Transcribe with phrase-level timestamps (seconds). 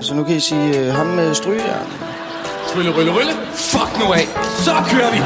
[0.00, 1.88] Så nu kan I sige øh, ham med strygejern.
[2.68, 3.32] Trylle, rylle, rylle.
[3.54, 4.26] Fuck nu af.
[4.66, 5.20] Så kører vi.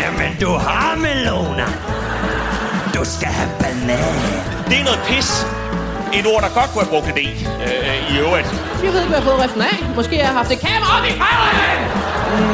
[0.00, 1.66] Jamen, du har melona.
[2.94, 4.14] Du skal have banan.
[4.68, 5.46] Det er noget pis.
[6.18, 7.28] Et ord, der godt kunne have brugt det
[7.66, 8.48] øh, i øvrigt.
[8.84, 9.96] Jeg ved ikke, hvad jeg har fået af.
[9.96, 11.80] Måske jeg har haft et kamera op i røven!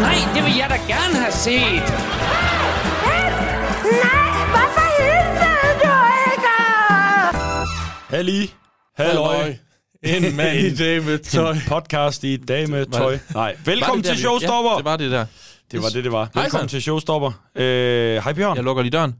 [0.07, 1.87] Nej, det vil jeg da gerne have set.
[4.05, 5.93] Nej, hvorfor hilser du
[6.33, 6.55] ikke?
[8.17, 8.55] Halli.
[8.97, 9.68] Halløj.
[10.03, 11.53] En mand i dag med tøj.
[11.53, 13.19] En podcast i dag med tøj.
[13.35, 14.71] Nej, velkommen til der, vi- Showstopper.
[14.71, 15.27] Ja, det var det der.
[15.73, 16.31] det var det, det var.
[16.35, 16.73] Hej, Velkommen så.
[16.73, 17.33] til Showstopper.
[17.55, 18.57] Øh, Hej Bjørn.
[18.57, 19.15] Jeg lukker lige døren.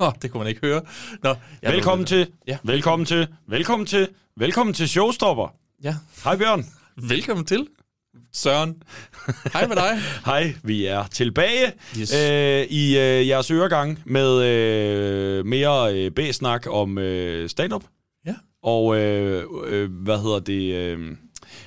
[0.00, 0.82] Åh, oh, det kunne man ikke høre.
[1.22, 2.58] Nå, Velkommen til, Ja.
[2.62, 5.54] velkommen til, velkommen til, velkommen til Showstopper.
[5.84, 5.94] Ja.
[6.24, 6.64] Hej Bjørn.
[7.08, 7.66] Velkommen til,
[8.32, 8.82] Søren.
[9.52, 9.98] Hej med dig.
[10.26, 12.14] Hej, vi er tilbage Yes.
[12.14, 17.82] øh, i øh, jeres øregang med øh, mere øh, B-snak om øh, stand-up.
[18.62, 20.74] Og øh, øh, hvad hedder det?
[20.74, 21.16] Øh,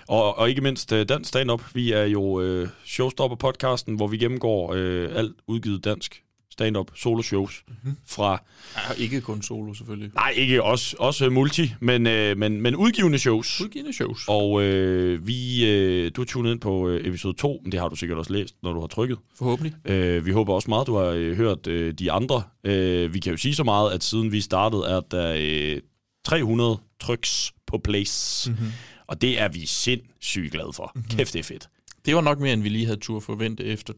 [0.08, 1.62] og, og ikke mindst øh, dansk stand-up.
[1.74, 6.22] Vi er jo øh, Showstopper-podcasten, hvor vi gennemgår øh, alt udgivet dansk
[6.52, 7.98] stand-up solo-shows mm-hmm.
[8.08, 8.44] fra
[8.76, 10.12] Ja, ikke kun solo, selvfølgelig.
[10.16, 13.62] Nej, ikke også, også multi, men, øh, men, men udgivende shows.
[13.62, 14.26] Udgivende shows.
[14.28, 17.90] Og øh, vi, øh, du er tunet ind på øh, episode 2, men det har
[17.90, 19.18] du sikkert også læst, når du har trykket.
[19.38, 19.74] Forhåbentlig.
[19.86, 22.44] Øh, vi håber også meget, du har øh, hørt øh, de andre.
[22.64, 25.82] Øh, vi kan jo sige så meget, at siden vi startede, er der øh,
[26.26, 28.52] 300 tryks på place.
[28.52, 28.72] Mm-hmm.
[29.08, 30.92] Og det er vi sindssygt glade for.
[30.95, 31.18] Mm-hmm.
[31.18, 31.70] Kæft, det er fedt.
[32.06, 33.94] Det var nok mere, end vi lige havde tur forvente efter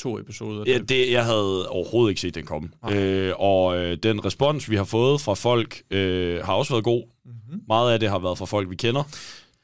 [0.00, 0.64] to episoder.
[0.66, 2.68] Ja, det, jeg havde overhovedet ikke set den komme.
[2.90, 7.02] Øh, og øh, den respons, vi har fået fra folk, øh, har også været god.
[7.24, 7.60] Mm-hmm.
[7.68, 9.02] Meget af det har været fra folk, vi kender.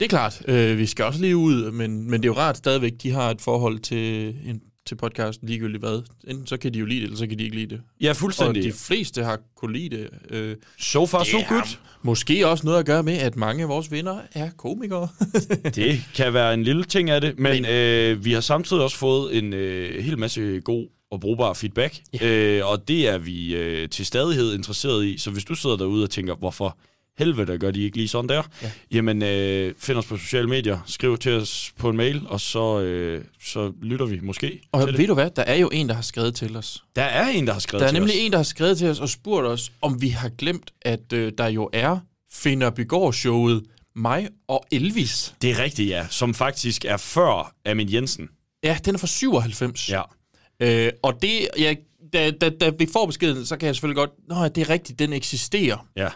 [0.00, 0.42] Det er klart.
[0.48, 3.30] Øh, vi skal også lige ud, men, men det er jo rart stadigvæk, de har
[3.30, 6.02] et forhold til, en, til podcasten ligegyldigt hvad.
[6.28, 7.80] Enten så kan de jo lide det, eller så kan de ikke lide det.
[8.00, 8.64] Ja, Og fuldstændig.
[8.64, 10.08] de fleste har kunne lide det.
[10.30, 11.76] Øh, So far, so good.
[12.02, 15.08] Måske også noget at gøre med, at mange af vores venner er komikere.
[15.74, 19.38] Det kan være en lille ting af det, men øh, vi har samtidig også fået
[19.38, 22.26] en øh, hel masse god og brugbar feedback, ja.
[22.58, 25.18] øh, og det er vi øh, til stadighed interesseret i.
[25.18, 26.78] Så hvis du sidder derude og tænker, hvorfor
[27.18, 28.70] helvede gør de ikke lige sådan der, ja.
[28.90, 32.80] jamen øh, find os på sociale medier, skriv til os på en mail, og så,
[32.80, 35.08] øh, så lytter vi måske Og til ved det.
[35.08, 36.84] du hvad, der er jo en, der har skrevet til os.
[36.96, 38.20] Der er en, der har skrevet Der er til nemlig os.
[38.20, 41.32] en, der har skrevet til os og spurgt os, om vi har glemt, at øh,
[41.38, 41.98] der jo er
[42.32, 43.62] Finder Bygård-showet
[43.96, 45.34] mig og Elvis.
[45.42, 46.06] Det er rigtigt, ja.
[46.10, 48.28] Som faktisk er før Amin Jensen.
[48.64, 49.88] Ja, den er fra 97.
[49.90, 50.02] Ja.
[50.60, 51.74] Øh, og det, ja,
[52.12, 54.10] da, da, da vi får beskeden, så kan jeg selvfølgelig godt...
[54.28, 55.86] Nå, det er rigtigt, den eksisterer.
[55.96, 56.08] ja.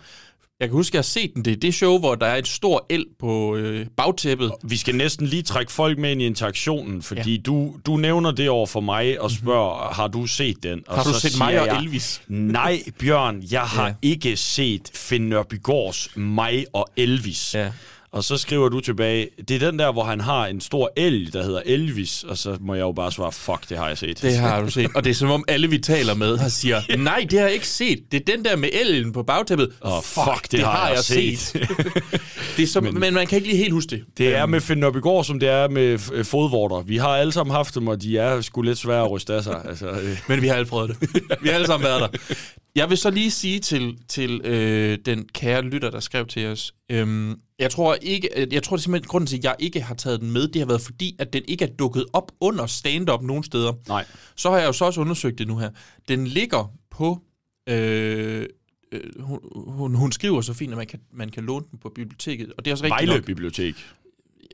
[0.60, 1.44] Jeg kan huske, at jeg har set den.
[1.44, 4.52] Det er det show, hvor der er et stor el på øh, bagtæppet.
[4.62, 7.40] Vi skal næsten lige trække folk med ind i interaktionen, fordi ja.
[7.40, 9.94] du, du nævner det over for mig og spørger, mm-hmm.
[9.96, 10.82] har du set den?
[10.86, 12.22] Og Har du så set mig og jeg, Elvis?
[12.28, 13.94] Nej, Bjørn, jeg har Ja.
[14.02, 17.54] ikke set Finn Nørbygårds mig og Elvis.
[17.54, 17.70] Ja.
[18.14, 21.32] Og så skriver du tilbage, det er den der, hvor han har en stor elg,
[21.32, 24.22] der hedder Elvis, og så må jeg jo bare svare, fuck, det har jeg set.
[24.22, 24.90] Det har du set.
[24.94, 27.54] Og det er som om alle, vi taler med, har siger, nej, det har jeg
[27.54, 27.98] ikke set.
[28.12, 29.72] Det er den der med elen på bagtæppet.
[29.84, 31.52] Åh, fuck, det har jeg set.
[32.56, 34.04] det er som, men, men man kan ikke lige helt huske det.
[34.18, 36.82] Det er med Finn Nørbygård, som det er med øh, fodvorter.
[36.82, 39.44] Vi har alle sammen haft dem, og de er sgu lidt svære at ryste af
[39.44, 39.62] sig.
[39.68, 40.18] Altså, øh.
[40.28, 41.22] Men vi har alle prøvet det.
[41.40, 42.34] Vi har alle sammen været der.
[42.76, 46.74] Jeg vil så lige sige til, til øh, den kære lytter, der skrev til os,
[46.90, 49.94] øhm, jeg tror ikke, jeg tror det er simpelthen grunden til, at jeg ikke har
[49.94, 53.22] taget den med, det har været fordi, at den ikke er dukket op under stand-up
[53.22, 53.72] nogen steder.
[53.88, 54.06] Nej.
[54.36, 55.70] Så har jeg jo så også undersøgt det nu her.
[56.08, 57.20] Den ligger på,
[57.68, 58.46] øh,
[58.92, 61.88] øh, hun, hun, hun skriver så fint, at man kan, man kan låne den på
[61.88, 63.24] biblioteket, og det er også rigtigt Vejle nok.
[63.24, 63.74] Bibliotek.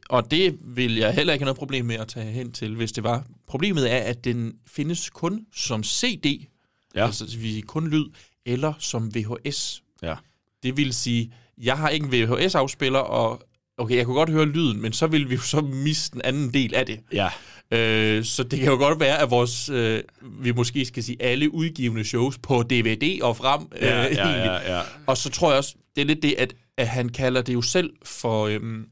[0.08, 2.92] Og det vil jeg heller ikke have noget problem med at tage hen til, hvis
[2.92, 3.26] det var.
[3.46, 6.46] Problemet er, at den findes kun som CD,
[6.94, 7.06] Ja.
[7.06, 8.06] altså det vil sige kun lyd,
[8.46, 9.82] eller som VHS.
[10.02, 10.14] Ja.
[10.62, 13.42] Det vil sige, jeg har ikke en VHS-afspiller, og
[13.78, 16.54] okay, jeg kunne godt høre lyden, men så vil vi jo så miste en anden
[16.54, 17.00] del af det.
[17.12, 17.28] Ja.
[17.70, 21.54] Øh, så det kan jo godt være, at vores, øh, vi måske skal sige alle
[21.54, 23.60] udgivende shows på DVD og frem.
[23.80, 24.16] Ja, ja, egentlig.
[24.16, 24.82] ja, ja.
[25.06, 27.62] Og så tror jeg også, det er lidt det, at, at han kalder det jo
[27.62, 28.84] selv for, øhm,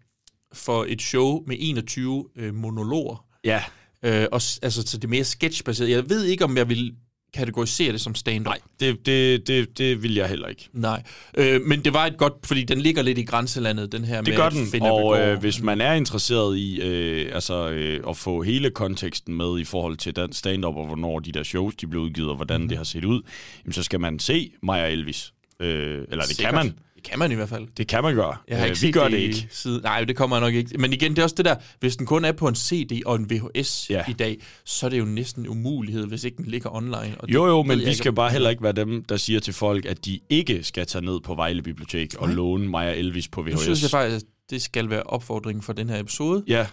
[0.52, 3.24] for et show med 21 øh, monologer.
[3.44, 3.62] Ja.
[4.02, 5.90] Øh, og, altså, så det er mere sketchbaseret.
[5.90, 6.94] Jeg ved ikke, om jeg vil
[7.34, 8.46] kategorisere det som stand-up.
[8.46, 10.68] Nej, det, det, det, det vil jeg heller ikke.
[10.72, 11.02] Nej.
[11.36, 14.28] Øh, men det var et godt, fordi den ligger lidt i grænselandet, den her Det
[14.28, 18.16] med gør den, finde og øh, hvis man er interesseret i øh, altså, øh, at
[18.16, 21.86] få hele konteksten med i forhold til dansk stand-up, og hvornår de der shows de
[21.86, 22.68] blev udgivet, og hvordan mm.
[22.68, 23.22] det har set ud,
[23.64, 25.32] jamen, så skal man se og Elvis.
[25.60, 26.54] Øh, eller det Sikkert.
[26.54, 26.74] kan man.
[26.98, 27.66] Det kan man i hvert fald.
[27.76, 28.36] Det kan man gøre.
[28.48, 29.48] Jeg har Øh, ikke vi set gør det, det ikke.
[29.50, 29.80] Side.
[29.82, 30.78] Nej, det kommer jeg nok ikke.
[30.78, 33.16] Men igen, det er også det der, hvis den kun er på en CD og
[33.16, 34.04] en VHS Ja.
[34.08, 37.14] i dag, så er det jo næsten en umulighed, hvis ikke den ligger online.
[37.18, 39.54] Og Jo, jo, men jeg vi skal bare heller ikke være dem, der siger til
[39.54, 43.42] folk, at de ikke skal tage ned på Vejle Bibliotek og låne og Elvis på
[43.42, 43.52] VHS.
[43.52, 46.44] Nu synes jeg faktisk, at det skal være opfordringen for den her episode.
[46.46, 46.66] Ja,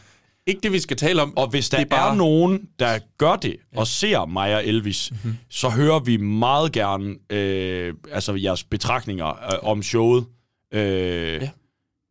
[0.47, 1.38] Ikke det, vi skal tale om.
[1.38, 4.65] og hvis der Det er, bare- er nogen, der gør det og ser mig og
[4.65, 5.19] Elvis, Mhm.
[5.24, 5.38] mm-hmm.
[5.50, 10.25] så hører vi meget gerne øh, altså jeres betragtninger øh, om showet.
[10.74, 10.81] Øh,
[11.42, 11.50] Ja.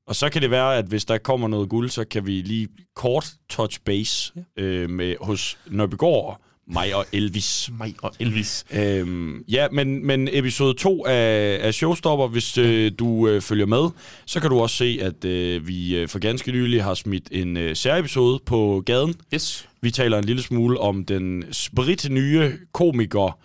[0.07, 2.69] Og så kan det være, at hvis der kommer noget guld, så kan vi lige
[2.97, 4.63] kort touch base ja.
[4.63, 7.71] øh, med, hos Nørbegård, mig og Elvis.
[7.79, 8.65] Mig og Elvis.
[8.73, 13.91] Øhm, ja, men, men episode 2 af, af Showstopper, hvis øh, du øh, følger med,
[14.27, 17.57] så kan du også se, at øh, vi øh, for ganske nylig har smidt en
[17.57, 19.15] øh, særepisode på gaden.
[19.35, 19.69] Yes.
[19.81, 23.39] Vi taler en lille smule om den sprit nye komiker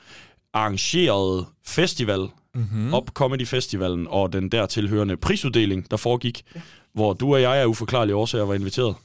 [0.53, 2.93] arrangerede festival, mm-hmm.
[2.93, 6.61] Up Comedy Festivalen, og den der tilhørende prisuddeling, der foregik, ja.
[6.93, 8.95] hvor du og jeg af uforklarlige årsager var inviteret.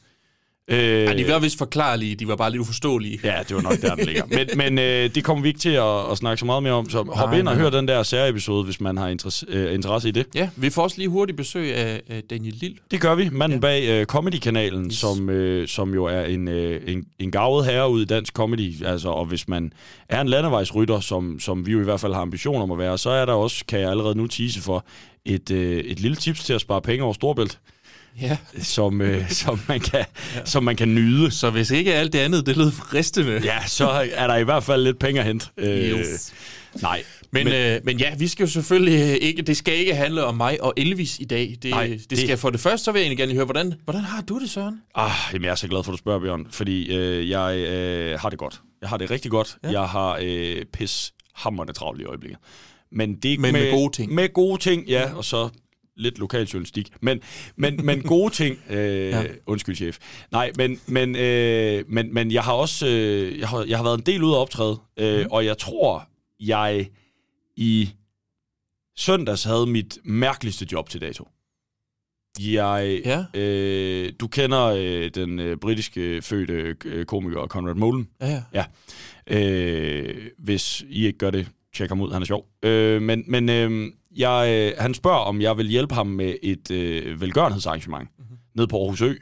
[0.71, 3.21] Øh, Ja, de var vist forklarlige, de var bare lidt uforståelige.
[3.25, 4.23] Ja, det var nok der, den ligger.
[4.37, 6.91] Men, men øh, det kommer vi ikke til at, at snakke så meget mere om,
[6.91, 7.63] så hop Nej, ind og nej.
[7.63, 10.27] hør den der særepisode, hvis man har interesse, øh, interesse i det.
[10.35, 12.77] Ja, vi får også lige hurtigt besøg af, af Daniel Lille.
[12.91, 13.29] Det gør vi.
[13.33, 13.61] Manden ja.
[13.61, 14.95] bag øh, Comedy-kanalen, yes.
[14.95, 18.85] som, øh, som jo er en, øh, en, en gavet herre ud i dansk comedy.
[18.85, 19.73] Altså, og hvis man
[20.09, 22.99] er en landevejsrytter, som, som vi jo i hvert fald har ambitioner om at være,
[22.99, 24.85] så er der også, kan jeg allerede nu tease for,
[25.25, 27.59] et, øh, et lille tips til at spare penge over Storbælt,
[28.21, 28.37] Ja.
[28.63, 30.45] som, øh, som, man kan, ja.
[30.45, 31.31] som man kan nyde.
[31.31, 33.41] Så hvis ikke alt det andet, det lød fristende.
[33.45, 35.47] Ja, så er der i hvert fald lidt penge at hente.
[35.57, 36.33] Øh, Yes.
[36.83, 39.95] Nej, Men, men, øh, men ja, vi skal jo selvfølgelig øh, ikke, det skal ikke
[39.95, 41.57] handle om mig og Elvis i dag.
[41.63, 43.45] Det, Nej, Nej, det, det- skal for det første, så vil jeg egentlig gerne høre,
[43.45, 44.81] hvordan, hvordan har du det, Søren?
[44.95, 48.19] Ah, jamen, jeg er så glad for, at du spørger, Bjørn, fordi øh, jeg øh,
[48.21, 48.61] har det godt.
[48.81, 49.57] Jeg har det rigtig godt.
[49.65, 49.71] Ja.
[49.71, 52.39] Jeg har øh, pis hammerne travlt i øjeblikket.
[52.93, 54.15] Men, det, Men med gode ting.
[54.15, 55.49] Med gode ting, ja, og så
[55.97, 56.89] lidt lokal journalistik.
[57.01, 57.21] Men,
[57.57, 58.59] men, men gode ting.
[58.71, 59.21] Øh, ja.
[59.21, 59.27] Ja.
[59.47, 59.99] Undskyld, chef.
[60.33, 63.99] Nej, men, men, øh, men, men jeg har også øh, jeg har, jeg har været
[63.99, 65.27] en del ude at optræde, øh, mm.
[65.31, 66.09] og jeg tror,
[66.41, 66.89] jeg
[67.57, 67.91] i
[68.97, 71.29] søndags havde mit mærkeligste job til dato.
[72.41, 73.25] Jeg, Ja.
[73.41, 78.09] øh, du kender øh, den øh, britiske fødte øh, komiker Conrad Molen.
[78.21, 78.65] Ja, ja.
[79.27, 82.47] Øh, hvis I ikke gør det, tjek ham ud, han er sjov.
[82.63, 86.71] Øh, men men øh, jeg, øh, han spørger, om jeg vil hjælpe ham med et
[86.71, 88.37] øh, velgørenhedsarrangement mm-hmm.
[88.55, 89.15] ned på Aarhus Ø.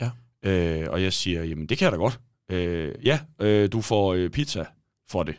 [0.00, 0.10] Ja.
[0.42, 2.20] Øh, og jeg siger, jamen det kan jeg da godt.
[2.50, 4.64] Øh, ja, øh, du får øh, pizza
[5.10, 5.34] for det.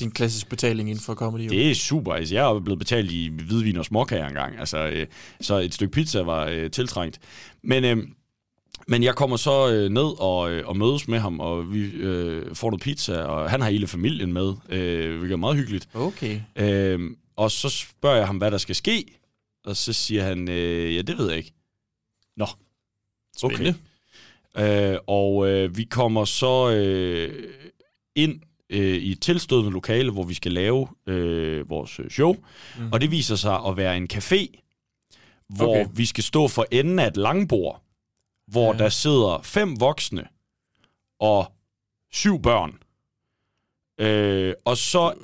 [0.00, 1.42] Din klassisk betaling inden for comedy.
[1.42, 1.50] jo.
[1.50, 2.12] Det er super.
[2.12, 4.58] Altså, jeg er blevet betalt i hvidvin og småkager engang.
[4.58, 5.06] Altså, øh,
[5.40, 7.18] så et stykke pizza var øh, tiltrængt.
[7.62, 7.96] Men, øh,
[8.88, 12.54] men jeg kommer så øh, ned og, øh, og mødes med ham, og vi øh,
[12.54, 15.88] får noget pizza, og han har hele familien med, øh, hvilket er meget hyggeligt.
[15.94, 16.40] Okay.
[16.56, 19.18] Øh, og så spørger jeg ham, hvad der skal ske,
[19.64, 21.52] og så siger han, øh, ja, det ved jeg ikke.
[22.36, 22.46] Nå,
[23.36, 23.74] Spændende.
[24.56, 27.54] Øh, og øh, vi kommer så øh,
[28.14, 28.40] ind
[28.70, 32.36] øh, i et tilstødende lokale, hvor vi skal lave øh, vores øh, show.
[32.78, 32.92] Mm.
[32.92, 34.62] Og det viser sig at være en café,
[35.48, 35.84] hvor okay.
[35.84, 35.90] Okay.
[35.96, 37.82] vi skal stå for enden af et langbord,
[38.46, 38.78] hvor ja.
[38.78, 40.28] Der sidder fem voksne
[41.20, 41.52] og
[42.12, 42.78] syv børn.
[44.00, 45.14] Øh, og så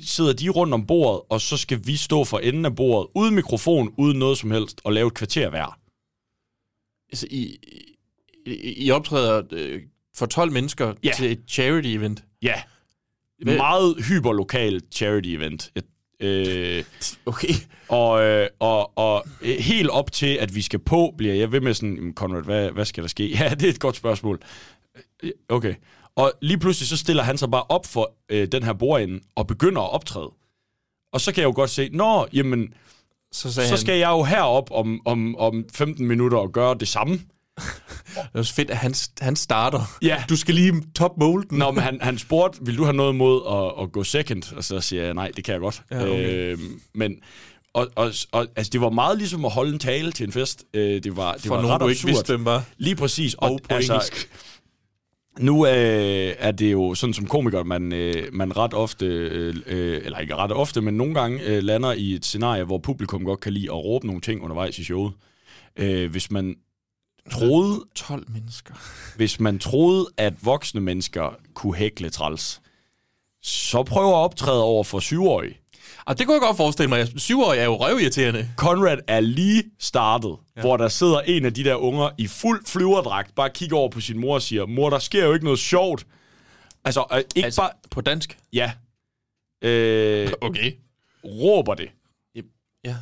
[0.00, 3.34] sidder de rundt om bordet, og så skal vi stå for enden af bordet, uden
[3.34, 5.78] mikrofon, uden noget som helst, og lave et kvarter hver.
[7.12, 7.58] Altså, I,
[8.46, 9.82] I, I optræder øh,
[10.16, 11.10] for 12 mennesker Ja.
[11.16, 12.38] til et charity-event.
[12.42, 12.62] Ja.
[13.42, 15.70] Hvad- Meget hyperlokal charity event.
[15.74, 15.82] Jeg-
[16.24, 16.84] Øh,
[17.26, 17.54] Okay.
[17.88, 21.60] og, øh, og, og øh, helt op til, at vi skal på, bliver jeg ved
[21.60, 23.28] med sådan, "Jamen, Conrad, hvad, hvad skal der ske?
[23.38, 24.40] Ja, det er et godt spørgsmål.
[25.22, 25.74] Øh, Okay.
[26.16, 29.46] Og lige pludselig så stiller han sig bare op for øh, den her bordende og
[29.46, 30.30] begynder at optræde.
[31.12, 32.74] Og så kan jeg jo godt se, nå, jamen,
[33.32, 36.88] Så så han, skal jeg jo herop om, om, om 15 minutter og gøre det
[36.88, 37.14] samme.
[38.14, 39.80] det er også fedt, at han, han starter.
[40.02, 40.24] Ja.
[40.28, 41.58] Du skal lige top molden.
[41.58, 44.56] Nå, men han, han spurgte, vil du have noget mod at, at gå second?
[44.56, 45.82] Og så siger jeg, nej, det kan jeg godt.
[45.90, 46.52] Ja, okay.
[46.52, 46.58] øh,
[46.94, 47.16] men,
[47.74, 50.64] og, og, og, altså, det var meget ligesom at holde en tale til en fest.
[50.74, 52.10] Øh, det var, det for var nogen, ret du ikke absurd.
[52.10, 52.64] vidste, hvem var.
[52.78, 53.34] Lige præcis.
[53.34, 54.28] Og på engelsk.
[55.38, 60.00] Nu øh, er det jo sådan som komiker, man, øh, man ret ofte, øh, øh,
[60.04, 63.40] eller ikke ret ofte, men nogle gange øh, lander i et scenarie, hvor publikum godt
[63.40, 65.12] kan lide at råbe nogle ting undervejs i showet.
[65.76, 66.56] Øh, hvis man
[67.30, 68.74] troede, 12 mennesker.
[69.16, 72.60] hvis man troede, at voksne mennesker kunne hækle træls,
[73.42, 75.61] så prøv at optræde over for syvårige.
[76.06, 77.20] Og det kunne jeg godt forestille mig.
[77.20, 78.50] Syvårige er jo røvirriterende.
[78.56, 80.60] Conrad er lige startet, ja.
[80.60, 84.00] hvor der sidder en af de der unger i fuld flyverdragt, bare kigger over på
[84.00, 86.06] sin mor og siger, mor, der sker jo ikke noget sjovt.
[86.84, 87.70] Altså, øh, ikke altså, bare...
[87.90, 88.38] på dansk.
[88.52, 88.72] Ja.
[89.64, 90.72] Øh, Okay.
[91.24, 91.88] råber det.
[92.84, 92.94] Ja.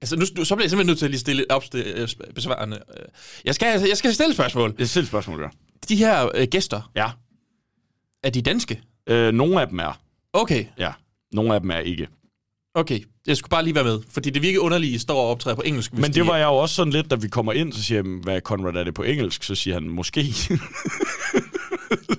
[0.00, 2.76] Altså, nu, så bliver jeg simpelthen nødt til at lige stille opst- øh, besvarende.
[2.76, 3.04] øh.
[3.44, 4.72] Jeg skal, jeg skal stille spørgsmål.
[4.72, 5.48] Det er selv spørgsmål, ja.
[5.88, 7.10] De her øh, gæster, Ja.
[8.22, 8.82] er de danske?
[9.06, 10.00] Øh, nogle af dem er.
[10.32, 10.92] Okay, Ja.
[11.32, 12.08] Nogle af dem er ikke.
[12.74, 13.00] okay.
[13.26, 15.56] Jeg skulle bare lige være med, fordi det virker underligt, at I står og optræder
[15.56, 15.92] på engelsk.
[15.92, 17.82] hvis Men de det var jeg jo også sådan lidt, da vi kommer ind, så
[17.82, 19.42] siger jeg, hvad Conrad er det på engelsk?
[19.42, 20.24] Så siger han, måske.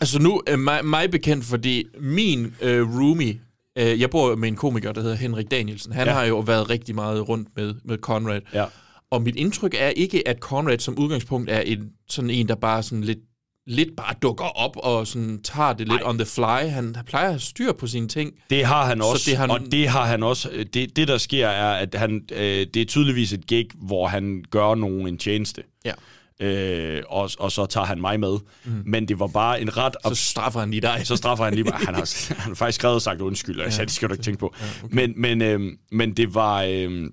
[0.01, 3.39] Altså nu er mig, mig bekendt, fordi min øh, roomie,
[3.77, 5.91] øh, jeg bor med en komiker, der hedder Henrik Danielsen.
[5.91, 6.13] Han ja.
[6.13, 8.41] har jo været rigtig meget rundt med, med Conrad.
[8.53, 8.65] ja.
[9.11, 12.83] Og mit indtryk er ikke, at Conrad som udgangspunkt er en, sådan en, der bare
[12.83, 13.19] sådan lidt,
[13.67, 16.09] lidt bare dukker op og sådan tager det lidt Ej.
[16.09, 16.69] on the fly.
[16.69, 18.33] Han plejer at have styr på sine ting.
[18.49, 20.49] Det har han Så også, det har og han- det har han også.
[20.73, 24.43] Det, det der sker er, at han, øh, det er tydeligvis et gig, hvor han
[24.51, 25.63] gør nogen en tjeneste.
[25.85, 25.93] Ja.
[26.41, 28.37] Øh, og, og så tager han mig med.
[28.65, 28.71] Mm.
[28.85, 29.95] Men det var bare en ret...
[30.07, 31.01] Så straffer han lige dig.
[31.03, 31.73] så straffer han lige mig.
[31.73, 34.13] Han har, han har faktisk skrevet og sagt undskyld, og jeg sagde, det skal du
[34.13, 34.53] ikke tænke på.
[34.61, 34.95] Ja, okay.
[34.95, 35.59] Men, men, øh,
[35.91, 36.63] men det var...
[36.63, 37.09] Øh,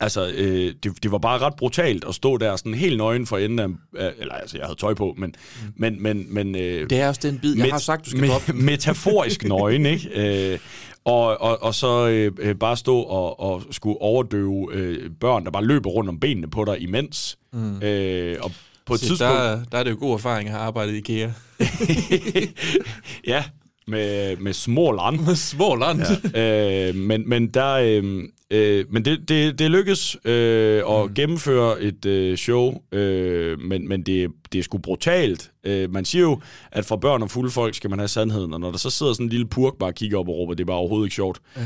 [0.00, 3.38] altså, øh, det, det var bare ret brutalt at stå der sådan helt nøgen for
[3.38, 3.58] enden
[3.98, 4.12] af...
[4.18, 5.34] Eller altså, jeg havde tøj på, men...
[5.62, 5.72] Mm.
[5.76, 8.22] men, men, men øh, Det er også den bid, jeg met- har sagt, du skal
[8.22, 8.54] me- gå op.
[8.70, 10.10] Metaforisk nøgen, ikke?
[10.52, 10.58] Øh,
[11.04, 12.06] og, og, og så
[12.38, 16.50] øh, bare stå og, og skulle overdøve øh, børn, der bare løber rundt om benene
[16.50, 17.38] på dig imens.
[17.52, 17.82] Mm.
[17.82, 18.52] Øh, og
[18.86, 19.32] på et Så tidspunkt...
[19.34, 21.30] der, der er det jo god erfaring at have arbejdet i IKEA.
[23.26, 23.44] ja,
[23.86, 25.36] med, med små land.
[25.36, 26.00] Små land.
[26.34, 26.88] Ja.
[26.88, 31.14] øh, men, men der, øh, øh, men det, det, det lykkedes øh, at mm.
[31.14, 35.50] gennemføre et øh, show, øh, men, men det, det er sgu brutalt.
[35.64, 36.40] Øh, man siger jo,
[36.72, 39.12] at for børn og fulde folk skal man have sandheden, og når der så sidder
[39.12, 41.14] sådan en lille purk bare og kigger op og råber, det er bare overhovedet ikke
[41.14, 41.62] sjovt, øh,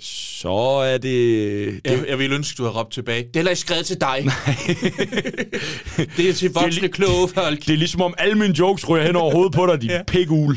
[0.00, 1.02] så er det...
[1.02, 3.24] det Jeg, jeg ville ønske, du havde råbt tilbage.
[3.34, 4.16] Det er ikke skrevet til dig.
[6.16, 7.60] det er til voksne, kloge folk.
[7.60, 10.02] Det er ligesom om alle mine jokes ryger hen over hovedet på dig, de ja.
[10.02, 10.56] pækule.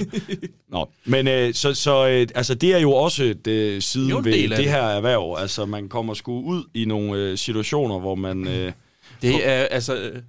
[0.71, 4.21] Nå, men øh, så, så øh, altså, det er jo også et øh, siden Jo,
[4.23, 4.69] ved det det.
[4.69, 5.35] her erhverv.
[5.39, 8.47] Altså, man kommer sgu ud i nogle øh, situationer, hvor man...
[8.47, 8.71] Øh,
[9.21, 9.95] Det er, altså...
[9.95, 10.21] øh,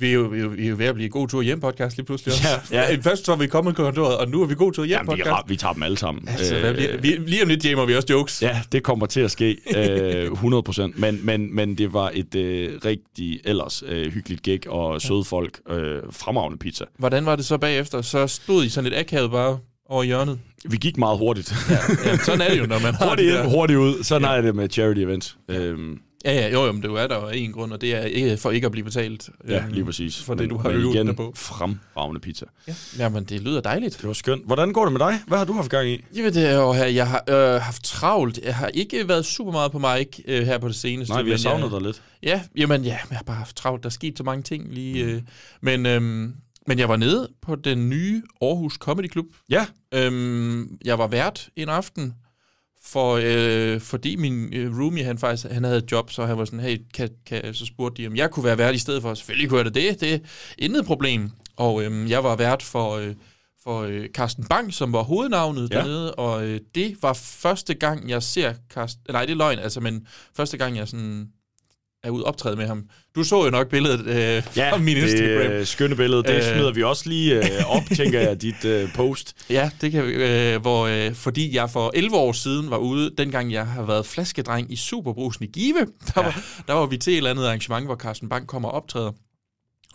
[0.00, 1.60] Vi er, jo, vi, er jo, vi er jo ved at blive god tur hjem
[1.60, 2.48] podcast lige pludselig også.
[2.72, 2.90] Ja, ja.
[2.92, 2.98] Ja.
[3.02, 5.22] Først så var vi kommet kontoret, og nu er vi god tur hjem jamen, vi,
[5.22, 5.48] podcast.
[5.48, 6.28] vi tager dem alle sammen.
[6.28, 8.42] Altså, hvad bliver, vi, lige om lidt jammer vi også jokes.
[8.42, 11.00] Ja, det kommer til at ske øh, 100%.
[11.00, 15.60] Men, men, men det var et øh, rigtig ellers øh, hyggeligt gig og søde folk.
[15.70, 16.84] Øh, fremragende pizza.
[16.98, 18.02] Hvordan var det så bagefter?
[18.02, 20.38] Så stod I sådan lidt akavet bare over hjørnet.
[20.70, 21.54] Vi gik meget hurtigt.
[22.04, 24.02] Ja, sådan er det jo, når man har hurtigt de ind, der- hurtigt ud.
[24.04, 24.36] Sådan ja.
[24.36, 25.36] er det med charity events.
[25.48, 28.00] Øhm, Ja, ja, jo, jo, men det er der jo en grund, og det er
[28.02, 29.30] ikke for ikke at blive betalt.
[29.48, 30.22] ja, øhm, lige præcis.
[30.22, 31.32] For det, du har øvet igen, på.
[31.36, 32.44] fremragende pizza.
[32.68, 32.74] Ja.
[32.98, 33.96] Jamen, det lyder dejligt.
[34.00, 34.46] Det var skønt.
[34.46, 35.20] Hvordan går det med dig?
[35.26, 36.04] Hvad har du haft gang i?
[36.16, 38.38] Jamen, det er jo her, jeg har øh, haft travlt.
[38.44, 41.14] Jeg har ikke været super meget på mig øh, her på det seneste.
[41.14, 42.02] Nej, vi har savnet jeg, dig lidt.
[42.22, 43.82] Ja, jamen, ja, jeg har bare haft travlt.
[43.82, 45.04] Der er sket så mange ting lige.
[45.04, 45.22] Øh,
[45.60, 46.34] men, øhm,
[46.66, 49.26] men jeg var nede på den nye Aarhus Comedy Club.
[49.50, 52.14] Ja, Øhm, jeg var vært en aften,
[52.92, 56.44] for, øh, fordi min øh, roomie, han faktisk han havde et job, så han var
[56.44, 59.14] sådan, hey, kan, kan, så spurgte de, om jeg kunne være vært i stedet for.
[59.14, 60.18] Selvfølgelig kunne jeg da det, det er
[60.58, 61.30] intet problem.
[61.56, 63.14] Og øhm, jeg var vært for, øh,
[63.62, 65.76] for øh, Carsten Bang, som var hovednavnet ja.
[65.76, 69.02] dernede, og øh, det var første gang, jeg ser Carsten...
[69.08, 71.28] Nej, det er løgn, altså, men første gang, jeg sådan
[72.04, 72.84] er ude optræde med ham.
[73.14, 75.28] Du så jo nok billedet øh, ja fra min Instagram.
[75.50, 76.22] det øh, skønne billede.
[76.22, 76.42] Det Øh.
[76.42, 79.34] smider vi også lige øh, op, tænker jeg, dit øh, post.
[79.50, 83.52] Ja, det kan øh, hvor, øh, fordi jeg for 11 år siden var ude, dengang
[83.52, 86.22] jeg har været flaskedreng i Superbrusen i Give, der, ja.
[86.22, 89.12] var, der var vi til et eller andet arrangement, hvor Carsten Bang kommer og optræder.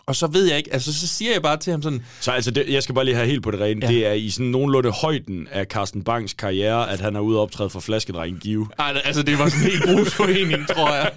[0.08, 2.52] Og så ved jeg ikke, altså så siger jeg bare til ham sådan, Så altså,
[2.52, 3.86] det, jeg skal bare lige have helt på det rene.
[3.86, 3.92] Ja.
[3.92, 3.98] Ja.
[3.98, 7.42] Det er i sådan nogenlunde højden af Carsten Bangs karriere, at han er ude og
[7.44, 8.68] optræde for flaskedreng Give.
[8.80, 11.12] Ej, altså det var sådan en helt brugsforening, tror jeg.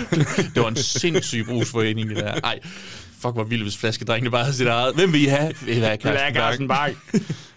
[0.54, 2.32] det var en sindssyg brugsforening, det der.
[2.44, 2.58] Ej,
[3.18, 4.94] fuck hvor vildt, hvis flaskedrengene bare havde sit eget.
[4.94, 5.52] Hvem vil I have?
[5.64, 5.96] Vil have
[6.34, 6.96] Carsten Bang?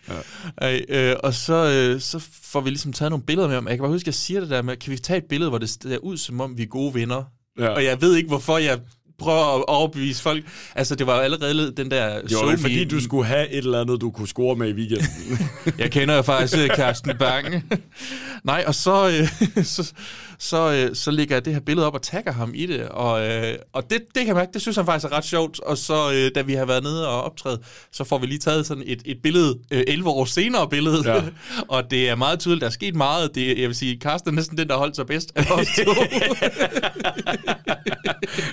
[0.07, 0.25] Bang?
[0.57, 3.67] Ej, øh, og så, øh, så får vi ligesom taget nogle billeder med ham.
[3.67, 5.49] Jeg kan bare huske, at jeg siger det der med, kan vi tage et billede,
[5.49, 7.23] hvor det ser ud, som om vi er gode venner?
[7.59, 7.63] Ja.
[7.63, 7.69] Ja.
[7.69, 8.79] Og jeg ved ikke, hvorfor jeg
[9.19, 10.43] prøver at overbevise folk.
[10.75, 12.21] Altså, det var jo allerede den der...
[12.21, 14.73] Det var vel fordi, du skulle have et eller andet, du kunne score med i
[14.73, 15.07] weekenden.
[15.79, 17.63] Jeg kender jo faktisk øh, Carsten Bang.
[18.43, 19.93] Nej, og så, øh, så,
[20.39, 22.89] så, øh, så lægger jeg det her billede op og tagger ham i det.
[22.89, 25.59] Og, øh, og det, det kan man det synes han faktisk er ret sjovt.
[25.59, 27.59] Og så, øh, da vi har været nede og optræde,
[27.91, 31.13] så får vi lige taget sådan et, et billede, øh, 11 år senere billede.
[31.13, 31.21] Ja.
[31.75, 33.35] Og det er meget tydeligt, der er sket meget.
[33.35, 35.91] Det, jeg vil sige, Carsten er næsten den, der holdt sig bedst af os to.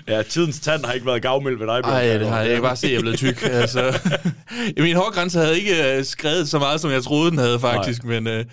[0.13, 1.83] ja, tidens tand har ikke været gavmild ved dig.
[1.83, 1.95] Bjørn.
[1.95, 2.47] Ej, det har jeg.
[2.47, 3.43] Jeg kan bare se, at jeg er blevet tyk.
[3.57, 3.99] Altså.
[4.79, 8.05] Min hårgrænse havde ikke øh, skrevet så meget, som jeg troede, den havde faktisk.
[8.05, 8.45] Men, øh,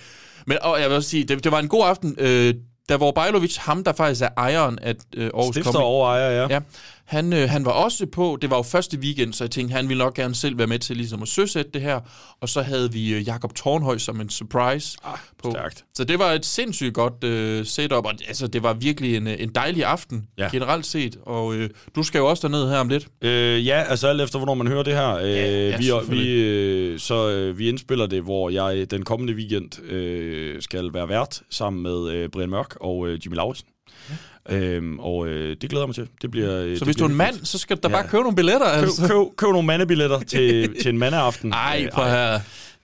[0.48, 2.16] men og jeg vil også sige, det, det var en god aften.
[2.20, 2.54] Øh,
[2.90, 6.30] der var Bajlovic, ham der faktisk er ejeren af øh, Aarhus Stifter Comedy, over ejer,
[6.30, 6.48] ja.
[6.50, 6.60] Ja,
[7.05, 9.89] Han, øh, han var også på, det var jo første weekend, så jeg tænkte, han
[9.89, 12.00] ville nok gerne selv være med til ligesom at søsætte det her.
[12.41, 15.51] Og så havde vi øh, Jakob Tornhøj som en surprise ah, på.
[15.51, 15.86] stærkt.
[15.95, 19.36] Så det var et sindssygt godt øh, setup, og altså, det var virkelig en, øh,
[19.39, 20.43] en dejlig aften, Ja.
[20.43, 20.50] ja.
[20.51, 21.17] generelt set.
[21.25, 23.07] Og øh, du skal jo også derned her om lidt.
[23.22, 25.10] Øh, ja, altså alt efter, hvornår man hører det her.
[25.15, 26.29] Øh, ja, vi, vi, selvfølgelig.
[26.29, 31.41] øh, så øh, vi indspiller det, hvor jeg den kommende weekend øh, skal være vært
[31.50, 33.67] sammen med øh, Brian Mørk og øh, Jimmy Lauritsen.
[34.50, 36.08] Øhm, og øh, det glæder jeg mig til.
[36.22, 37.94] Det bliver, øh, Så det hvis du er en mand, så skal du da Ja.
[38.02, 38.66] bare købe nogle billetter.
[38.68, 39.02] Altså.
[39.02, 41.54] Køb, køb, køb nogle mandebilletter til, til en mandeaften.
[41.54, 42.40] Ej, Øh, prøv her.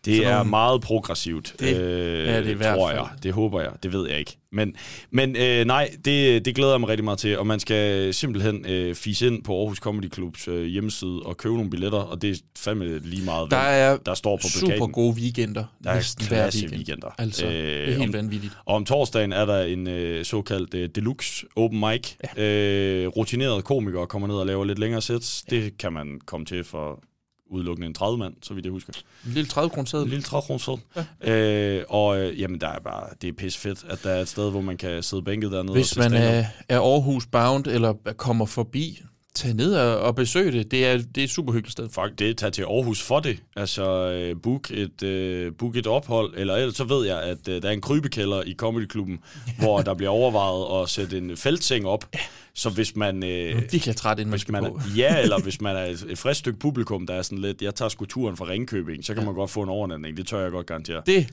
[0.10, 3.08] Det Sådan er nogle- meget progressivt, Det øh, er det hvert tror jeg.
[3.24, 3.72] Det håber jeg.
[3.84, 4.36] Det ved jeg ikke.
[4.52, 4.76] Men,
[5.12, 7.38] men øh, nej, det, det glæder jeg mig rigtig meget til.
[7.40, 11.56] Og man skal simpelthen øh, fise ind på Aarhus Comedy Clubs øh, hjemmeside og købe
[11.56, 11.98] nogle billetter.
[12.00, 14.92] Og det er fandme lige meget, Der er der står på super plakaten.
[14.92, 15.64] gode weekender.
[15.84, 16.76] Der er klasse weekend.
[16.78, 17.16] weekender.
[17.18, 18.54] Altså, Øh, det er helt om- vanvittigt.
[18.66, 22.14] Og om torsdagen er der en øh, såkaldt øh, deluxe open mic.
[22.38, 22.44] Ja.
[22.44, 25.44] Øh, rutinerede komikere kommer ned og laver lidt længere sets.
[25.52, 25.56] Ja.
[25.56, 27.04] Det kan man komme til for
[27.50, 28.94] udelukkende en 30 mand, så vidt jeg husker.
[29.26, 30.78] En lille 30 kroner En lille 30 kroner
[31.24, 31.32] ja.
[31.34, 34.28] øh, Og øh, jamen, der er bare, det er pisse fedt, at der er et
[34.28, 35.72] sted, hvor man kan sidde bænket dernede.
[35.72, 39.02] og Hvis se man er, er Aarhus bound eller kommer forbi,
[39.40, 40.72] tag ned og, og besøg det.
[40.72, 41.90] Det er, det er et super hyggeligt sted.
[41.90, 43.38] Fuck, det er tage til Aarhus for det.
[43.56, 47.62] Altså, øh, book, et, øh, book et ophold, eller ellers så ved jeg, at øh,
[47.62, 49.20] der er en krybekælder i Comedyklubben,
[49.60, 52.06] hvor der bliver overvejet at sætte en feltseng op.
[52.54, 53.24] Så hvis man...
[53.24, 56.18] Øh, er virkelig træt, man hvis man er, ja, eller hvis man er et, et
[56.18, 59.26] frisk stykke publikum, der er sådan lidt, jeg tager sgu turen fra Ringkøbing, så kan
[59.26, 60.18] man godt få en overnatning.
[60.18, 61.02] Det tør jeg godt garantere.
[61.06, 61.28] Det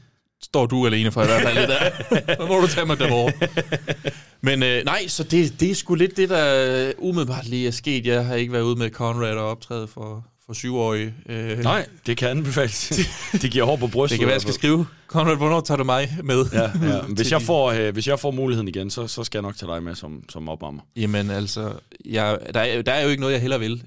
[0.46, 1.92] står du alene for i hvert fald af.
[2.36, 3.32] Så må du tage mig derovre.
[4.40, 7.70] Men øh, nej, så det, det er sgu lidt det, der øh, umiddelbart lige er
[7.70, 8.06] sket.
[8.06, 11.14] Jeg har ikke været ude med Conrad og optræde for, for syvårige.
[11.28, 12.92] Øh, Nej, det kan anbefales.
[13.42, 14.10] det giver hår på brystet.
[14.10, 14.86] Det kan være, jeg skal skrive.
[15.06, 16.44] Conrad, hvornår tager du mig med?
[16.52, 17.00] Ja, ja.
[17.16, 19.72] Hvis, jeg får, øh, hvis jeg får muligheden igen, så, så skal jeg nok tage
[19.72, 20.82] dig med som, som opvarmer.
[20.96, 21.72] Jamen altså,
[22.04, 23.82] jeg, der, er, der er jo ikke noget, jeg heller vil.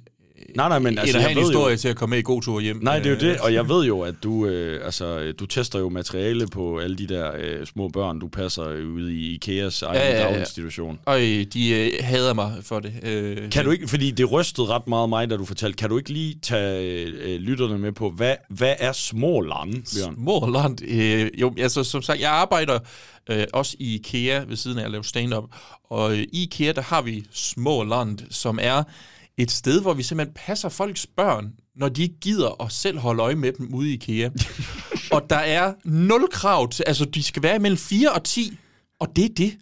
[0.55, 2.19] Nej, nej, men Altså, end at have en ved jo, historie til at komme med
[2.19, 2.79] i god tur hjem.
[2.81, 5.45] Nej, det er jo Øh, det, og jeg ved jo, at du, øh, altså, du
[5.45, 8.63] tester jo materiale på alle de der øh, små børn, du passer
[8.95, 10.99] ude i Ikeas egen Ja, ja, ja, daginstitution.
[11.05, 12.93] Og øh, de øh, hader mig for det.
[13.03, 15.97] Øh, Kan du ikke, fordi det rystede ret meget mig, da du fortalte, kan du
[15.97, 20.15] ikke lige tage øh, lytterne med på, hvad, hvad er små lande, Bjørn?
[20.15, 20.77] Småland.
[20.87, 22.79] Øh, jo, altså som sagt, jeg arbejder
[23.29, 25.43] øh, også i IKEA ved siden af at lave stand-up.
[25.89, 28.83] Og øh, i IKEA, der har vi Småland, som er
[29.39, 33.23] et sted, hvor vi simpelthen passer folks børn, når de ikke gider at selv holde
[33.23, 34.29] øje med dem ude i IKEA.
[35.15, 38.57] og der er nul krav til, altså de skal være mellem 4 og 10,
[38.99, 39.57] og det er det.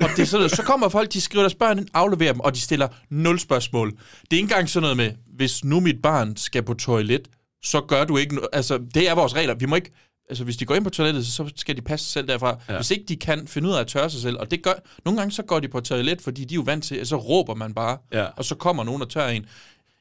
[0.00, 2.60] Og det er sådan, så kommer folk, de skriver deres børn afleverer dem, og de
[2.60, 3.90] stiller nul spørgsmål.
[3.90, 3.98] Det
[4.32, 7.28] er ikke engang sådan noget med, hvis nu mit barn skal på toilet,
[7.64, 8.48] så gør du ikke noget.
[8.52, 9.54] Altså, det er vores regler.
[9.54, 9.92] Vi må ikke...
[10.28, 12.58] Altså, hvis de går ind på toilettet, så skal de passe sig selv derfra.
[12.68, 12.76] Ja.
[12.76, 14.72] Hvis ikke de kan finde ud af at tørre sig selv, og det gør...
[15.04, 17.54] Nogle gange så går de på toilet, fordi de er jo vant til, så råber
[17.54, 18.24] man bare, Ja.
[18.36, 19.46] og så kommer nogen og tørrer en.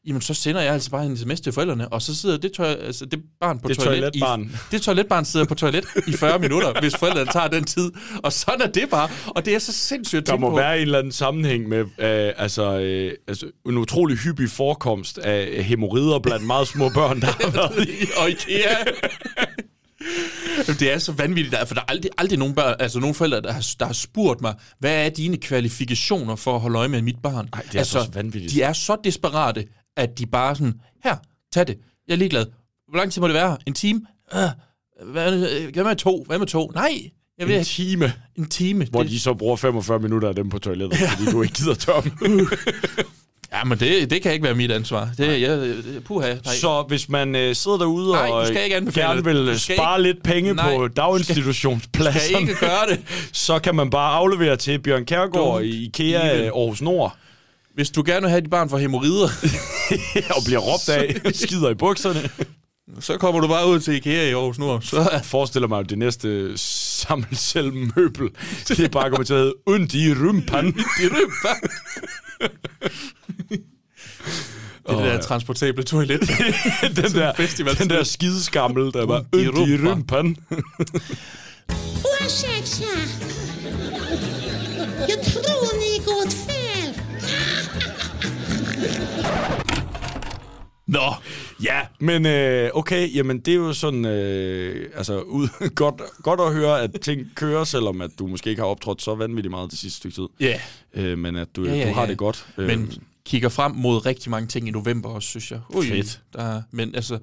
[0.07, 2.67] Jamen, så sender jeg altså bare en sms til forældrene, og så sidder det, tøj,
[2.67, 4.41] altså, det barn på Det toilet toiletbarn.
[4.41, 4.47] i...
[4.71, 7.91] Det toiletbarn sidder på toilet i 40 minutter, hvis forældrene tager den tid.
[8.23, 9.09] Og sådan er det bare.
[9.27, 10.55] Og det er så sindssygt at Der må på.
[10.55, 15.63] være en eller anden sammenhæng med øh, altså, øh, altså, en utrolig hyppig forekomst af
[15.63, 18.05] hemorrider blandt meget små børn, der har været i.
[18.17, 18.75] og IKEA.
[20.79, 23.41] Det er så vanvittigt, der- for der er aldrig, aldrig nogen, børn, altså nogen forældre,
[23.41, 27.01] der har, der har spurgt mig, hvad er dine kvalifikationer for at holde øje med
[27.01, 27.49] mit barn?
[27.53, 28.53] Ej, det er altså, så vanvittigt.
[28.53, 31.15] De er så desperate, at de bare sådan, her,
[31.53, 32.45] tag det, jeg er ligeglad.
[32.89, 33.57] Hvor lang tid må det være?
[33.65, 34.01] En time?
[34.35, 34.39] Øh,
[35.11, 36.23] hvad, hvad med to?
[36.27, 36.71] Hvad med to?
[36.75, 38.85] Nej, jeg vil En time, En time.
[38.85, 41.73] hvor det, de så bruger 45 minutter af dem på toilettet, fordi du ikke gider
[41.75, 42.47] tørre dem.
[43.53, 45.09] Ja, men det, det kan ikke være mit ansvar.
[45.17, 45.73] Det, jeg,
[46.05, 46.55] puha, nej.
[46.55, 49.25] Så hvis man øh, sidder derude Nej, og skal ikke gerne det.
[49.25, 52.85] vil Du øh, skal spare ikke- lidt penge Nej, på du daginstitutionspladser, skal ikke gøre
[52.89, 52.99] det.
[53.45, 56.45] så kan man bare aflevere til Bjørn Kærgaard i IKEA even.
[56.45, 57.15] Aarhus Nord
[57.73, 59.27] Hvis du gerne vil have dit barn for hemorrider,
[60.37, 62.29] og bliver råbt af, skider i bukserne.
[62.99, 64.81] så kommer du bare ud til IKEA i Aarhus Nord.
[64.81, 68.29] Så er forestiller mig, at det næste sammelselmøbel,
[68.67, 70.65] det er bare kommer til at hedde Undi Rumpan.
[70.65, 70.75] det
[71.11, 71.67] rømper.
[74.87, 76.19] Det er det der transportable toilet.
[76.95, 77.77] den, der, festival.
[77.77, 79.87] den der skideskammel, der var Undi Rumpan.
[79.87, 80.35] Rumpan.
[82.23, 82.83] Ursäkta.
[84.99, 86.93] Jag tror ni gått fel.
[90.87, 91.15] Nå,
[91.63, 96.53] Ja, men øh, okay, jamen det er jo sådan, øh, altså ud, godt, godt at
[96.53, 99.79] høre, at ting kører, selvom at du måske ikke har optrådt så vanvittigt meget det
[99.79, 100.27] sidste stykke tid.
[100.39, 100.59] ja.
[100.93, 102.09] Øh, men at du, Ja, ja, du har ja.
[102.09, 102.45] det godt.
[102.57, 102.93] Øh, Men
[103.25, 105.59] kigger frem mod rigtig mange ting i november også, synes jeg.
[105.69, 106.21] Ui, Fedt.
[106.33, 107.17] Der, men altså,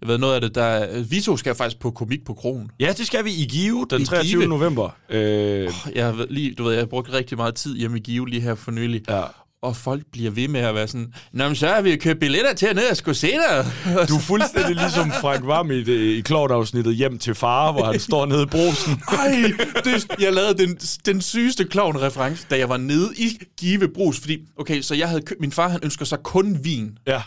[0.00, 1.02] jeg ved noget af det, der...
[1.02, 2.70] Vi to skal faktisk på komik på kronen.
[2.80, 4.40] Ja, det skal vi i Give den I 23.
[4.40, 4.48] Give.
[4.48, 4.90] november.
[5.10, 8.28] Øh, Jeg ved, lige, du ved, jeg har brugt rigtig meget tid hjemme i Give
[8.28, 9.02] lige her for nylig.
[9.10, 9.22] ja.
[9.62, 12.54] Og folk bliver ved med at være sådan, Nå, men så har vi købt billetter
[12.54, 13.66] til at ned og skulle se dig.
[14.08, 18.00] Du er fuldstændig ligesom Frank Vam i, det, i Klovn-afsnittet Hjem til far, hvor han
[18.00, 19.02] står nede i brosen.
[19.08, 19.52] Ej,
[19.84, 24.38] det, jeg lavede den, den sygeste klovn-reference, da jeg var nede i Give Brus, fordi,
[24.56, 26.98] okay, så jeg havde købt, min far, han ønsker sig kun vin.
[27.06, 27.22] Ja.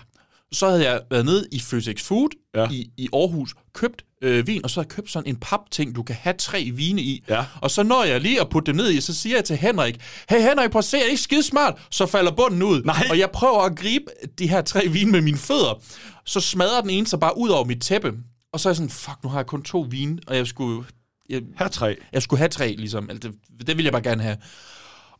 [0.51, 2.69] Så havde jeg været nede i Føtex Food ja.
[2.69, 6.03] i, i Aarhus, købt øh, vin, og så havde jeg købt sådan en papting, du
[6.03, 7.23] kan have tre vine i.
[7.29, 7.45] Ja.
[7.61, 10.01] Og så når jeg lige at putte det ned i, så siger jeg til Henrik,
[10.29, 11.87] hey Henrik, prøv at se, er det ikke skide smart?
[11.91, 12.81] Så falder bunden ud.
[12.83, 13.07] Nej.
[13.09, 14.05] Og jeg prøver at gribe
[14.39, 15.81] de her tre vine med mine fødder.
[16.25, 18.13] Så smadrer den ene sig bare ud over mit tæppe.
[18.53, 20.83] Og så er jeg sådan, fuck, nu har jeg kun to vine, og jeg skulle...
[21.29, 21.95] Jeg, Her tre.
[22.13, 23.09] jeg skulle have tre, ligesom.
[23.09, 24.37] Altså, det, det ville jeg bare gerne have.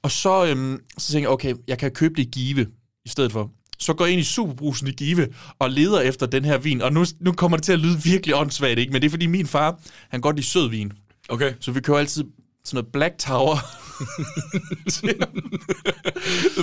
[0.01, 2.67] Og så, øhm, så tænker jeg, okay, jeg kan købe det i Give
[3.05, 3.51] i stedet for.
[3.81, 5.27] Så går jeg ind i Superbrusen i Give
[5.59, 6.81] og leder efter den her vin.
[6.81, 8.91] Og nu, nu kommer det til at lyde virkelig åndssvagt, ikke?
[8.91, 10.91] Men det er fordi min far, han godt lide sød vin.
[11.29, 11.53] Okay.
[11.59, 12.23] Så vi køber altid
[12.65, 13.57] sådan noget Black Tower.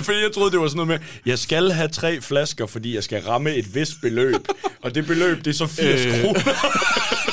[0.03, 3.03] Fordi jeg troede, det var sådan noget med, jeg skal have tre flasker, fordi jeg
[3.03, 4.35] skal ramme et vist beløb.
[4.81, 6.21] Og det beløb, det er så 80 Øh.
[6.21, 6.39] kroner.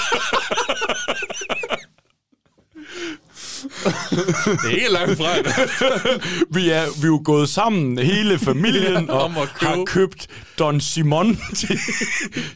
[4.62, 5.24] det er ikke langt fra.
[6.59, 10.26] Vi er, vi er jo gået sammen, hele familien, Ja, og har købt
[10.59, 11.79] Don Simon til,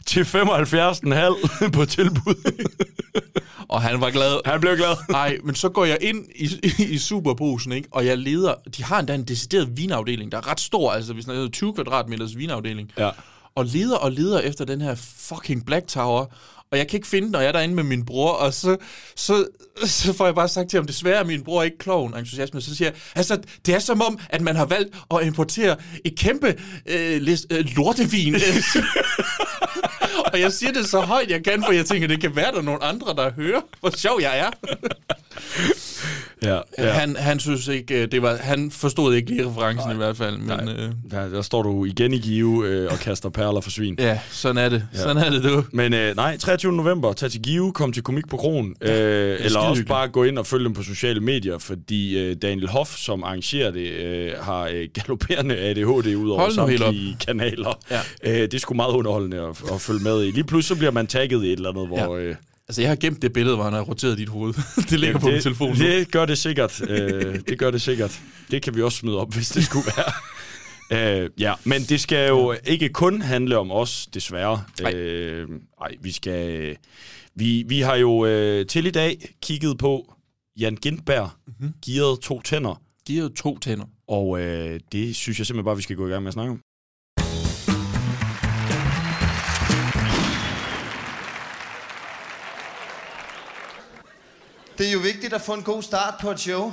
[0.05, 2.61] til 75,5 på tilbud.
[3.67, 4.39] og han var glad.
[4.45, 4.95] Han blev glad.
[5.09, 7.87] Nej, men så går jeg ind i, i, i Superbrusen, ikke?
[7.91, 8.53] og jeg leder...
[8.77, 11.73] De har endda en decideret vinafdeling, der er ret stor, altså hvis der er 20
[11.73, 12.91] kvadratmeters vinafdeling.
[12.97, 13.09] Ja.
[13.55, 16.25] og leder og leder efter den her fucking Black Tower,
[16.71, 18.77] og jeg kan ikke finde den, og jeg er derinde med min bror, og så,
[19.15, 19.45] så,
[19.85, 22.75] så får jeg bare sagt til ham, desværre er min bror ikke kloven entusiasme, så
[22.75, 26.55] siger jeg, altså, det er som om, at man har valgt at importere et kæmpe
[26.85, 28.35] øh, list, øh, lortevin.
[30.33, 32.57] og jeg siger det så højt, jeg kan, for jeg tænker, det kan være, der
[32.57, 34.49] er nogle andre, der hører, hvor sjov jeg er.
[36.43, 36.89] Ja, Ja.
[36.91, 39.93] Han, han synes ikke, øh, det var, han forstod ikke lige referencen Nej.
[39.93, 43.29] i hvert fald, men øh, Der, der står du igen i Give øh, og kaster
[43.29, 43.95] perler for svin.
[43.99, 44.87] ja, sådan er det.
[44.93, 45.63] Sådan er det, du.
[45.71, 46.73] Men øh, nej, 23.
[46.73, 48.75] november, tag til Give, kom til Komik på Kron.
[48.81, 48.91] Øh,
[49.39, 52.95] eller også bare gå ind og følge dem på sociale medier, fordi øh, Daniel Hoff,
[52.97, 57.79] som arrangerer det, øh, har øh, galopperende ADHD ud over samtlige kanaler.
[57.91, 57.99] Ja.
[58.23, 60.31] Øh, det er sgu meget underholdende at, at følge med i.
[60.31, 62.17] Lige pludselig så bliver man tagget i et eller andet, hvor...
[62.17, 62.21] Ja.
[62.23, 62.35] Øh,
[62.71, 64.53] Altså, jeg har gemt det billede, hvor han har roteret dit hoved.
[64.89, 65.75] det ligger på min det, telefon nu.
[65.75, 66.81] Det gør det sikkert.
[66.89, 68.21] øh, det gør det sikkert.
[68.51, 71.23] Det kan vi også smide op, hvis det skulle være.
[71.23, 74.63] Øh, ja, men det skal jo ikke kun handle om os, desværre.
[74.81, 74.93] Nej.
[74.93, 75.47] Øh,
[75.81, 76.75] ej, vi skal...
[77.35, 80.13] Vi, vi har jo øh, til i dag kigget på
[80.59, 81.73] Jan Gindberg, mm-hmm.
[81.85, 83.85] gearet to tænder, jo to tænder.
[84.07, 86.51] og øh, det synes jeg simpelthen bare, vi skal gå i gang med at snakke
[86.51, 86.61] om.
[94.81, 96.71] Det er jo vigtigt at få en god start på et show.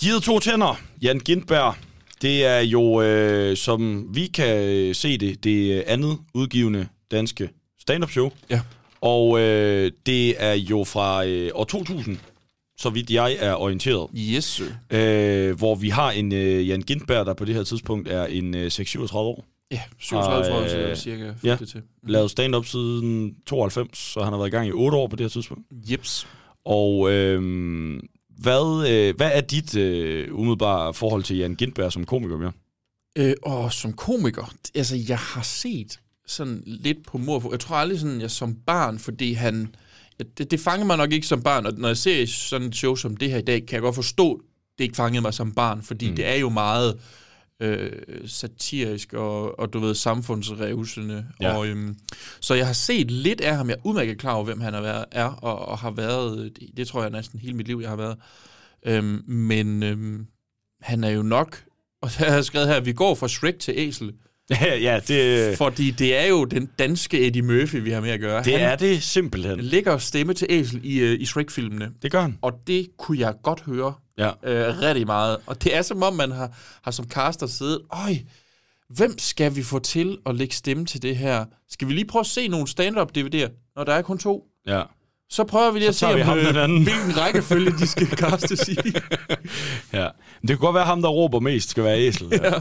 [0.00, 1.74] Givet to tænder, Jan Gindberg.
[2.22, 8.30] Det er jo, øh, som vi kan se det, det andet udgivende danske stand-up show.
[8.50, 8.60] Ja.
[9.00, 12.18] Og øh, det er jo fra øh, år 2000,
[12.78, 14.10] så vidt jeg er orienteret.
[14.16, 14.64] Yes, sir.
[14.90, 18.54] Øh, hvor vi har en øh, Jan Gindberg, der på det her tidspunkt er en
[18.54, 19.44] øh, 6-37 år.
[19.72, 21.56] Ja, 37 tror jeg, øh, cirka ja.
[21.56, 21.82] det til.
[22.02, 25.24] Lavet stand-up siden 92, så han har været i gang i 8 år på det
[25.24, 25.64] her tidspunkt.
[25.70, 26.26] Jeps.
[26.64, 32.36] Og øh, hvad, øh, hvad er dit øh, umiddelbare forhold til Jan Gindberg som komiker
[32.36, 32.52] mere?
[33.18, 37.50] Øh, og som komiker, altså jeg har set sådan lidt på mor.
[37.50, 39.74] Jeg tror aldrig sådan, jeg som barn, fordi han...
[40.18, 42.76] ja, Det, det fanger mig nok ikke som barn, og når jeg ser sådan et
[42.76, 44.42] show som det her i dag, kan jeg godt forstå,
[44.78, 46.16] det ikke fangede mig som barn, fordi mm.
[46.16, 47.00] det er jo meget
[47.60, 47.90] øh,
[48.26, 51.26] satirisk og, og du ved, samfundsrevsende.
[51.40, 51.56] Ja.
[51.56, 51.96] Og, øhm,
[52.40, 53.68] så jeg har set lidt af ham.
[53.68, 56.52] Jeg er udmærket klar over, hvem han er, været- er og, og har været.
[56.60, 58.16] Det, det tror jeg næsten hele mit liv, jeg har været.
[58.86, 60.26] Øhm, men øhm,
[60.80, 61.62] han er jo nok...
[62.02, 64.12] Og jeg har skrevet her, at vi går fra Shrek til Æsel.
[64.50, 68.20] Ja, ja det, Fordi det er jo den danske Eddie Murphy, vi har med at
[68.20, 68.42] gøre.
[68.44, 69.60] det han er det simpelthen.
[69.60, 71.90] lægger stemme til Æsel i, øh, i Shrek-filmene.
[72.02, 72.38] Det gør han.
[72.42, 74.28] Og det kunne jeg godt høre Ja.
[74.44, 75.36] øh, rigtig meget.
[75.46, 76.50] Og det er som om, man har,
[76.82, 78.16] har som caster siddet, øj,
[78.88, 81.44] hvem skal vi få til at lægge stemme til det her?
[81.70, 84.44] Skal vi lige prøve at se nogle stand-up DVD'er, når der er kun to?
[84.66, 84.82] Ja.
[85.30, 86.20] Så prøver vi lige at se, om,
[86.56, 86.82] anden.
[86.82, 88.76] hvilken rækkefølge de skal castes i.
[89.92, 90.08] ja.
[90.42, 92.28] Det kunne godt være ham, der råber mest, skal være æsel.
[92.42, 92.52] Ja.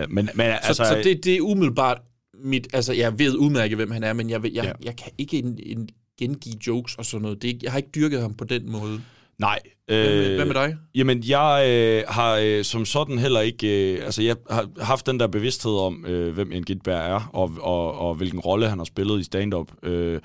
[0.00, 1.98] ja men, men Så, altså, så det, det er umiddelbart
[2.44, 2.68] mit...
[2.72, 4.72] Altså, jeg ved udmærket, hvem han er, men jeg, ved, jeg, Ja.
[4.84, 7.42] jeg kan ikke en, en gengive jokes og sådan noget.
[7.42, 9.00] Det, jeg har ikke dyrket ham på den måde.
[9.38, 9.58] Nej.
[9.88, 10.76] Øh, hvad med dig?
[10.94, 13.94] Jamen, jeg øh, har øh, som sådan heller ikke...
[13.94, 17.52] Øh, altså, jeg har haft den der bevidsthed om, øh, hvem en Gitberg er, og,
[17.60, 19.68] og, og hvilken rolle han har spillet i stand-up.
[19.82, 20.20] Øh,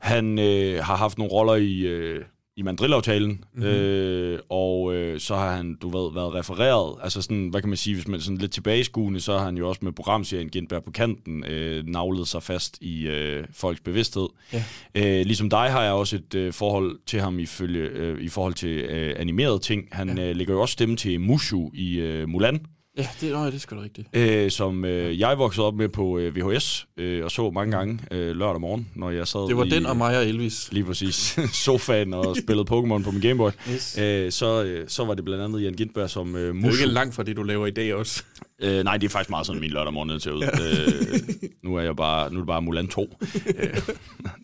[0.00, 1.80] han øh, har haft nogle roller i...
[1.80, 2.24] Øh,
[2.56, 3.70] i mandrillaftalen, mm-hmm.
[3.70, 6.98] øh, og øh, så har han, du ved, været refereret.
[7.02, 9.68] Altså sådan, hvad kan man sige, hvis man sådan lidt tilbageskuende, så har han jo
[9.68, 14.28] også med programserien Gindberg på kanten øh, navlet sig fast i øh, folks bevidsthed.
[14.52, 14.64] Ja.
[14.94, 18.54] Øh, ligesom dig har jeg også et øh, forhold til ham ifølge, øh, i forhold
[18.54, 19.88] til øh, animerede ting.
[19.92, 20.30] Han ja.
[20.30, 22.60] øh, lægger jo også stemme til Mushu i øh, Mulan.
[22.96, 24.08] Ja, det, nøj, det er sgu da rigtigt.
[24.12, 27.98] øh, som øh, jeg voksede op med på øh, VHS, øh, og så mange gange
[28.10, 30.72] øh, lørdag morgen, når jeg sad Det var i, den og mig og Elvis.
[30.72, 33.50] lige præcis sofaen og spillede Pokémon på min Gameboy.
[33.72, 33.98] Yes.
[33.98, 36.86] Øh, så, øh, så var det blandt andet Jan Gintberg som øh, Det er ikke
[36.86, 38.22] langt fra det, du laver i dag også.
[38.62, 40.42] Øh, nej, det er faktisk meget sådan, min lørdag morgen til ud.
[40.42, 41.22] øh,
[41.62, 43.02] nu er jeg bare, nu er det bare Mulan 2.
[43.46, 43.78] øh,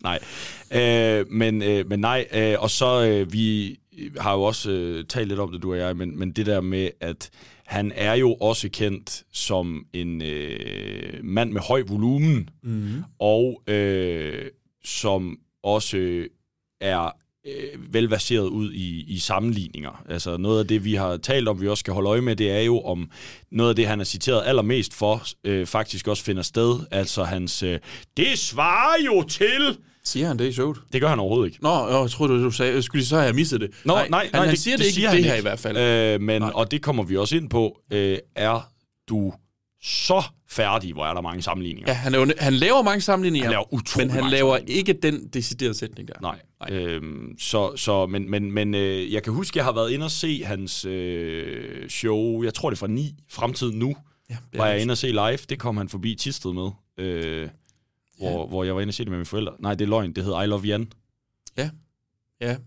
[0.03, 0.19] nej.
[0.75, 3.77] Øh, men, øh, men nej, øh, og så øh, vi
[4.19, 6.61] har jo også øh, talt lidt om det, du og jeg, men, men det der
[6.61, 7.29] med, at
[7.73, 13.03] han er jo også kendt som en øh, mand med høj volumen, mm.
[13.19, 14.45] og øh,
[14.83, 16.27] som også
[16.81, 17.11] er
[17.47, 20.03] øh, velverseret ud i, i sammenligninger.
[20.09, 22.51] Altså noget af det, vi har talt om, vi også skal holde øje med, det
[22.51, 23.09] er jo om
[23.51, 26.79] noget af det, han er citeret allermest for, øh, faktisk også finder sted.
[26.91, 27.79] Altså hans, øh,
[28.17, 29.77] det svarer jo til...
[30.05, 30.77] Siger han det i showet?
[30.93, 31.63] Det gør han overhovedet ikke.
[31.63, 33.71] Nå, jeg troede, du sagde, jeg skulle så have jeg misset det.
[33.85, 35.59] Nå, nej, nej, han, nej han siger det, ikke siger det han her i hvert
[35.59, 35.77] fald.
[35.77, 37.79] Øh, men, og det kommer vi også ind på.
[37.91, 38.69] Øh, er
[39.09, 39.33] du
[39.83, 41.91] så færdig, hvor er der mange sammenligninger?
[41.91, 44.93] Ja, han, er jo, han laver mange sammenligninger, Han laver utrolig men han laver ikke
[44.93, 46.13] den deciderede sætning der.
[46.21, 46.39] Nej.
[46.69, 50.11] Øhm, så, så, men, men, men øh, jeg kan huske, jeg har været inde og
[50.11, 53.95] se hans øh, show, jeg tror det er fra 9, Fremtid Nu,
[54.29, 55.37] Ja, det var er jeg inde og se live.
[55.49, 57.49] Det kom han forbi Tisted med, øh,
[58.29, 58.45] hvor, Ja.
[58.47, 59.53] hvor jeg var inde og se det med mine forældre.
[59.59, 60.13] Nej, det er løgn.
[60.13, 60.91] Det hedder I Love Jan.
[61.57, 61.69] Ja.
[62.41, 62.57] Ja.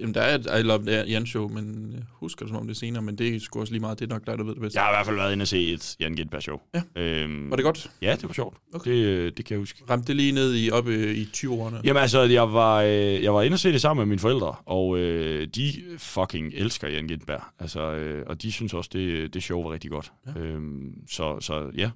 [0.00, 2.74] Jamen, der er et I Love Jan show, men jeg husker det som om det
[2.74, 3.98] er senere, men det er sgu også lige meget.
[3.98, 4.74] Det er nok dig, der ved det bedst.
[4.76, 6.58] Jeg har i hvert fald været inde og se et Jan Gindberg show.
[6.74, 6.82] Ja.
[7.02, 7.90] Øhm, Var det godt?
[8.02, 8.56] Ja, det var sjovt.
[8.74, 8.90] Okay.
[8.90, 9.82] Det, øh, det kan jeg huske.
[9.90, 11.76] Ramte det lige ned i, op øh, i 20'erne?
[11.84, 14.54] Jamen altså, jeg var, øh, jeg var inde og se det sammen med mine forældre,
[14.66, 17.42] og øh, de fucking elsker Jan Gindberg.
[17.58, 20.12] Altså, øh, og de synes også, det, det show var rigtig godt.
[20.36, 20.40] Ja.
[20.40, 21.90] Øhm, så, så ja,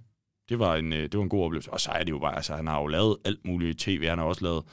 [0.49, 1.71] det var, en, øh, det var en god oplevelse.
[1.73, 4.07] Og så er det jo bare, altså han har jo lavet alt muligt tv.
[4.09, 4.65] Han har også lavet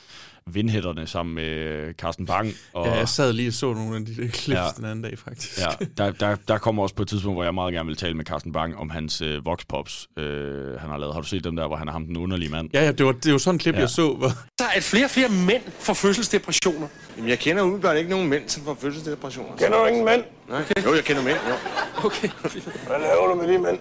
[0.47, 2.53] Vindhætterne sammen med øh, Carsten Bang.
[2.73, 4.67] Og, Ja, jeg sad lige og så nogle af de der clips Ja.
[4.77, 5.59] den anden dag, faktisk.
[5.59, 8.13] Ja, der, der, der kommer også på et tidspunkt, hvor jeg meget gerne vil tale
[8.13, 11.13] med Carsten Bang om hans øh, voxpops, øh, han har lavet.
[11.13, 12.69] Har du set dem der, hvor han er ham den underlige mand?
[12.73, 13.79] Ja, ja, det var, det var sådan en klip, Ja.
[13.79, 14.13] jeg så.
[14.13, 14.27] Hvor,
[14.59, 16.87] Der er at flere og flere mænd får fødselsdepressioner.
[17.17, 19.55] Jamen, jeg kender umiddelbart ikke nogen mænd, som får fødselsdepressioner.
[19.55, 20.23] Kender du ingen mænd?
[20.49, 20.63] Nej.
[20.85, 21.53] Jo, jeg kender mænd, jo.
[22.05, 22.29] Okay.
[22.87, 23.79] Hvad laver du med de mænd?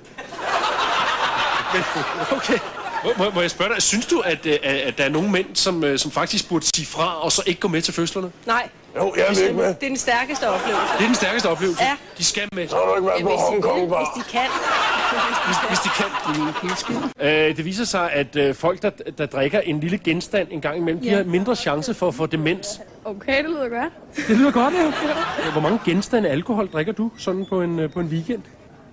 [1.75, 1.83] Men,
[2.37, 2.59] okay.
[3.05, 5.31] Må, må, må jeg spørge dig, synes du, at, øh, at, at der er nogle
[5.31, 8.31] mænd, som, øh, som faktisk burde sige fra, og så ikke gå med til fødslerne?
[8.47, 9.65] Nej, Jo, jeg vil ikke med.
[9.67, 10.87] det er den stærkeste oplevelse.
[10.99, 11.83] Det er den stærkeste oplevelse.
[11.85, 11.97] Ja.
[12.19, 14.13] De skal med, Så har du ikke været Ja, på hvis, de Hongkong vil, Bar.
[14.17, 14.49] hvis de kan.
[15.47, 15.89] hvis, hvis de
[17.19, 17.51] kan.
[17.51, 20.77] Øh, det viser sig, at øh, folk, der, der drikker en lille genstand en gang
[20.77, 21.17] imellem, de Ja.
[21.17, 22.81] har mindre chance for at få demens.
[23.05, 23.93] Okay, det lyder godt.
[24.29, 25.51] Det lyder godt, ja.
[25.53, 28.43] Hvor mange genstande alkohol drikker du sådan på en, øh, på en weekend?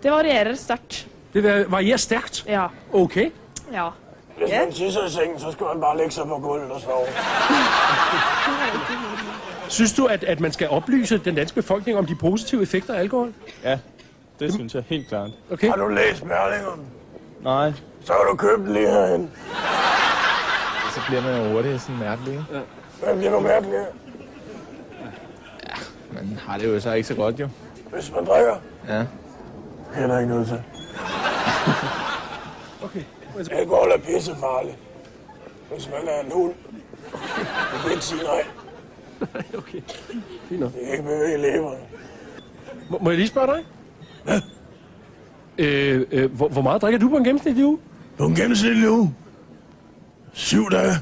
[0.04, 1.08] Det varierer stærkt.
[1.34, 2.46] Det va- varierer stærkt.
[2.48, 2.68] Ja.
[2.94, 3.30] Okay.
[3.74, 3.90] Ja.
[4.38, 4.60] Hvis Ja.
[4.66, 7.06] man tisser i sengen, så skal man bare lægge sig på gulvet og sove.
[9.70, 13.00] Synes du, at, at man skal oplyse den danske befolkning om de positive effekter af
[13.00, 13.34] alkohol?
[13.64, 13.80] Ja,
[14.40, 15.30] det synes jeg helt klart.
[15.52, 15.70] Okay.
[15.70, 16.82] Har du læst Berlingeren?
[17.42, 19.32] Nej, Så kan du købe den lige herhen.
[20.94, 22.34] så bliver man jo hurtigt sådan mærkelig.
[22.34, 22.46] ikke?
[23.04, 23.86] Hvad bliver du mærkelig af?
[26.14, 27.50] Man har det jo så ikke så godt, jo.
[27.94, 28.56] Hvis man drikker,
[28.88, 29.06] Ja.
[29.96, 30.62] er der ikke noget til.
[32.86, 33.04] okay.
[33.52, 34.78] Alkohol er pissefarligt.
[35.74, 36.54] Hvis man er en hund.
[37.74, 38.44] Du kan ikke sige nej.
[39.58, 39.82] okay.
[40.50, 40.74] Fint nok.
[40.74, 41.80] Det kan ikke bevæge leveren.
[42.90, 43.64] Må, må jeg lige spørge dig?
[45.58, 47.80] Øh, øh, hvor, hvor meget drikker du på en gennemsnitlig uge?
[48.18, 49.16] På en gennemsnitlig uge.
[50.34, 50.94] Syv dage.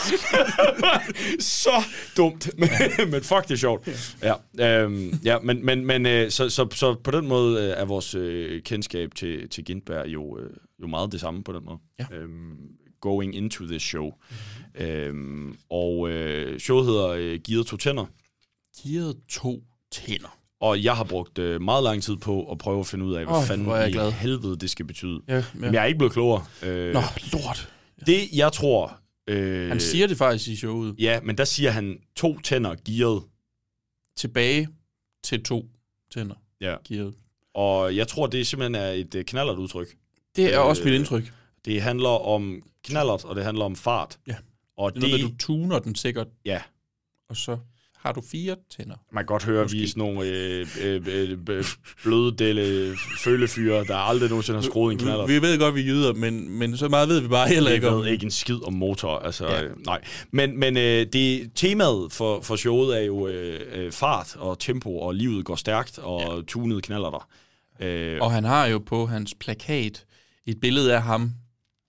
[1.40, 1.82] så
[2.16, 3.88] dumt, men, men fuck, det er sjovt.
[4.22, 4.34] Ja,
[4.82, 8.14] øhm, ja men, men, men øh, så, så, så på den måde øh, er vores
[8.14, 10.50] øh, kendskab til, til Gintberg jo, øh,
[10.82, 11.78] jo meget det samme på den måde.
[11.98, 12.16] Ja.
[12.16, 12.56] Øhm,
[13.00, 14.04] going into this show.
[14.04, 14.86] Mm-hmm.
[14.86, 18.04] Øhm, og øh, showet hedder øh, Gearet to tænder,
[18.82, 20.38] Gearet to tænder.
[20.60, 23.24] og jeg har brugt øh, meget lang tid på at prøve at finde ud af,
[23.24, 24.12] hvad oh, fanden hvor er jeg i glad.
[24.12, 25.20] helvede det skal betyde.
[25.28, 25.44] Ja, ja.
[25.54, 26.44] Men jeg er ikke blevet klogere.
[26.62, 27.00] Øh, Nå,
[27.32, 27.72] lort.
[28.06, 28.99] Det, jeg tror...
[29.30, 30.94] Øh, Han siger det faktisk i showet.
[30.98, 33.22] Ja, men der siger han to tænder gearet.
[34.16, 34.68] Tilbage
[35.24, 35.68] til to
[36.12, 36.34] tænder.
[36.60, 36.76] Ja.
[36.88, 37.14] Gearet.
[37.54, 39.96] Og jeg tror, det simpelthen er et øh, knallert udtryk.
[40.36, 41.32] Det er Øh, også mit indtryk.
[41.64, 44.18] Det handler om knallert, og det handler om fart.
[44.26, 44.36] Ja.
[44.76, 46.62] Og Det er noget du tuner den sikkert, Ja.
[47.28, 47.58] og så...
[48.02, 48.94] har du fire tænder.
[49.12, 51.38] Man kan godt høre, at vi er sådan nogle øh, øh, øh,
[52.40, 55.26] øh, følefyre, der aldrig nogensinde har skruet en knaller.
[55.26, 57.88] Vi ved godt, vi er jyder, men, men så meget ved vi bare heller ikke
[57.88, 58.02] om.
[58.02, 59.62] ved ikke en skid om motor, altså Ja.
[59.64, 60.00] øh, nej.
[60.30, 65.14] Men, men øh, det, temaet for, for showet er jo øh, fart og tempo, og
[65.14, 66.42] livet går stærkt, og ja.
[66.48, 67.28] tunede knaller der.
[67.80, 70.04] Øh, Og han har jo på hans plakat
[70.46, 71.30] et billede af ham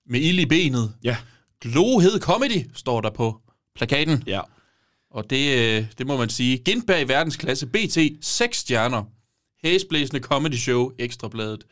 [0.09, 0.93] med ild i benet.
[1.03, 1.17] ja,
[1.61, 3.41] Glohed Comedy står der på
[3.75, 4.23] plakaten.
[4.27, 4.41] ja.
[5.11, 6.57] Og det, øh, det må man sige.
[6.57, 9.03] Gindberg i verdensklasse, BT, 6 stjerner.
[9.63, 11.63] Hæsblæsende comedy show, Ekstrabladet.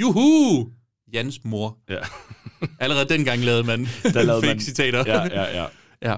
[0.00, 0.68] Juhu!
[1.12, 1.78] Jans mor.
[1.90, 1.98] ja.
[2.80, 5.04] Allerede dengang lavede man Der lavede fake man- citater.
[5.06, 5.66] ja, ja, ja.
[6.10, 6.16] ja.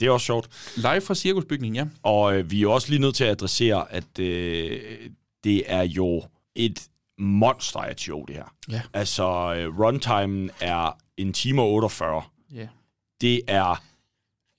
[0.00, 0.48] Det er også sjovt.
[0.76, 1.86] Live fra Cirkusbygningen, ja.
[2.02, 4.80] Og øh, vi er også lige nødt til at adressere, at øh,
[5.44, 6.24] det er jo
[6.56, 8.54] et monster af show, det her.
[8.70, 8.82] Ja.
[8.92, 12.22] Altså, øh, runtimen er en time og 48.
[12.54, 12.68] ja.
[13.20, 13.82] Det er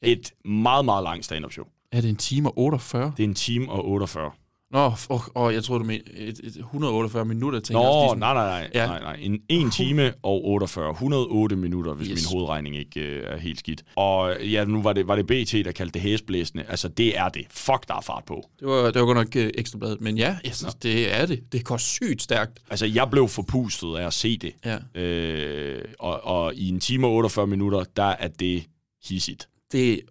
[0.01, 1.65] et meget, meget langt stand-up show.
[1.91, 3.13] Er det en time og 48?
[3.17, 4.31] Det er en time og 48.
[4.71, 7.59] Nå, og, og jeg troede, du mente et, et 148 minutter.
[7.69, 8.85] jeg også Nå, lige sådan- nej, nej, nej, Ja.
[8.87, 9.17] nej, nej.
[9.21, 10.91] En, en time og 48.
[10.91, 12.15] 108 minutter, hvis Yes.
[12.31, 13.83] min hovedregning ikke øh, er helt skidt.
[13.95, 16.63] Og ja, nu var det, var det BT, der kaldte det hæsblæsende.
[16.67, 17.45] Altså, det er det.
[17.49, 18.43] Fuck, der er fart på.
[18.59, 21.51] Det var, det var godt nok øh, ekstrabladet, men ja, jeg synes, det er det.
[21.51, 22.59] Det går sygt stærkt.
[22.69, 24.53] Altså, jeg blev forpustet af at se det.
[24.65, 25.01] Ja.
[25.01, 28.63] Øh, og, og i en time og 48 minutter, der er det
[29.09, 29.48] hissigt.
[29.71, 30.01] Det,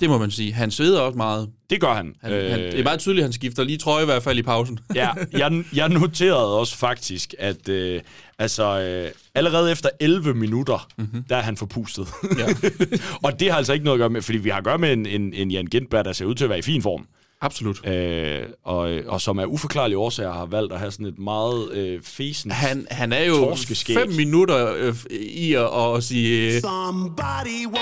[0.00, 0.52] det må man sige.
[0.52, 1.50] Han sveder også meget.
[1.70, 2.14] Det gør han.
[2.22, 4.38] Han, øh, han, det er meget tydeligt, at han skifter lige trøje i hvert fald
[4.38, 4.78] i pausen.
[4.94, 8.00] ja, jeg, jeg noterede også faktisk, at øh,
[8.38, 11.22] altså, øh, allerede efter 11 minutter, mm-hmm.
[11.22, 12.08] der er han forpustet.
[12.38, 12.46] Ja.
[13.24, 14.92] og det har altså ikke noget at gøre med, fordi vi har at gøre med
[14.92, 17.06] en, en, en Jan Gintberg, der ser ud til at være i fin form.
[17.40, 17.86] Absolut.
[17.86, 22.02] Øh, og, og som af uforklarlige årsager har valgt at have sådan et meget øh,
[22.02, 22.50] fesen...
[22.50, 26.54] Han, han er jo fem minutter øh, i at, at sige...
[26.54, 27.78] Øh, Somebody me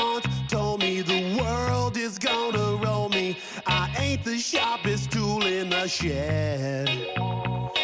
[0.51, 0.74] the
[1.45, 3.37] world is gonna roll me.
[3.67, 6.89] I ain't the sharpest tool in the shed.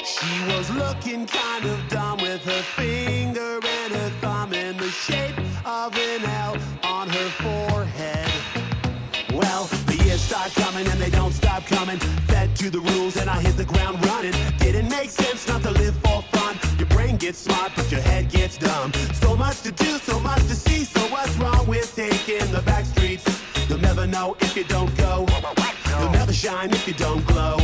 [0.04, 5.38] She was looking kind of dumb with her finger and her thumb in the shape
[5.64, 8.30] of an L on her forehead.
[9.32, 11.98] Well, the years start coming and they don't stop coming.
[12.28, 14.34] Fed to the rules and I hit the ground running.
[14.58, 16.58] Didn't make sense not to live for fun.
[16.78, 18.92] Your brain gets smart, but your head gets dumb.
[19.14, 20.89] So much to do, so much to see.
[24.20, 25.14] Know if you don't go.
[25.90, 27.56] You'll never shine if you don't glow.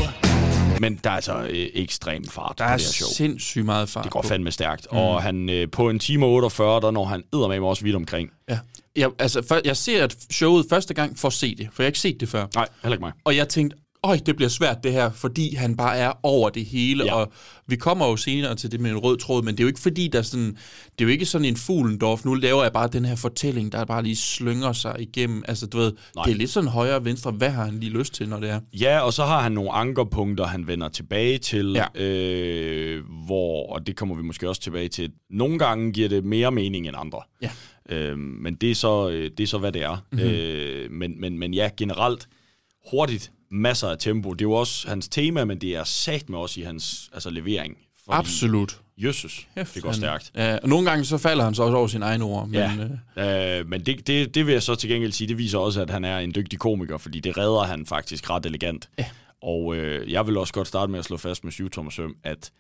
[0.81, 3.09] Men der er altså øh, ekstrem fart der på er det her show.
[3.09, 4.29] sindssygt meget fart Det går på.
[4.29, 4.87] fandme stærkt.
[4.93, 4.99] Mm.
[4.99, 8.31] Og han, øh, på en time og 48, der når han eddermame også vidt omkring.
[8.49, 8.59] Ja.
[8.97, 11.87] Jeg, altså, for, jeg ser at showet første gang for at se det, for jeg
[11.87, 12.47] har ikke set det før.
[12.55, 13.13] Nej, heller ikke mig.
[13.25, 16.65] Og jeg tænkte, øj, det bliver svært det her, fordi han bare er over det
[16.65, 17.05] hele.
[17.05, 17.15] Ja.
[17.15, 17.33] Og
[17.67, 19.81] vi kommer jo senere til det med en rød tråd, men det er jo ikke
[19.81, 20.57] fordi, der er sådan,
[20.93, 22.25] det er jo ikke sådan en fuglendorf.
[22.25, 25.43] Nu laver jeg bare den her fortælling, der bare lige slynger sig igennem.
[25.49, 26.25] Altså, du ved, Nej.
[26.25, 27.31] det er lidt sådan højre og venstre.
[27.31, 28.61] Hvad har han lige lyst til, når det er?
[28.81, 32.03] Ja, og så har han nogle ankerpunkter, han vender tilbage til, Ja.
[32.05, 36.51] øh, hvor, og det kommer vi måske også tilbage til, nogle gange giver det mere
[36.53, 37.21] mening end andre.
[37.43, 37.51] Ja.
[37.89, 39.97] Øh, men det er, så, øh, det er så, hvad det er.
[40.13, 40.29] Mm-hmm.
[40.29, 42.29] Øh, men, men, men ja, generelt
[42.91, 44.33] hurtigt, masser af tempo.
[44.33, 47.31] Det er jo også hans tema, men det er sat med også i hans altså,
[47.31, 47.77] levering.
[48.05, 48.81] Fordi, Absolut.
[48.99, 50.33] Jesus, det går stærkt.
[50.35, 52.49] Ja, og nogle gange så falder han så også over sine egne ord.
[52.49, 52.55] Men,
[53.17, 55.59] Ja, øh, øh, men det, det, det vil jeg så til gengæld sige, det viser
[55.59, 58.89] også, at han er en dygtig komiker, fordi det redder han faktisk ret elegant.
[58.99, 59.05] Ja.
[59.43, 62.17] Og øh, jeg vil også godt starte med at slå fast med syv tommer søm,
[62.25, 62.51] at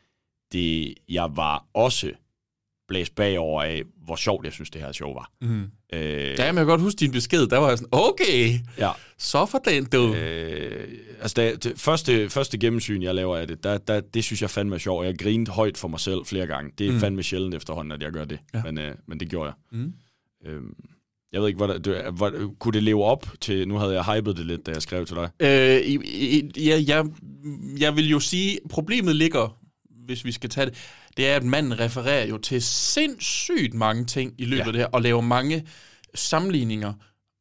[0.52, 2.10] det, jeg var også
[2.88, 5.30] blæst bagover af, hvor sjovt jeg synes, det her show var.
[5.40, 5.62] Mhm.
[5.92, 7.46] Øh, ja, men jeg kan godt huske din besked.
[7.46, 8.90] Der var jeg sådan, okay, ja.
[9.18, 10.14] så for den, du.
[10.14, 10.88] Øh,
[11.20, 14.50] altså, da, det første, første gennemsyn, jeg laver af det, der, der, det synes jeg
[14.50, 15.06] fandme er sjovt.
[15.06, 16.70] Jeg grinede højt for mig selv flere gange.
[16.78, 16.94] Det er Mm.
[16.94, 17.00] mm.
[17.00, 18.38] fandme sjældent efterhånden, at jeg gør det.
[18.54, 18.62] Ja.
[18.62, 19.78] Men, øh, men det gjorde jeg.
[19.80, 19.92] Mm.
[20.46, 20.74] Øhm,
[21.32, 23.68] jeg ved ikke, hvad det, hvad, kunne det leve op til...
[23.68, 25.30] Nu havde jeg hypet det lidt, da jeg skrev til dig.
[25.40, 27.04] Øh, i, i, ja, jeg,
[27.78, 29.58] jeg vil jo sige, problemet ligger,
[30.06, 30.74] hvis vi skal tage det,
[31.16, 34.66] det er, at manden refererer jo til sindssygt mange ting i løbet Ja.
[34.66, 35.66] af det her, og laver mange
[36.14, 36.92] sammenligninger.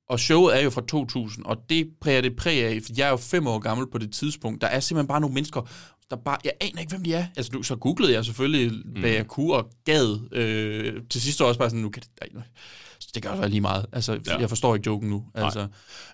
[0.09, 3.09] Og showet er jo fra 2000, og det præger det præg af, for jeg er
[3.11, 4.61] jo fem år gammel på det tidspunkt.
[4.61, 5.69] Der er simpelthen bare nogle mennesker,
[6.09, 7.25] der bare, jeg aner ikke, hvem de er.
[7.37, 10.19] Altså, nu, så googlede jeg selvfølgelig, hvad jeg kunne, og gad.
[10.31, 12.27] Øh, til sidst også bare sådan, nu kan det, ej,
[13.15, 13.85] det kan også være lige meget.
[13.93, 14.17] Altså, ja.
[14.27, 14.37] Ja.
[14.39, 15.23] jeg forstår ikke joken nu.
[15.35, 15.67] Altså,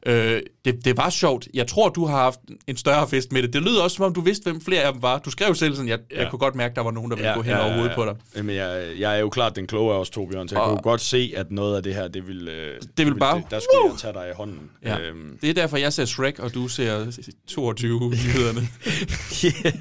[0.05, 1.47] øh, det, det var sjovt.
[1.53, 3.53] Jeg tror, du har haft en større fest med det.
[3.53, 5.19] Det lyder også, som om du vidste, hvem flere af dem var.
[5.19, 6.15] Du skrev selv sådan, jeg, ja.
[6.15, 6.29] jeg Ja.
[6.29, 8.15] kunne godt mærke, der var nogen, der ville gå hen over hovedet på dig.
[8.37, 10.69] Jamen, jeg, jeg er jo klart den kloge af os to, Bjørn, så jeg Og-
[10.69, 12.47] kunne godt se, at noget af det her, det vil...
[12.47, 13.89] øh, Det vil bare- Der skulle Woo!
[13.91, 14.59] jeg tage dig i hånden.
[14.83, 14.99] Ja.
[14.99, 17.11] Øhm, Det er derfor, jeg ser Shrek, og du ser
[17.47, 18.61] 22 nyhederne.
[19.45, 19.73] yeah.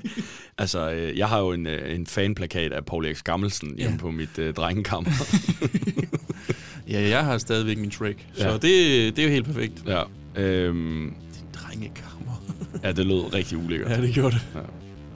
[0.59, 3.23] Altså, øh, jeg har jo en, øh, en fanplakat af Paul X.
[3.23, 4.01] Gammelsen hjemme Ja.
[4.01, 5.11] på mit øh, drengekammer.
[6.91, 8.53] ja, jeg har stadigvæk min Shrek, så Ja.
[8.53, 8.63] det,
[9.17, 9.73] det er jo helt perfekt.
[9.87, 10.03] ja.
[10.37, 11.15] Øhm,
[11.55, 12.43] Drengekammer.
[12.85, 13.91] Ja, det lød rigtig ulækkert.
[13.91, 14.43] Ja, det gjorde det.
[14.55, 14.61] Ja.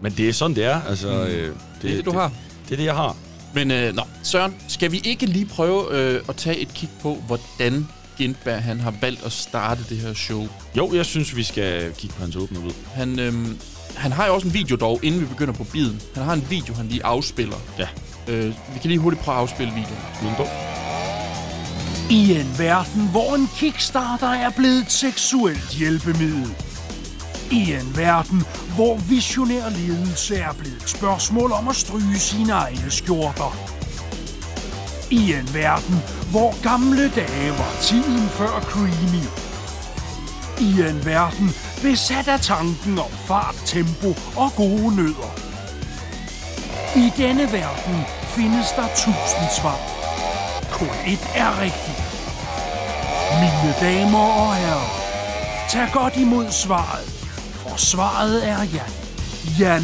[0.00, 0.80] Men det er sådan, det er.
[0.88, 1.14] Altså, mm.
[1.14, 2.32] øh, det, Det er det, du har.
[2.68, 3.16] Det er det, jeg har.
[3.54, 7.14] Men øh, nå, Søren, skal vi ikke lige prøve øh, at tage et kig på,
[7.26, 7.86] hvordan
[8.18, 10.48] Gindberg han har valgt at starte det her show?
[10.76, 12.72] Jo, jeg synes, vi skal kigge på hans åbne ud.
[12.94, 13.32] Han, øh,
[13.96, 16.00] han har jo også en video dog, inden vi begynder på biden.
[16.14, 17.56] Han har en video, han lige afspiller.
[17.78, 17.88] Ja.
[18.28, 19.98] Øh, vi kan lige hurtigt prøve at afspille videoen.
[20.20, 20.83] Skyd på.
[22.10, 26.54] I en verden, hvor en kickstarter er blevet et seksuelt hjælpemiddel.
[27.50, 28.42] I en verden,
[28.74, 33.56] hvor visionær ledelse er blevet et spørgsmål om at stryge sine egne skjorter.
[35.10, 39.24] I en verden, hvor gamle dage var tiden før creamy.
[40.60, 41.50] I en verden,
[41.82, 45.32] besat af tanken om fart, tempo og gode nødder.
[46.96, 47.96] I denne verden
[48.36, 50.03] findes der tusind svar.
[50.78, 52.00] Kun et er rigtigt.
[53.42, 54.88] Mine damer og herrer,
[55.70, 57.06] tag godt imod svaret,
[57.52, 58.92] for svaret er Jan.
[59.58, 59.82] Jan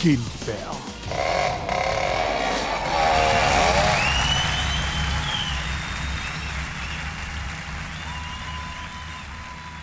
[0.00, 0.74] Gildberg.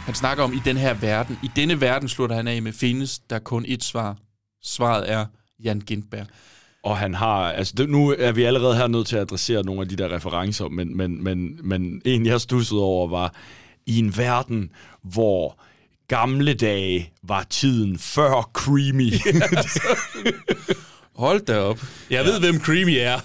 [0.06, 1.40] Han snakker om i den her verden.
[1.44, 4.18] I denne verden slutter han af med, findes der kun et svar.
[4.64, 5.26] Svaret er
[5.60, 6.28] Jan Gindberg.
[6.86, 9.82] Og han har, altså det, nu er vi allerede her nødt til at adressere nogle
[9.82, 13.34] af de der referencer, men, men, men, men en jeg stussede over var,
[13.86, 14.70] i en verden,
[15.02, 15.60] hvor
[16.08, 19.14] gamle dage var tiden før Creamy.
[21.26, 21.80] Hold da op.
[22.10, 23.20] Jeg ved, hvem Creamy er.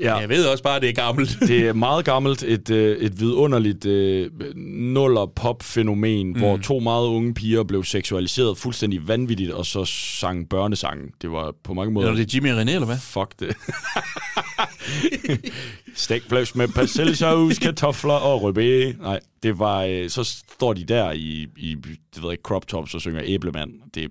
[0.00, 0.16] Ja.
[0.16, 1.38] Jeg ved også bare, at det er gammelt.
[1.48, 6.38] det er meget gammelt, et, øh, et vidunderligt øh, nuller-pop-fænomen, mm.
[6.38, 11.10] hvor to meget unge piger blev seksualiseret fuldstændig vanvittigt, og så sang børnesangen.
[11.22, 12.08] Det var på mange måder...
[12.08, 12.98] Eller det er Jimmy René, eller hvad?
[12.98, 13.56] Fuck det.
[15.94, 18.92] Stegflæs med persillesauce, kartofler og rødbe.
[18.92, 19.82] Nej, det var...
[19.82, 23.22] Øh, så står de der i, i det ved jeg ikke, crop tops og synger
[23.24, 23.70] æblemand.
[23.94, 24.08] Det er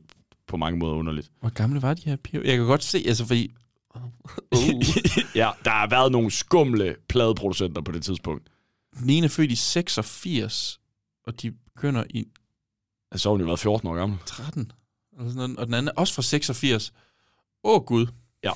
[0.47, 1.29] på mange måder underligt.
[1.39, 2.41] Hvor gamle var de her piger?
[2.45, 3.51] Jeg kan godt se, altså fordi...
[4.51, 4.83] Uh.
[5.41, 8.47] ja, der har været nogle skumle pladeproducenter på det tidspunkt.
[8.99, 10.79] Den ene er født i 86,
[11.27, 12.27] og de begynder i...
[13.11, 14.17] Altså, så har hun jo været 14 år gammel.
[14.25, 14.71] 13.
[15.17, 16.93] Eller sådan noget, og den anden er også fra 86.
[17.63, 18.07] Åh, oh, Gud.
[18.43, 18.51] Ja.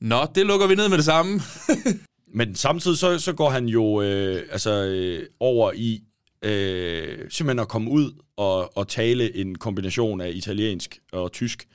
[0.00, 1.40] Nå, det lukker vi ned med det samme.
[2.38, 6.02] Men samtidig så, så går han jo øh, altså, øh, over i
[6.42, 11.68] øh, simpelthen at komme ud og, og tale en kombination af italiensk og tysk.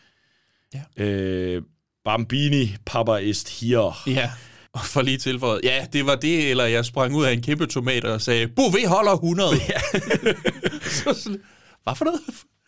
[0.74, 1.04] Ja.
[1.04, 1.62] Øh,
[2.06, 4.04] Bambini, Papa ist hier.
[4.08, 4.32] Ja,
[4.74, 5.62] og for lige tilføjet.
[5.64, 8.88] Ja, det var det, eller jeg sprang ud af en kæmpe tomat og sagde, Bouvet
[8.88, 9.52] holder 100.
[9.70, 10.00] Ja.
[11.04, 11.42] så sådan,
[11.84, 12.22] hvad for noget?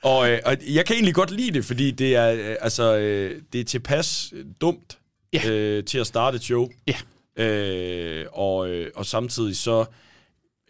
[0.04, 3.42] Og, øh, og jeg kan egentlig godt lide det, fordi det er, øh, altså, øh,
[3.54, 4.98] det er tilpas dumt
[5.34, 5.50] ja.
[5.50, 6.70] øh, til at starte et show.
[6.88, 6.96] Ja.
[7.44, 9.86] Øh, og, øh, og samtidig så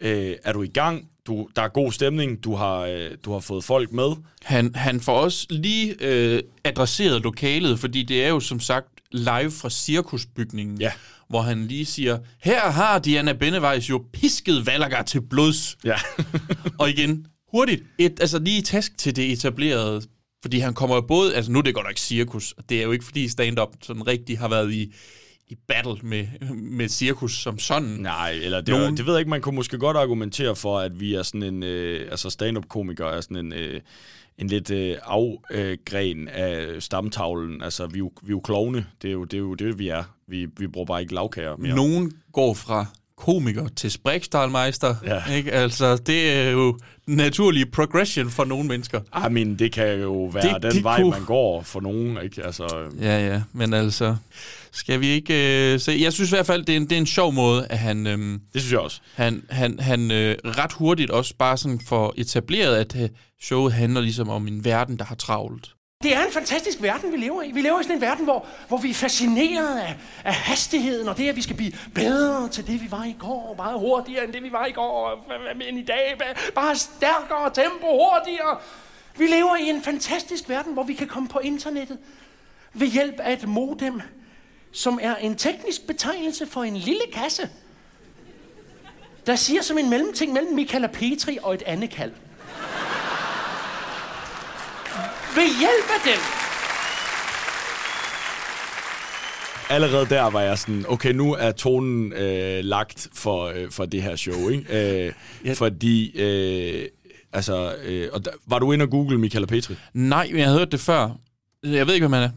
[0.00, 3.40] øh, er du i gang, du, der er god stemning, du har, øh, du har
[3.40, 4.12] fået folk med.
[4.42, 9.50] Han, han får også lige øh, adresseret lokalet, fordi det er jo som sagt live
[9.50, 10.92] fra cirkusbygningen, ja.
[11.28, 15.76] hvor han lige siger, her har Diana Bennevejs jo pisket Valaga til blods.
[15.84, 15.96] Ja.
[16.80, 20.02] og igen, hurtigt, et, altså lige task til det etablerede,
[20.42, 22.82] fordi han kommer jo både, altså nu er det godt nok cirkus, og det er
[22.82, 24.94] jo ikke fordi stand-up sådan rigtig har været i,
[25.52, 27.88] i battle med, med cirkus som sådan.
[27.88, 28.96] Nej, eller det, Nogen...
[28.96, 31.62] det ved jeg ikke, man kunne måske godt argumentere for, at vi er sådan en,
[31.62, 33.80] øh, altså stand-up-komiker er sådan en, øh,
[34.38, 37.62] en lidt øh, afgren af stamtavlen.
[37.62, 39.78] Altså, vi er jo, vi er jo klovne, det er jo det, er jo det
[39.78, 40.02] vi er.
[40.26, 41.76] Vi, vi bruger bare ikke lavkager mere.
[41.76, 42.86] Nogen går fra
[43.16, 44.94] komiker til sprækstalmeister.
[45.06, 45.34] Ja.
[45.34, 45.52] Ikke?
[45.52, 49.00] Altså, det er jo naturlig progression for nogle mennesker.
[49.28, 51.10] I mean, det kan jo være det, den det vej, kunne...
[51.10, 52.18] man går for nogen.
[52.22, 52.44] Ikke?
[52.44, 54.16] Altså, ja, ja, men altså...
[54.72, 55.98] Skal vi ikke øh, se?
[56.00, 58.06] Jeg synes i hvert fald, det er en, det er en sjov måde, at han...
[58.06, 58.18] Øh,
[58.52, 59.00] det synes jeg også.
[59.14, 63.08] Han, han, han øh, ret hurtigt også bare sådan får etableret, at øh,
[63.42, 65.74] showet handler ligesom om en verden, der har travlt.
[66.02, 67.50] Det er en fantastisk verden, vi lever i.
[67.52, 71.16] Vi lever i sådan en verden, hvor, hvor vi er fascineret af, af hastigheden, og
[71.16, 73.54] det, at vi skal blive bedre til det, vi var i går.
[73.56, 75.24] Meget hurtigere, end det, vi var i går.
[75.68, 76.18] End i dag.
[76.54, 78.58] Bare stærkere tempo, hurtigere.
[79.18, 81.98] Vi lever i en fantastisk verden, hvor vi kan komme på internettet
[82.74, 84.00] ved hjælp af et modem,
[84.72, 87.48] som er en teknisk betegnelse for en lille kasse,
[89.26, 92.12] der siger som en mellemting mellem Michaela Petri og et andet kald.
[95.34, 96.20] Ved hjælp af dem.
[99.70, 104.02] Allerede der var jeg sådan, okay, nu er tonen øh, lagt for, øh, for det
[104.02, 105.06] her show, ikke?
[105.06, 105.12] Øh,
[105.44, 105.52] ja.
[105.52, 106.88] Fordi, øh,
[107.32, 109.74] altså, øh, og der, var du inde og google Michaela Petri?
[109.94, 111.18] Nej, men jeg har hørt det før.
[111.64, 112.30] Jeg ved ikke, hvem han er.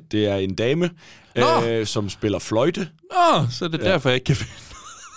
[0.12, 0.90] det er en dame,
[1.38, 2.88] øh, som spiller fløjte.
[3.12, 3.84] Nå, så er det ja.
[3.84, 4.52] derfor, jeg ikke kan finde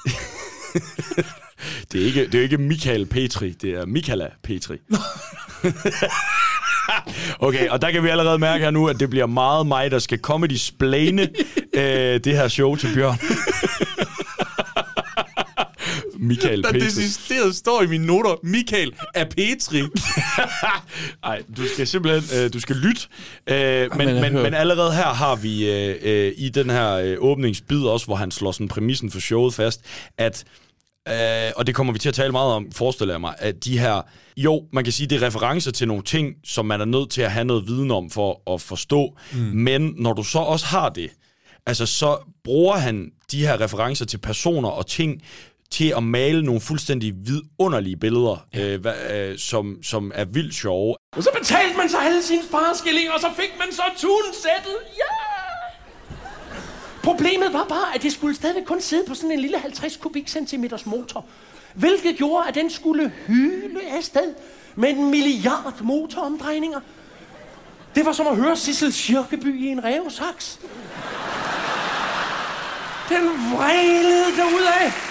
[1.91, 4.77] det, er ikke, det er ikke Michael Petri, det er Michaela Petri.
[7.47, 9.99] okay, og der kan vi allerede mærke her nu, at det bliver meget mig, der
[9.99, 11.21] skal comedy splane
[11.73, 13.17] øh, det her show til Bjørn.
[16.21, 16.85] Michael Der Petri.
[16.85, 19.81] decideret står i mine noter, Michael er Petri.
[21.25, 23.01] Nej, du skal simpelthen øh, du skal lytte.
[23.47, 27.83] Øh, men, men men, allerede her har vi øh, øh, i den her øh, åbningsbid
[27.83, 29.81] også, hvor han slår sådan præmissen for showet fast,
[30.17, 30.43] at
[31.07, 33.79] Øh, og det kommer vi til at tale meget om, forestiller jeg mig, at de
[33.79, 34.01] her,
[34.37, 37.21] jo, man kan sige, det er referencer til nogle ting, som man er nødt til
[37.21, 39.39] at have noget viden om for at forstå, mm.
[39.39, 41.09] men når du så også har det,
[41.65, 45.21] altså så bruger han de her referencer til personer og ting,
[45.71, 48.73] til at male nogle fuldstændig vidunderlige billeder, ja.
[48.73, 50.95] øh, hva, øh, som, som er vildt sjove.
[51.15, 54.77] Og så betalte man så alle sine spareskillinger, og så fik man så tunesættet.
[54.97, 55.31] Ja!
[57.03, 60.85] Problemet var bare, at det skulle stadig kun sidde på sådan en lille 50 kubikcentimeters
[60.85, 61.25] motor.
[61.73, 64.33] Hvilket gjorde, at den skulle hyle afsted
[64.75, 66.79] med en milliard motoromdrejninger.
[67.95, 70.59] Det var som at høre Sissel Kirkeby i en revsaks.
[73.09, 75.10] Den vrælede derudad.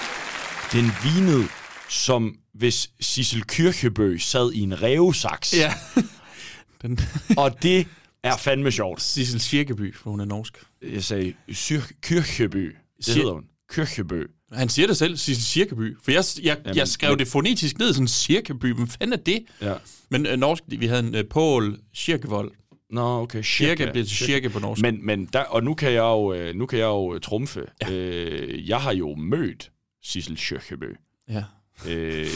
[0.72, 1.44] Den vinede,
[1.88, 5.54] som hvis Sissel Kyrkjebø sad i en revsaks.
[5.56, 5.74] Ja.
[6.82, 6.98] Den...
[7.36, 7.86] og det
[8.22, 9.02] er fandme sjovt.
[9.02, 10.58] Sissel Kirkeby, for hun er norsk.
[10.92, 12.64] Jeg sagde Syr- Kyrkjebø.
[12.96, 13.44] Det Sir- hedder hun.
[13.70, 14.24] Kyrkjebø.
[14.52, 15.96] Han siger det selv, Sissel Kirkeby.
[16.04, 18.74] For jeg, jeg, Jamen, jeg skrev men- det fonetisk ned, sådan Kirkeby.
[18.74, 19.44] Hvad fanden er det?
[19.60, 19.74] Ja.
[20.10, 22.50] Men øh, norsk, vi havde en øh, Pål Kirkevold.
[22.90, 23.42] Nå, okay.
[23.42, 24.82] Kirke bliver til kirke på norsk.
[24.82, 27.62] Men, men der, og nu kan jeg jo, øh, nu kan jeg jo øh, trumfe.
[27.82, 27.92] Ja.
[27.92, 29.70] Øh, jeg har jo mødt
[30.02, 30.92] Sissel Kyrkjebø.
[31.28, 31.44] Ja.
[31.88, 32.26] Øh,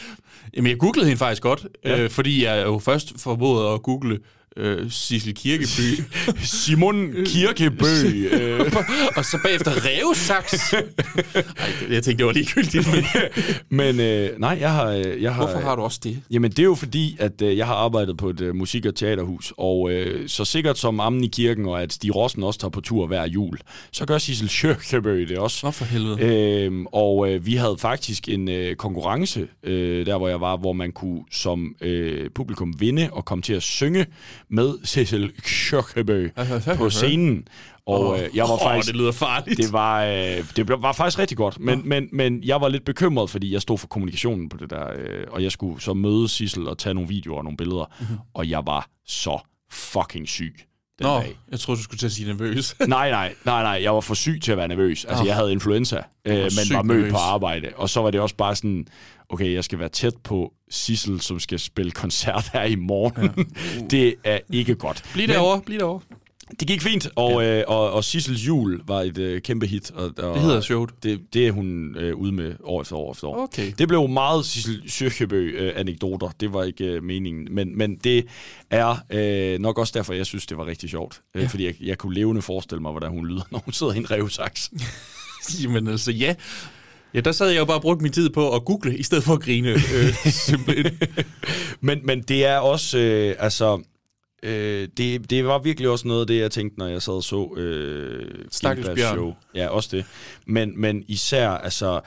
[0.56, 2.00] Jamen, jeg googlede hende faktisk godt, ja.
[2.00, 4.20] øh, fordi jeg jo først formåede at google
[4.56, 6.02] øh, Sissel Kirkeby.
[6.42, 7.86] Simon Kirkebø.
[8.32, 8.60] øh,
[9.16, 10.72] og så bagefter Revsaks.
[10.72, 10.82] Ej,
[11.90, 12.88] jeg tænkte, det var ligegyldigt.
[13.68, 13.96] Men...
[13.96, 15.46] men øh, nej, jeg har, øh, jeg har...
[15.46, 16.22] Hvorfor har du også det?
[16.30, 18.94] Jamen, det er jo fordi, at øh, jeg har arbejdet på et øh, musik- og
[18.94, 22.70] teaterhus, og øh, så sikkert som Ammen i kirken, og at Stig Rossen også tager
[22.70, 23.58] på tur hver jul,
[23.92, 25.66] så gør Sissel Kyrkjebø det også.
[25.66, 26.16] Nå for helvede.
[26.20, 30.72] Øhm, og øh, vi havde faktisk en øh, konkurrence, øh, der hvor jeg var, hvor
[30.72, 34.06] man kunne som øh, publikum vinde og komme til at synge
[34.54, 36.28] med Cecil Kyrkjebø
[36.76, 37.48] på scenen.
[37.86, 38.92] Og øh, jeg var åh, faktisk...
[38.92, 39.56] det lyder farligt.
[39.56, 43.30] Det var, øh, det var faktisk rigtig godt, men, men, men jeg var lidt bekymret,
[43.30, 46.68] fordi jeg stod for kommunikationen på det der, øh, og jeg skulle så møde Sissel
[46.68, 48.16] og tage nogle videoer og nogle billeder, mm-hmm.
[48.34, 49.38] og jeg var så
[49.70, 50.54] fucking syg
[50.98, 51.38] den Nå, dag.
[51.50, 52.76] jeg troede, du skulle til at sige nervøs.
[52.88, 53.82] Nej, nej, nej, nej.
[53.82, 55.04] Jeg var for syg til at være nervøs.
[55.04, 55.28] Altså, Nå.
[55.28, 57.12] jeg havde influenza, øh, men var mødt nervøs.
[57.12, 57.68] på arbejde.
[57.76, 58.86] Og så var det også bare sådan,
[59.28, 63.30] okay, jeg skal være tæt på Sissel, som skal spille koncert her i morgen.
[63.36, 63.82] Ja.
[63.82, 63.90] Uh.
[63.90, 65.04] det er ikke godt.
[65.12, 66.00] Bliv derovre, bliv derovre.
[66.60, 67.58] Det gik fint, og, ja.
[67.58, 69.90] øh, og, og Sissels jul var et øh, kæmpe hit.
[69.90, 70.90] Og, og, Det hedder showet.
[71.02, 73.42] Det, det er hun øh, ude med år efter år efter år.
[73.42, 73.72] Okay.
[73.78, 76.30] Det blev meget Sissel Syrkjebø-anekdoter.
[76.40, 77.48] Det var ikke øh, meningen.
[77.50, 78.26] Men, men det
[78.70, 81.20] er øh, nok også derfor, jeg synes, det var rigtig sjovt.
[81.34, 81.48] Øh, Ja.
[81.48, 84.10] Fordi jeg, jeg kunne levende forestille mig, hvordan hun lyder, når hun sidder i en
[84.10, 84.70] revsaks.
[85.62, 86.34] Jamen altså, ja.
[87.14, 89.24] Ja, der sad jeg jo bare og brugte min tid på at google, i stedet
[89.24, 89.68] for at grine.
[89.70, 90.98] Øh, simpelthen.
[91.80, 93.82] men, men det er også, øh, altså...
[94.44, 97.24] Øh, det, det var virkelig også noget af det, jeg tænkte, når jeg sad og
[97.24, 99.34] så øh, Stakkels show.
[99.54, 100.04] Ja, også det.
[100.46, 102.00] Men, men især, altså...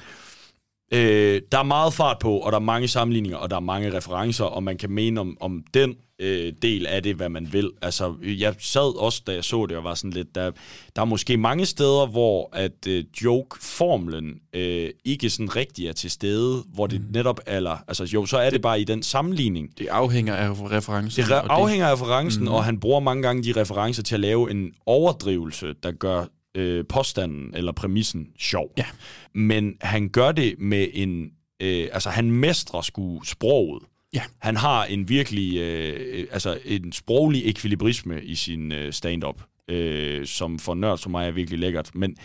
[0.93, 3.97] Øh, der er meget fart på, og der er mange sammenligninger, og der er mange
[3.97, 7.71] referencer, og man kan mene om, om den øh, del af det, hvad man vil.
[7.81, 10.51] Altså, jeg sad også, da jeg så det, og var sådan lidt, der,
[10.95, 16.11] der er måske mange steder, hvor at øh, joke-formlen øh, ikke sådan rigtig er til
[16.11, 17.07] stede, hvor det mm.
[17.11, 19.77] netop er, altså jo, så er det bare i den sammenligning.
[19.77, 21.23] Det afhænger af referencen.
[21.23, 22.47] Det re- afhænger af referencen, mm.
[22.47, 26.85] og han bruger mange gange de referencer til at lave en overdrivelse, der gør øh,
[26.89, 28.71] påstanden eller præmissen sjov.
[28.77, 28.85] Ja.
[29.33, 31.31] Men han gør det med en...
[31.61, 33.83] Øh, altså, han mestrer sgu sproget.
[34.17, 34.23] Ja.
[34.39, 35.57] Han har en virkelig...
[35.57, 39.41] Øh, altså, en sproglig ekvilibrisme i sin øh, stand-up.
[39.69, 41.89] Øh, som for nørd som mig er virkelig lækkert.
[41.95, 42.15] Men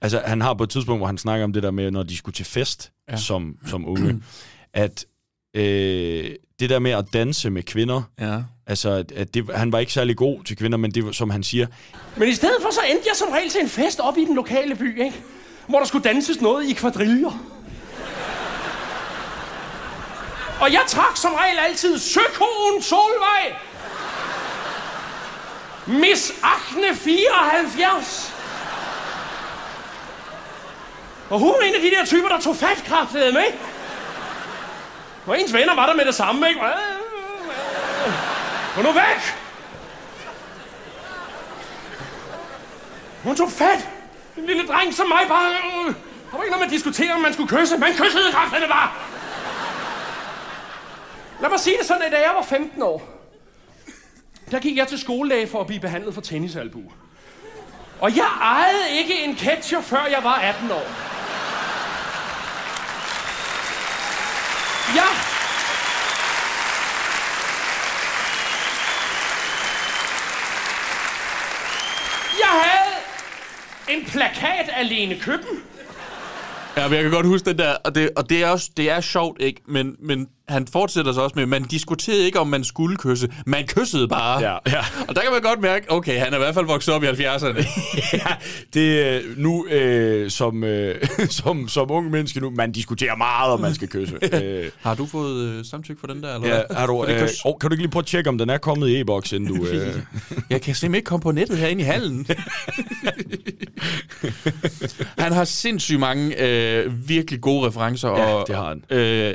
[0.00, 2.16] altså, han har på et tidspunkt, hvor han snakker om det der med, når de
[2.16, 3.16] skulle til fest Ja.
[3.16, 4.22] som, som unge,
[4.74, 5.04] at
[5.56, 6.30] øh,
[6.60, 8.42] det der med at danse med kvinder, Ja.
[8.66, 11.66] altså, at, det, han var ikke særlig god til kvinder, men det som han siger,
[12.16, 14.34] Men i stedet for, så endte jeg som regel til en fest op i den
[14.36, 15.16] lokale by, ikke?
[15.68, 17.61] Hvor der skulle danses noget i kvadriller.
[20.62, 23.56] Og jeg trak som regel altid Søkoen Solvej.
[25.86, 28.32] Miss Achne 74.
[31.30, 33.44] Og hun var en af de der typer, der tog fat med.
[35.26, 36.60] Og ens venner var der med det samme, ikke?
[38.76, 39.36] Gå nu væk!
[43.22, 43.88] Hun tog fat.
[44.36, 45.50] En lille dreng som mig bare...
[45.50, 45.94] Øh,
[46.30, 47.78] der var ikke noget, man diskutere, om man skulle kysse.
[47.78, 49.11] Man kyssede krafterne bare!
[51.42, 53.02] Lad mig sige det sådan, at da jeg var 15 år,
[54.50, 56.82] der gik jeg til skoledag for at blive behandlet for tennisalbu.
[58.00, 60.86] Og jeg ejede ikke en ketchup, før jeg var 18 år.
[64.96, 65.08] Ja.
[72.38, 72.94] Jeg havde
[73.88, 75.62] en plakat af Lene Køben.
[76.76, 78.90] Ja, men jeg kan godt huske den der, og det, og det er også det
[78.90, 79.60] er sjovt, ikke?
[79.66, 83.28] Men, men han fortsætter så også med, man diskuterede ikke, om man skulle kysse.
[83.46, 84.40] Man kyssede bare.
[84.40, 84.78] Ja, ja.
[85.08, 87.06] Og der kan man godt mærke, okay, han er i hvert fald vokset op i
[87.06, 87.66] 70'erne.
[88.12, 88.26] ja,
[88.74, 90.94] det er nu øh, som, øh,
[91.40, 94.18] som, som unge menneske nu, man diskuterer meget, om man skal kysse.
[94.42, 96.34] øh, Har du fået øh, samtykke for den der?
[96.34, 98.50] Eller ja, har du, øh, oh, kan du ikke lige prøve at tjekke, om den
[98.50, 99.66] er kommet i e-boks, inden du...
[99.66, 99.94] Øh,
[100.50, 102.26] Jeg kan simpelthen ikke komme på nettet herinde i hallen.
[105.18, 108.08] han har sindssygt mange øh, virkelig gode referencer.
[108.08, 108.84] Ja, og, det har han.
[108.90, 109.34] Øh,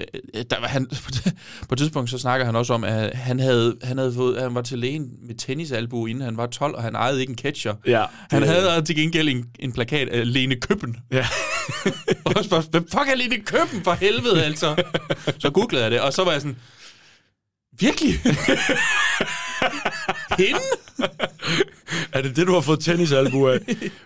[0.52, 0.88] der var han
[1.70, 4.56] på et tidspunkt så snakker han også om, at han havde, han havde fået, han
[4.56, 7.74] var til lægen med tennisalbu, inden han var 12, og han ejede ikke en catcher.
[7.86, 10.96] Ja, han det- havde til gengæld en, en plakat af Lene Køben.
[11.12, 11.28] Ja.
[12.26, 14.84] og så hvem fuck er Lene Køben for helvede, altså?
[15.40, 16.58] Så googlede jeg det, og så var jeg sådan,
[17.80, 18.14] virkelig?
[20.38, 20.60] Hende?
[22.14, 23.60] er det det, du har fået tennisalbu af?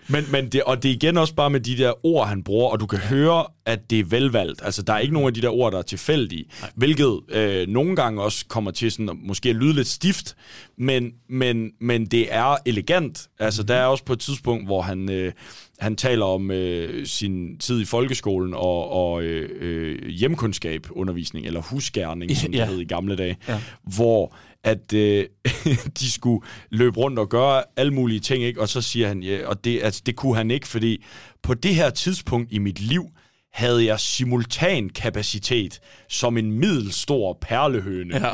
[0.08, 2.70] men, men det, og det er igen også bare med de der ord, han bruger,
[2.70, 4.60] og du kan høre, at det er velvalgt.
[4.64, 7.96] Altså, der er ikke nogen af de der ord, der er tilfældige, hvilket øh, nogle
[7.96, 10.36] gange også kommer til sådan, at måske at lyde lidt stift,
[10.78, 13.28] men, men, men det er elegant.
[13.38, 15.10] Altså, der er også på et tidspunkt, hvor han...
[15.10, 15.32] Øh,
[15.78, 21.60] han taler om øh, sin tid i folkeskolen og, og øh, øh, hjemkundskab undervisning, eller
[21.62, 22.64] husgærning, som det Ja.
[22.66, 23.60] hed i gamle dage, Ja.
[23.82, 25.26] hvor at øh,
[26.00, 28.60] de skulle løbe rundt og gøre alle mulige ting, ikke?
[28.60, 31.04] og så siger han, ja, og det, altså, det kunne han ikke, fordi
[31.42, 33.04] på det her tidspunkt i mit liv,
[33.52, 38.16] havde jeg simultan kapacitet som en middelstor perlehøne.
[38.16, 38.32] Ja.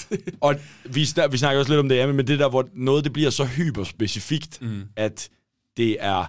[0.40, 0.54] og
[0.84, 3.12] vi, snak, vi snakker også lidt om det, ja, men det der, hvor noget det
[3.12, 4.82] bliver så hyperspecifikt, mm.
[4.96, 5.28] at
[5.76, 6.24] det er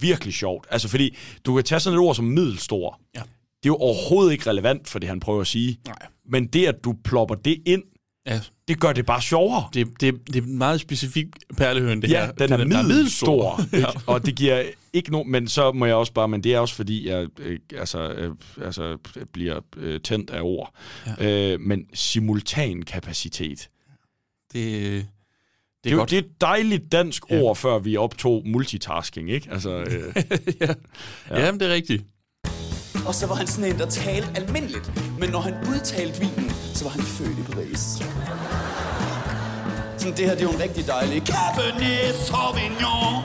[0.00, 0.66] virkelig sjovt.
[0.70, 3.00] Altså fordi, du kan tage sådan et ord som middelstor.
[3.14, 3.20] Ja.
[3.62, 5.78] Det er jo overhovedet ikke relevant for det, han prøver at sige.
[5.86, 5.96] Nej.
[6.28, 7.82] Men det, at du plopper det ind,
[8.26, 8.40] Ja.
[8.68, 9.68] Det gør det bare sjovere.
[9.74, 12.32] Det, det, det er en meget specifik perlehøn, det ja, her.
[12.32, 13.76] den er middelstor, ja.
[13.76, 13.88] ikke?
[14.06, 14.62] og det giver
[14.92, 17.58] ikke nogen, men så må jeg også bare, men det er også fordi, jeg øh,
[17.76, 18.98] altså, øh, altså,
[19.32, 20.74] bliver øh, tændt af ord.
[21.20, 21.52] Ja.
[21.52, 23.68] Øh, men simultan kapacitet.
[24.52, 25.02] Det, det er
[25.84, 26.10] Det er, jo, godt.
[26.10, 27.40] det er et dejligt dansk ja.
[27.40, 29.48] ord, før vi optog multitasking, ikke?
[29.52, 30.14] Altså, øh,
[30.60, 30.74] ja.
[31.30, 31.44] ja.
[31.44, 32.04] Jamen, det er rigtigt.
[33.06, 34.92] Og så var han sådan en, der talte almindeligt.
[35.20, 36.45] Men når han udtalte vinen,
[36.76, 37.80] så var han født i Paris.
[39.98, 43.22] Sådan, det her, det er jo en rigtig dejlig Cabernet Sauvignon.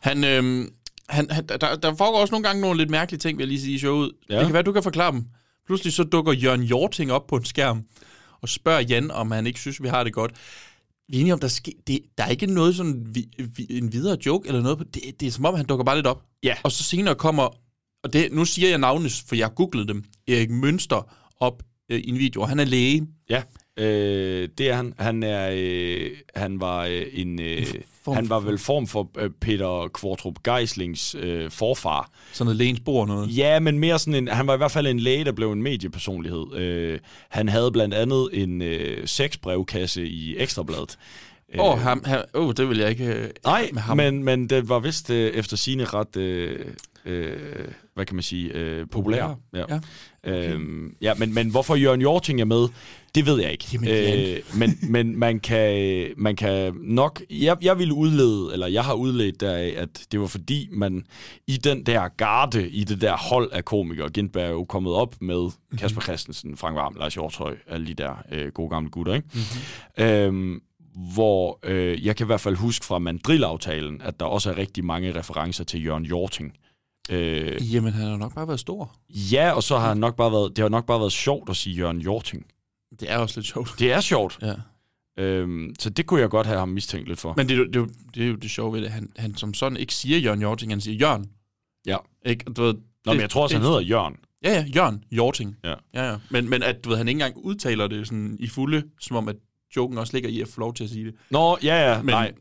[0.00, 0.68] Han, øhm,
[1.08, 3.60] han, han, der, der foregår også nogle gange nogle lidt mærkelige ting, vil jeg lige
[3.60, 4.12] sige i showet.
[4.28, 4.34] Ja.
[4.34, 4.38] Ja.
[4.40, 5.24] Det kan være, du kan forklare dem.
[5.66, 7.82] Pludselig så dukker Jørgen Jorting op på en skærm
[8.42, 10.32] og spørger Jan, om han ikke synes, vi har det godt.
[11.08, 13.26] Vi er enige om, der, ske, det, der er ikke noget sådan vi,
[13.56, 14.78] vi, en videre joke eller noget.
[14.78, 16.22] på- Det, det er som om, han dukker bare lidt op.
[16.42, 16.54] Ja.
[16.62, 17.48] Og så senere kommer,
[18.04, 21.98] og det, nu siger jeg navnet, for jeg har googlet dem, Erik Mønster op øh,
[22.00, 23.06] i en video, han er læge.
[23.30, 23.42] ja,
[23.76, 24.94] øh, det er han.
[24.98, 27.40] Han, er, øh, han var øh, en...
[27.40, 27.66] Øh,
[28.04, 32.10] Form han var vel form for øh, Peter Kvartrup Geislings øh, forfar.
[32.32, 33.36] Sådan noget lægens bord noget.
[33.36, 34.28] Ja, men mere sådan en...
[34.28, 36.54] Han var i hvert fald en læge, der blev en mediepersonlighed.
[36.54, 36.98] Øh,
[37.28, 40.98] han havde blandt andet en øh, sexbrevkasse i Ekstrabladet.
[41.58, 43.04] Åh, oh, ham, ham, oh, det vil jeg ikke...
[43.04, 43.96] øh, Nej, ham.
[43.96, 46.66] men, men det var vist øh, efter sine ret, øh,
[47.04, 49.38] øh, hvad kan man sige, øh, populær.
[49.54, 49.58] Ja.
[49.58, 49.64] Ja.
[50.24, 50.52] Okay.
[50.52, 52.68] Øhm, ja, men, men hvorfor Jørgen Jorting er med,
[53.14, 53.64] det ved jeg ikke.
[53.72, 57.22] Jamen, øh, men men man, kan, man kan nok...
[57.30, 61.04] Jeg, jeg ville udlede, eller jeg har udledt deraf, at det var fordi, man
[61.46, 65.14] i den der garde, i det der hold af komikere, Gindberg er jo kommet op
[65.20, 65.40] med
[65.70, 65.78] Mhm.
[65.78, 69.28] Kasper Christensen, Frank Varm, Lars Hjortøj, alle de der øh, gode gamle gutter, ikke?
[69.32, 69.40] Mhm.
[69.98, 70.04] Mm-hmm.
[70.04, 70.62] Øhm,
[71.14, 74.84] hvor øh, jeg kan i hvert fald huske fra mandrilaftalen, at der også er rigtig
[74.84, 76.52] mange referencer til Jørgen Jorting.
[77.10, 78.96] Øh, Jamen, han har nok bare været stor.
[79.10, 81.56] ja, og så har han nok bare været, det har nok bare været sjovt at
[81.56, 82.46] sige Jørgen Jorting.
[83.00, 83.70] Det er også lidt sjovt.
[83.78, 84.38] Det er sjovt.
[84.42, 84.54] Ja.
[85.18, 87.34] Øhm, så det kunne jeg godt have ham mistænkt lidt for.
[87.36, 88.90] Men det, er jo- det, er jo- det er jo det sjove ved det.
[88.90, 91.26] Han, han som sådan ikke siger Jørgen Jorting, han siger Jørgen.
[91.86, 91.96] ja.
[92.26, 92.44] Ikke?
[92.48, 92.74] Og Du ved,
[93.06, 94.16] Nå, men jeg tror også, han hedder Jørgen.
[94.44, 95.56] Ja, ja, Jørgen Jorting.
[95.64, 95.74] Ja.
[95.94, 96.16] ja, ja.
[96.30, 99.28] Men, men at du ved, han ikke engang udtaler det sådan i fulde, som om
[99.28, 99.36] at
[99.76, 101.14] joken også ligger i at få lov til at sige det.
[101.30, 102.32] Nå, ja, ja, men, nej.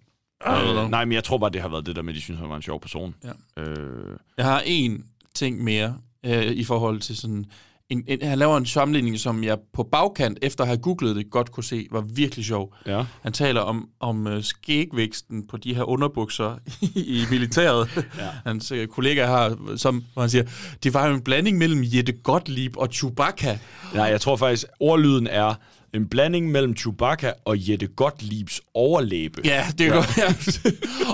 [0.48, 2.40] Øh, nej, men jeg tror bare, det har været det der med, at de synes,
[2.40, 3.16] han var en sjov person.
[3.58, 3.62] Ja.
[3.64, 7.46] Øh, Jeg har en ting mere øh, i forhold til sådan
[7.90, 11.30] en, en, han laver en sammenligning, som jeg på bagkant, efter at have googlet det,
[11.32, 12.76] godt kunne se, var virkelig sjov.
[12.86, 13.06] Ja.
[13.22, 16.58] Han taler om, om øh, skægvæksten på de her underbukser
[16.96, 17.90] i militæret.
[18.18, 18.30] Ja.
[18.46, 20.44] Hans øh, kollega har, som hvor han siger,
[20.84, 23.60] det var jo en blanding mellem Jette Gottlieb og Chewbacca.
[23.94, 25.54] Nej, jeg tror faktisk, ordlyden er
[25.94, 29.42] en blanding mellem Chewbacca og Jette Gottliebs overlæbe.
[29.46, 29.94] Ja, det ja.
[29.94, 30.18] godt.
[30.18, 30.34] Ja.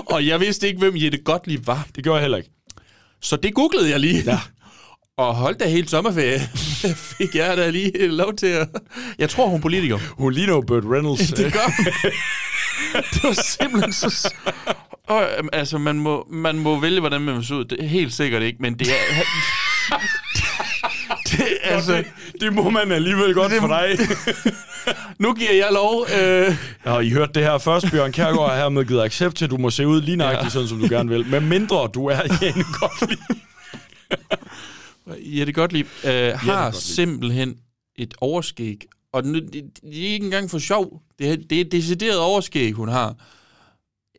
[0.14, 1.86] og jeg vidste ikke, hvem Jette Gottlieb var.
[1.96, 2.50] Det gjorde jeg heller ikke.
[3.22, 4.22] Så det googlede jeg lige.
[4.26, 4.38] Ja.
[5.18, 6.40] Og holdt da helt sommerferie,
[7.18, 8.68] fik jeg da lige lov til at...
[9.18, 9.98] Jeg tror, hun er politiker.
[10.18, 11.28] Hun ligner jo Burt Reynolds.
[11.28, 11.66] Det gør.
[13.12, 14.34] Det var simpelthen så...
[15.06, 17.64] Og, øhm, altså, man må, man må vælge, hvordan man vil se ud.
[17.64, 19.22] Det er helt sikkert ikke, men det er...
[21.36, 22.06] det, altså, det,
[22.40, 23.98] det må man alligevel godt Det- for dig.
[25.18, 26.06] nu giver jeg lov.
[26.20, 26.56] Øh,
[26.86, 27.86] Ja, I hørte det her først.
[27.90, 30.50] Bjørn Kærgaard har hermed givet accept til, at du må se ud lige nøjagtigt Ja.
[30.50, 31.26] sådan, som du gerne vil.
[31.26, 33.18] Men mindre du er Jane Gottlieb.
[35.24, 36.82] Jette Gottlieb øh, har Gottlieb.
[36.82, 37.56] simpelthen
[37.96, 38.76] et overskæg.
[39.12, 41.00] Og nu, det, det er ikke engang for sjov.
[41.18, 43.14] Det er, det er et decideret overskæg, hun har.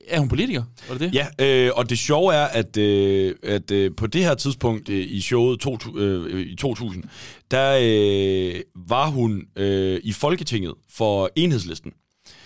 [0.07, 0.63] Er hun politiker?
[0.87, 1.27] Var det det?
[1.39, 5.05] Ja, øh, og det sjove er, at, øh, at øh, på det her tidspunkt øh,
[5.09, 7.03] i showet to, øh, i 2000,
[7.51, 11.91] der øh, var hun øh, i Folketinget for enhedslisten.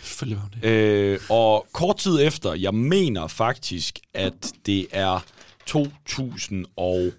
[0.04, 0.70] Selvfølgelig var hun det.
[0.70, 5.26] Øh, og kort tid efter, jeg mener faktisk, at det er
[5.66, 7.12] 2000 og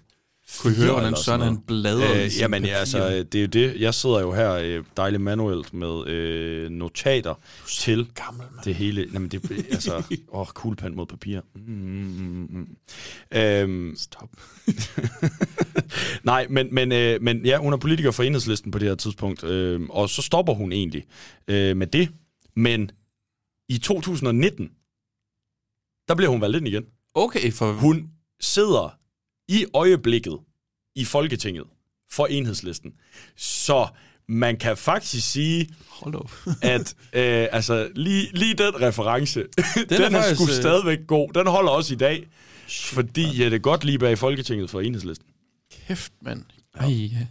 [0.59, 3.47] Kunne I høre, hvordan Søren sådan han i øh, Jamen, ja, altså, det er jo
[3.47, 3.81] det.
[3.81, 7.33] Jeg sidder jo her øh, dejligt manuelt med øh, notater
[7.67, 9.09] til gammel, det hele.
[9.13, 9.95] Jamen, det altså,
[10.27, 11.39] åh, oh, kuglepen mod papir.
[11.55, 12.67] Mm, mm, mm.
[13.37, 14.29] Øhm, Stop.
[16.23, 19.43] nej, men, men, øh, men ja, hun er politiker for enhedslisten på det her tidspunkt,
[19.43, 21.05] øh, og så stopper hun egentlig
[21.47, 22.09] øh, med det.
[22.55, 22.91] Men
[23.69, 24.69] i 2019,
[26.07, 26.85] der bliver hun valgt ind igen.
[27.13, 27.71] Okay, for...
[27.71, 29.02] Hun sidder
[29.53, 30.39] i øjeblikket
[30.95, 31.63] i Folketinget
[32.11, 32.93] for enhedslisten.
[33.35, 33.87] Så
[34.27, 36.31] man kan faktisk sige, Hold op.
[36.61, 40.99] at øh, altså, lige, lige den reference, den, den er er, er sgu øh, stadigvæk
[41.07, 41.33] god.
[41.33, 42.27] Den holder også i dag,
[42.67, 45.27] fordi Jette Gottlieb er i Folketinget for enhedslisten.
[45.87, 46.43] Kæft, mand.
[46.75, 47.27] Ej, ja.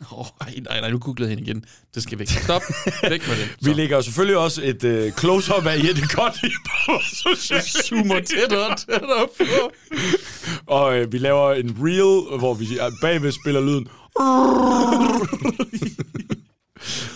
[0.12, 1.64] Oh, ej, nej, nej, nu googlede jeg hende igen.
[1.94, 2.28] Det skal væk.
[2.28, 2.62] Stop.
[3.02, 3.56] væk med det.
[3.60, 6.52] Vi lægger jo selvfølgelig også et øh, close-up af Jette Gottlieb
[6.86, 9.70] på sociale Zoomer tættere og tættere på.
[10.78, 12.66] Og øh, vi laver en reel, hvor vi
[13.00, 13.88] bagved spiller lyden.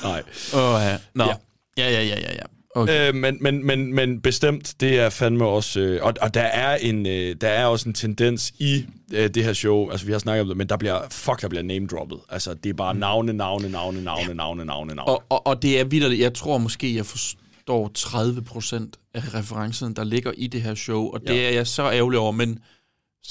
[0.03, 0.22] Nej.
[0.55, 0.99] Åh, ja.
[1.14, 1.24] Nå.
[1.24, 1.35] Ja.
[1.76, 2.43] Ja, ja, ja, ja, ja.
[2.75, 3.09] Okay.
[3.09, 5.81] Øh, men, men, men, men bestemt, det er fandme også...
[5.81, 9.45] Øh, og, og der, er en, øh, der er også en tendens i øh, det
[9.45, 12.18] her show, altså vi har snakket om det, men der bliver, fuck, der bliver name-droppet.
[12.29, 15.09] Altså, det er bare navne, navne, navne, navne, navne, navne, navne.
[15.09, 16.20] Og, og, og det er vidderligt.
[16.20, 21.03] Jeg tror måske, jeg forstår 30 procent af referencen, der ligger i det her show,
[21.05, 21.49] og det Ja.
[21.49, 22.59] er jeg så ærgerlig over, men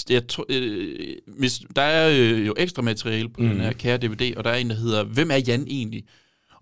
[0.10, 3.48] jeg tror, øh, hvis, der er øh, jo ekstra materiale på mm.
[3.50, 6.04] den her kære DVD, og der er en, der hedder, hvem er Jan egentlig?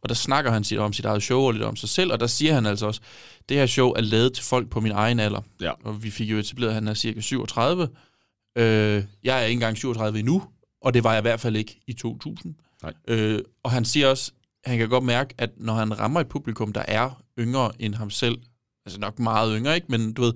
[0.02, 2.20] Og der snakker han sit, om sit eget show og lidt om sig selv, og
[2.20, 3.02] der siger han altså også,
[3.50, 5.42] det her show er lavet til folk på min egen alder.
[5.62, 5.72] Ja.
[5.84, 7.90] Og vi fik jo etableret, at han er cirka 37.
[8.58, 10.44] Øh, jeg er ikke engang 37 endnu,
[10.82, 12.56] og det var jeg i hvert fald ikke i 2000.
[12.84, 12.94] Nej.
[13.08, 14.32] Øh, og han siger også,
[14.66, 18.10] han kan godt mærke, at når han rammer et publikum, der er yngre end ham
[18.10, 18.38] selv,
[18.86, 19.88] altså nok meget yngre, ikke?
[19.90, 20.34] men du ved,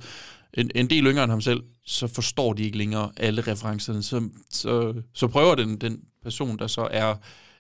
[0.54, 4.04] en, en del yngre end ham selv, så forstår de ikke længere alle referencerne.
[4.04, 7.16] Så, så, så prøver den, den person, der så er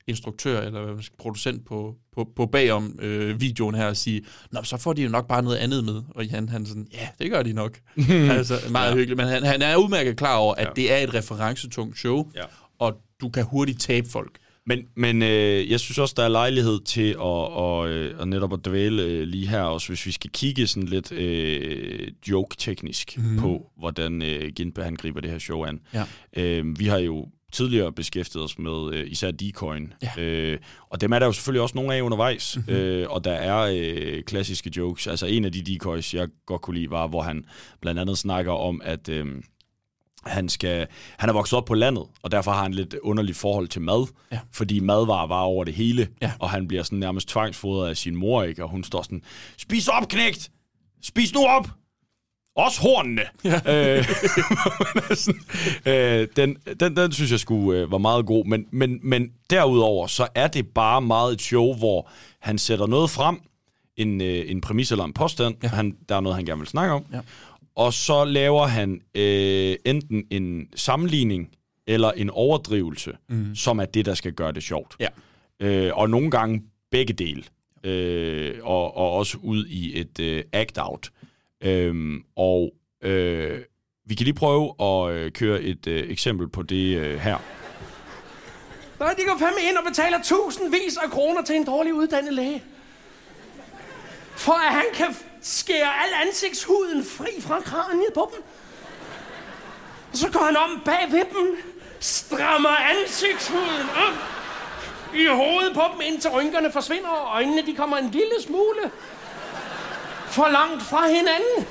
[0.07, 4.93] instruktør eller producent på, på, på bagom øh, videoen her at sige, Nå, så får
[4.93, 6.01] de jo nok bare noget andet med.
[6.15, 7.79] Og Jan, han sådan, ja, det gør de nok.
[8.37, 8.95] altså, meget Ja.
[8.95, 9.17] hyggeligt.
[9.17, 10.71] Men han, han er udmærket klar over, at Ja.
[10.75, 12.43] det er et referencetungt show, Ja.
[12.79, 14.37] og du kan hurtigt tabe folk.
[14.65, 18.53] Men, men øh, jeg synes også, der er lejlighed til at, og, øh, at netop
[18.53, 23.37] at dvæle øh, lige her, også hvis vi skal kigge sådan lidt øh, joke-teknisk mm.
[23.37, 25.79] på, hvordan øh, Gindberg han griber det her show an.
[25.93, 26.03] Ja.
[26.37, 30.21] Øh, vi har jo tidligere beskæftiget os med øh, især decoyen, Ja.
[30.21, 32.65] øh, og dem er der jo selvfølgelig også nogle af undervejs, Mhm.
[32.67, 32.81] mm-hmm.
[32.83, 35.07] øh, og der er øh, klassiske jokes.
[35.07, 37.45] Altså en af de decoys, jeg godt kunne lide, var, hvor han
[37.81, 39.09] blandt andet snakker om, at...
[39.09, 39.25] Øh,
[40.25, 40.87] han, skal,
[41.17, 44.07] han er vokset op på landet, og derfor har han lidt underligt forhold til mad,
[44.31, 44.39] Ja.
[44.51, 46.31] fordi madvarer var over det hele, Ja.
[46.39, 48.63] og han bliver sådan nærmest tvangsfodret af sin mor, ikke?
[48.63, 49.21] og hun står sådan,
[49.57, 50.51] spis op, knægt!
[51.01, 51.67] Spis nu op!
[52.55, 53.21] Også hornene!
[53.43, 53.97] Ja.
[53.97, 54.05] Øh,
[56.21, 60.07] øh, den, den, den synes jeg skulle øh, var meget god, men, men, men derudover,
[60.07, 63.39] så er det bare meget et show, hvor han sætter noget frem,
[63.97, 65.67] en, øh, en præmis eller en påstand, ja.
[65.67, 67.19] han, der er noget, han gerne vil snakke om, Ja.
[67.75, 71.49] og så laver han øh, enten en sammenligning
[71.87, 73.55] eller en overdrivelse, mm.
[73.55, 74.95] som er det, der skal gøre det sjovt.
[74.99, 75.07] Ja.
[75.59, 77.43] Øh, og nogle gange begge dele.
[77.83, 81.09] Øh, og, og også ud i et øh, act-out.
[81.22, 81.22] Øh,
[81.63, 82.71] Øhm, og
[83.03, 83.61] øh,
[84.05, 87.37] vi kan lige prøve at øh, køre et øh, eksempel på det øh, her.
[88.99, 92.63] Nej, de går fandme ind og betaler tusindvis af kroner til en dårlig uddannet læge.
[94.35, 98.43] For at han kan skære al ansigtshuden fri fra kraniet på dem.
[100.11, 101.57] Og så går han om bag ved dem,
[101.99, 104.17] strammer ansigtshuden op
[105.15, 108.91] i hovedet på dem, indtil rynkerne forsvinder, og øjnene de kommer en lille smule
[110.33, 111.67] for langt fra hinanden.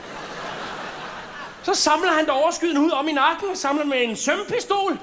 [1.63, 4.99] Så samler han det overskydende hud om i nakken, samler med en sømpistol,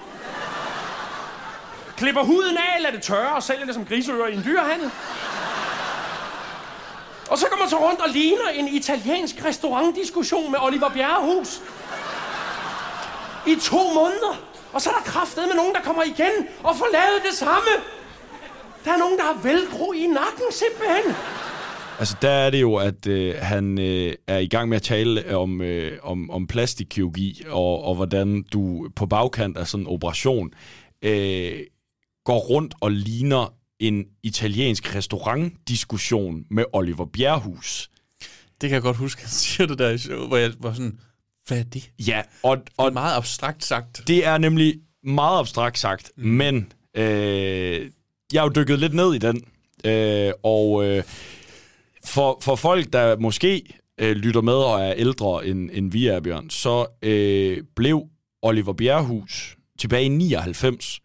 [1.98, 4.92] klipper huden af, lader det tørre og sælger det som griseører i en dyrehandel.
[7.30, 11.62] Og så kommer man så rundt og ligner en italiensk restaurantdiskussion med Oliver Bjerrehus.
[13.48, 14.36] I to måneder.
[14.74, 17.70] Og så er der kraftet med nogen, der kommer igen og får lavet det samme.
[18.86, 21.16] Der er nogen, der har velcro i nakken simpelthen.
[22.00, 25.36] Altså, der er det jo, at øh, han øh, er i gang med at tale
[25.36, 30.52] om, øh, om, om plastikkirurgi, og, og hvordan du på bagkant af sådan en operation
[31.02, 31.60] øh,
[32.26, 37.90] går rundt og ligner en italiensk restaurantdiskussion med Oliver Bjerrehus.
[38.62, 41.00] Det kan jeg godt huske, han siger det der i show, hvor jeg var sådan,
[41.48, 41.92] hvad er det?
[42.08, 44.04] Ja, og, og det er meget abstrakt sagt.
[44.08, 46.28] Det er nemlig meget abstrakt sagt, mm.
[46.28, 47.92] men øh,
[48.34, 49.44] jeg har jo dykket lidt ned i den,
[49.86, 51.04] øh, og øh,
[52.10, 53.64] for, for folk, der måske
[54.00, 58.04] øh, lytter med og er ældre end, end vi er, Bjørn, så øh, blev
[58.42, 61.00] Oliver Bjerrehus tilbage i 99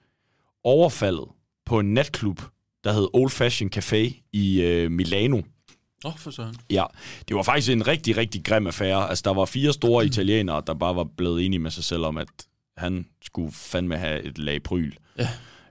[0.65, 1.29] overfaldet
[1.67, 2.41] på en natklub,
[2.85, 5.37] der hed Old Fashion Café i øh, Milano.
[5.37, 6.55] Åh, oh, for sådan.
[6.71, 6.85] Ja,
[7.29, 9.09] det var faktisk en rigtig, rigtig grim affære.
[9.09, 12.17] Altså, der var fire store italienere, der bare var blevet enige med sig selv om,
[12.17, 12.29] at
[12.77, 14.93] han skulle fandme have et lag pryl.
[15.19, 15.29] Ja.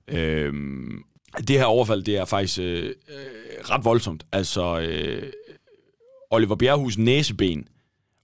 [0.08, 1.04] Øhm,
[1.38, 4.26] det her overfald, det er faktisk øh, øh, ret voldsomt.
[4.32, 5.32] Altså, øh,
[6.30, 7.68] Oliver Bjerrehus næseben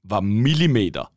[0.04, 1.12] var millimeter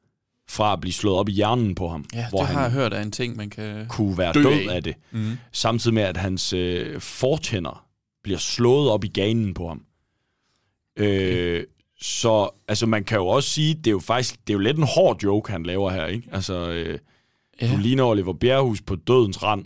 [0.49, 2.05] fra at blive slået op i hjernen på ham.
[2.15, 4.75] Ja, det har jeg hørt er en ting, man kan kunne være dø død af.
[4.75, 4.95] af, det.
[5.11, 5.39] Mhm.
[5.53, 7.87] Samtidig med, at hans øh, fortænder
[8.23, 9.85] bliver slået op i ganen på ham.
[10.97, 11.65] Øh,
[12.01, 14.77] så altså, man kan jo også sige, det er jo faktisk det er jo lidt
[14.79, 16.07] en hård joke, han laver her.
[16.07, 16.29] Ikke?
[16.33, 16.99] Altså, øh,
[17.61, 17.73] Ja.
[17.73, 19.65] du ligner Oliver Bjerrehus på dødens rand.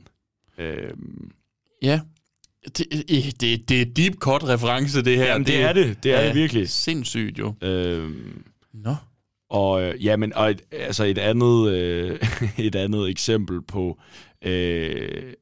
[0.59, 0.91] Øh,
[1.83, 2.01] Ja.
[2.79, 5.25] Det, det, det, det er deep cut reference, det her.
[5.25, 6.03] Jamen, det er det.
[6.03, 6.69] Det er det virkelig.
[6.69, 7.55] Sindssygt jo.
[7.63, 8.43] Øhm,
[8.75, 8.95] Nå.
[9.51, 12.21] Og øh, ja, men og et, altså et andet øh,
[12.67, 13.99] et andet eksempel på
[14.45, 15.33] øh,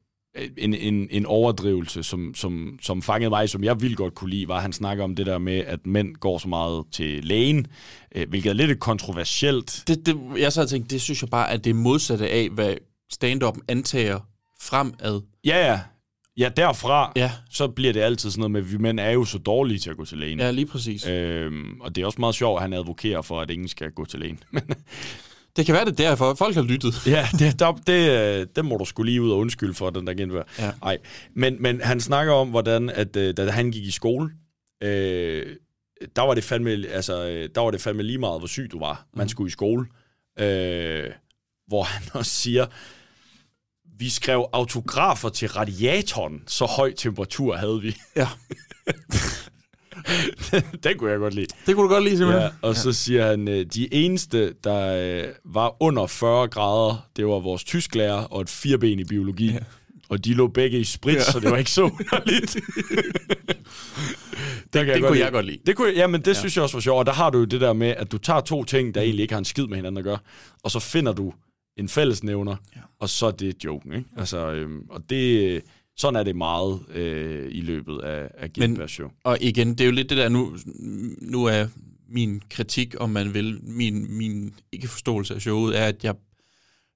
[0.57, 4.47] en, en, en overdrivelse, som, som, som fangede mig, som jeg vildt godt kunne lide,
[4.47, 7.67] var, at han snakker om det der med, at mænd går så meget til lægen,
[8.15, 9.83] øh, hvilket er lidt kontroversielt.
[9.87, 12.49] Det, det, jeg så har tænkt, det synes jeg bare, at det er modsatte af,
[12.49, 12.75] hvad
[13.11, 14.19] stand-up antager
[14.61, 15.21] fremad.
[15.45, 15.79] Ja, ja.
[16.37, 17.31] Ja, derfra, ja.
[17.49, 19.89] så bliver det altid sådan noget med, at vi mænd er jo så dårlige til
[19.89, 20.39] at gå til lægen.
[20.39, 21.07] Ja, lige præcis.
[21.07, 24.05] Øhm, og det er også meget sjovt, at han advokerer for, at ingen skal gå
[24.05, 24.39] til lægen.
[25.55, 26.33] Det kan være, det er derfor.
[26.33, 27.07] Folk har lyttet.
[27.07, 30.07] Ja, det, der, det, øh, det må du skulle lige ud og undskylde for, den
[30.07, 30.43] der genvær.
[30.59, 30.71] Ja.
[30.83, 30.97] Ej.
[31.33, 34.29] Men, men han snakker om, hvordan, at øh, da han gik i skole,
[34.83, 35.45] øh,
[36.15, 38.79] der var det fandme, altså, øh, der var det fandme lige meget, hvor syg du
[38.79, 39.05] var.
[39.13, 39.85] Man skulle i skole.
[40.39, 41.11] Øh,
[41.67, 42.65] hvor han også siger,
[43.97, 47.95] vi skrev autografer til radiatoren, så høj temperatur havde vi.
[48.15, 48.27] Ja.
[50.83, 51.47] den kunne jeg godt lide.
[51.65, 52.41] Det kunne du godt lide, simpelthen.
[52.43, 57.25] Ja, og så siger han, øh, de eneste, der øh, var under 40 grader, det
[57.27, 59.51] var vores tysklærer og et fireben i biologi.
[59.51, 59.57] Ja.
[60.09, 61.19] Og de lå begge i sprit, Ja.
[61.19, 61.31] ja.
[61.31, 62.53] så det var ikke så underligt.
[64.73, 65.57] det, det kunne jeg godt lide.
[65.65, 66.31] Det kunne, jeg- jamen, det Ja.
[66.31, 66.39] ja.
[66.39, 66.99] synes jeg også var sjovt.
[66.99, 69.21] Og der har du jo det der med, at du tager to ting, der egentlig
[69.23, 70.17] ikke har en skid med hinanden at gøre,
[70.63, 71.33] og så finder du
[71.77, 72.81] en fællesnævner, ja.
[72.99, 73.93] og så er det joken.
[73.93, 74.09] Ikke?
[74.17, 75.61] Altså, øhm, og det,
[75.97, 79.09] sådan er det meget øh, i løbet af, af Gilberts show.
[79.23, 80.57] Og igen, det er jo lidt det der, nu,
[81.21, 81.67] nu er
[82.09, 86.15] min kritik, om man vil, min, min ikke-forståelse af showet, er, at jeg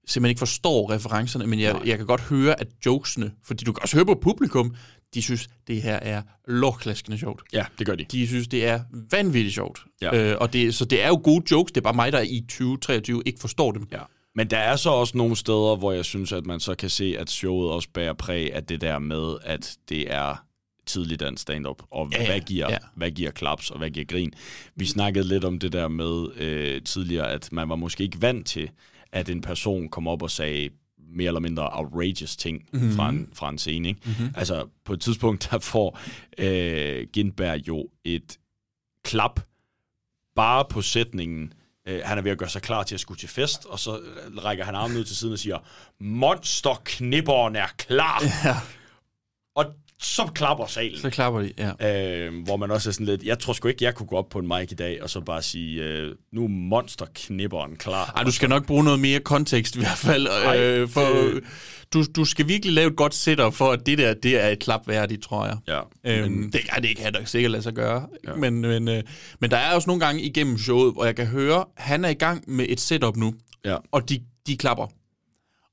[0.07, 3.83] simpelthen ikke forstår referencerne, men jeg, jeg kan godt høre, at jokesene, fordi du kan
[3.83, 4.75] også høre på publikum,
[5.13, 7.41] de synes, det her er lorklaskende sjovt.
[7.53, 8.05] Ja, det gør de.
[8.11, 8.79] De synes, det er
[9.11, 9.83] vanvittigt sjovt.
[10.01, 10.31] Ja.
[10.31, 12.41] Øh, og det, så det er jo gode jokes, det er bare mig, der i
[12.41, 13.87] 2023 ikke forstår dem.
[13.91, 14.01] Ja.
[14.39, 17.15] Men der er så også nogle steder, hvor jeg synes, at man så kan se,
[17.19, 20.45] at showet også bærer præg af det der med, at det er
[20.85, 22.77] tidlig dansk stand-up, og Ja, ja, hvad, giver, Ja.
[22.95, 24.33] hvad giver klaps, og hvad giver grin.
[24.75, 28.47] Vi snakkede lidt om det der med øh, tidligere, at man var måske ikke vant
[28.47, 28.69] til,
[29.11, 30.69] at en person kom op og sagde
[31.11, 32.81] mere eller mindre outrageous ting Mhm.
[32.81, 32.95] mm-hmm.
[32.95, 33.87] fra, en, fra en scene.
[33.87, 33.99] Ikke?
[34.05, 34.13] Mhm.
[34.19, 34.33] Mm-hmm.
[34.37, 35.99] Altså, på et tidspunkt, der får
[36.37, 38.37] øh, Gindberg jo et
[39.03, 39.39] klap
[40.35, 41.53] bare på sætningen,
[41.89, 43.99] øh, han er ved at gøre sig klar til at skulle til fest, og så
[43.99, 45.57] øh, rækker han armen ud til siden og siger,
[45.99, 48.23] monsterknipperen er klar.
[48.45, 48.55] Ja.
[49.55, 49.65] Og
[50.01, 50.99] så klapper salen.
[50.99, 52.25] Så klapper de, ja.
[52.27, 54.29] Øh, hvor man også er sådan lidt, jeg tror sgu ikke, jeg kunne gå op
[54.29, 58.13] på en mic i dag, og så bare sige, øh, nu er monsterknipperen klar.
[58.15, 60.27] Ej, du skal nok bruge noget mere kontekst i hvert fald.
[60.27, 61.43] Ej, øh, for, det-
[61.93, 64.59] du, du skal virkelig lave et godt setup for, at det der det er et
[64.59, 65.57] klap værdigt, tror jeg.
[65.67, 65.79] Ja,
[66.23, 68.07] Øhm, men- det kan det ikke have nok sikkert lade sig gøre.
[68.27, 68.35] Ja.
[68.35, 69.03] Men, men, øh,
[69.41, 72.13] men der er også nogle gange igennem showet, hvor jeg kan høre, han er i
[72.13, 73.33] gang med et setup nu,
[73.65, 73.75] Ja.
[73.91, 74.87] og de, de klapper.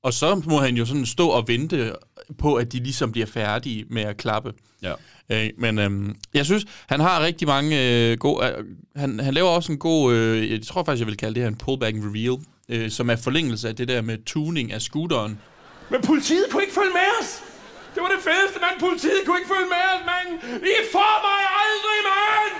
[0.07, 1.95] Og så må han jo sådan stå og vente
[2.39, 4.53] på, at de ligesom bliver færdige med at klappe.
[4.83, 4.93] Ja.
[5.31, 8.45] Øh, men øhm, jeg synes, han har rigtig mange øh, gode...
[8.45, 10.13] Øh, han, han laver også en god...
[10.13, 12.37] Øh, jeg tror faktisk, jeg vil kalde det her en pullback and reveal,
[12.69, 15.39] øh, som er forlængelse af det der med tuning af scooteren.
[15.91, 17.29] Men politiet kunne ikke følge med os.
[17.93, 18.75] Det var det fedeste, mand.
[18.79, 20.29] Politiet kunne ikke følge med os, mand.
[20.73, 22.53] I får mig aldrig, mand.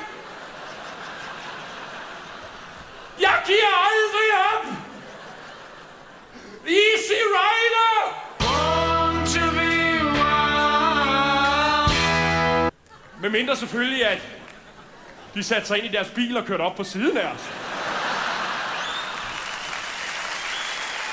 [3.26, 4.86] Jeg giver aldrig op.
[6.68, 8.28] Easy Rider.
[13.22, 14.18] Med mindre selvfølgelig, at
[15.36, 17.39] de satte sig ind i deres bil og kørte op på siden af os.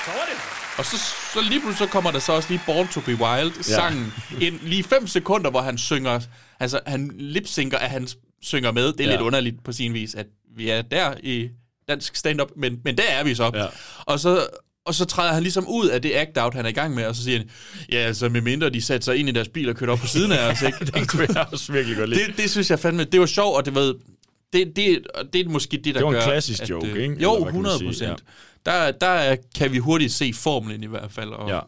[0.04, 0.38] Så var det.
[0.78, 0.96] Og så,
[1.34, 4.60] så lige pludselig så kommer der så også lige Born to be Wild, sangen, ind
[4.62, 6.20] lige fem sekunder, hvor han synger,
[6.60, 8.08] altså han lipsynker, at han
[8.42, 8.92] synger med.
[8.92, 9.10] Det er Ja.
[9.10, 10.26] lidt underligt på sin vis, at
[10.56, 11.48] vi er der i
[11.88, 13.50] dansk stand-up, men, men der er vi så.
[13.54, 13.66] Ja.
[13.98, 14.46] Og så
[14.86, 17.16] og så træder han ligesom ud af det act-out, han er i gang med, og
[17.16, 17.50] så siger han,
[17.92, 20.06] ja, altså med mindre de satte sig ind i deres bil og kørte op på
[20.06, 20.78] siden af os, ikke?
[20.94, 22.26] Den kunne jeg også virkelig godt lide.
[22.26, 23.80] det, det synes jeg fandme, det var sjovt, og det var,
[24.52, 26.22] det, det, det er måske det, der Det var en gør...
[26.24, 27.22] klassisk at, joke, øh, ikke?
[27.22, 28.24] Jo, Eller hvad kan man 100 sige, procent.
[28.66, 31.60] Der, der er- kan vi hurtigt se formlen i hvert fald, og Ja.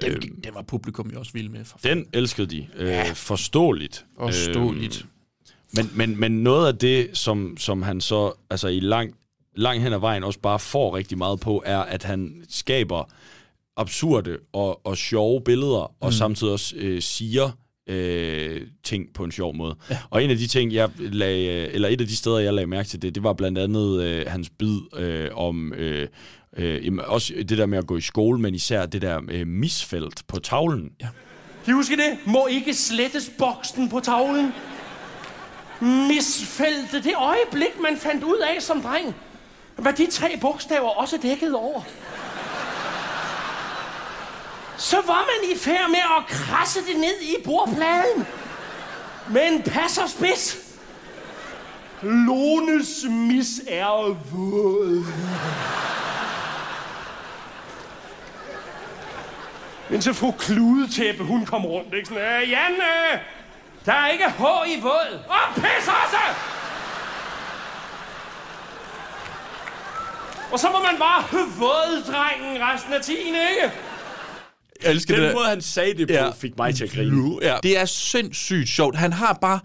[0.00, 0.12] den,
[0.44, 1.64] den var publikum jo også vild med.
[1.64, 2.66] For Den elskede de.
[2.76, 4.04] Øh, forståeligt.
[4.20, 4.98] Forståeligt.
[4.98, 5.08] Øhm,
[5.76, 9.14] men, men, men noget af det, som, som han så altså i lang,
[9.56, 13.10] lang hen ad vejen også bare får rigtig meget på, er, at han skaber
[13.76, 16.12] absurde og, og sjove billeder, og Mm.
[16.12, 17.50] samtidig også øh, siger
[17.88, 19.76] øh, ting på en sjov måde.
[19.90, 19.98] Ja.
[20.10, 22.88] Og en af de ting, jeg lagde, eller et af de steder, jeg lagde mærke
[22.88, 26.08] til det, det var blandt andet øh, hans bid øh, om øh,
[26.56, 29.46] øh, jamen, også det der med at gå i skole, men især det der øh,
[29.46, 30.90] misfelt på tavlen.
[31.00, 31.08] Ja.
[31.64, 32.18] Kan I huske det?
[32.26, 34.52] Må ikke slettes boksen på tavlen.
[35.80, 39.14] Misfældet det øjeblik, man fandt ud af som dreng,
[39.76, 41.82] hvad de tre bogstaver også dækkede over.
[44.76, 48.26] Så var man i færd med at krasse det ned i bordpladen.
[49.28, 50.56] Men pas og spids.
[52.02, 55.04] Lones mis er våd.
[59.90, 63.20] Indtil fru Kludetæppe, hun kom rundt, ikke sådan, øh, Janne,
[63.86, 65.20] der er ikke H i våd.
[65.28, 66.55] Og pis også!
[70.56, 71.22] Og så må man bare
[71.58, 73.72] våddrengen resten af tiden, ikke?
[74.82, 76.30] Jeg elsker Den det måde, han sagde det på, Ja.
[76.30, 77.38] fik mig til at grine.
[77.42, 77.56] Ja.
[77.62, 78.96] Det er sindssygt sjovt.
[78.96, 79.60] Han har bare...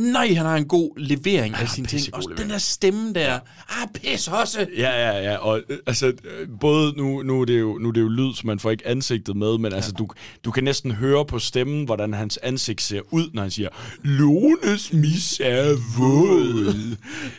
[0.00, 2.14] Nej, han har en god levering af sine ting.
[2.14, 3.38] Og den der stemme der.
[3.68, 4.66] Ah, pis også.
[4.76, 5.36] Ja, ja, ja.
[5.36, 8.34] Og øh, altså, øh, både nu, nu, er det jo, nu er det jo lyd,
[8.34, 9.76] så man får ikke ansigtet med, men ja.
[9.76, 10.08] altså, du,
[10.44, 13.68] du kan næsten høre på stemmen, hvordan hans ansigt ser ud, når han siger,
[14.02, 16.74] Lones mis er våd.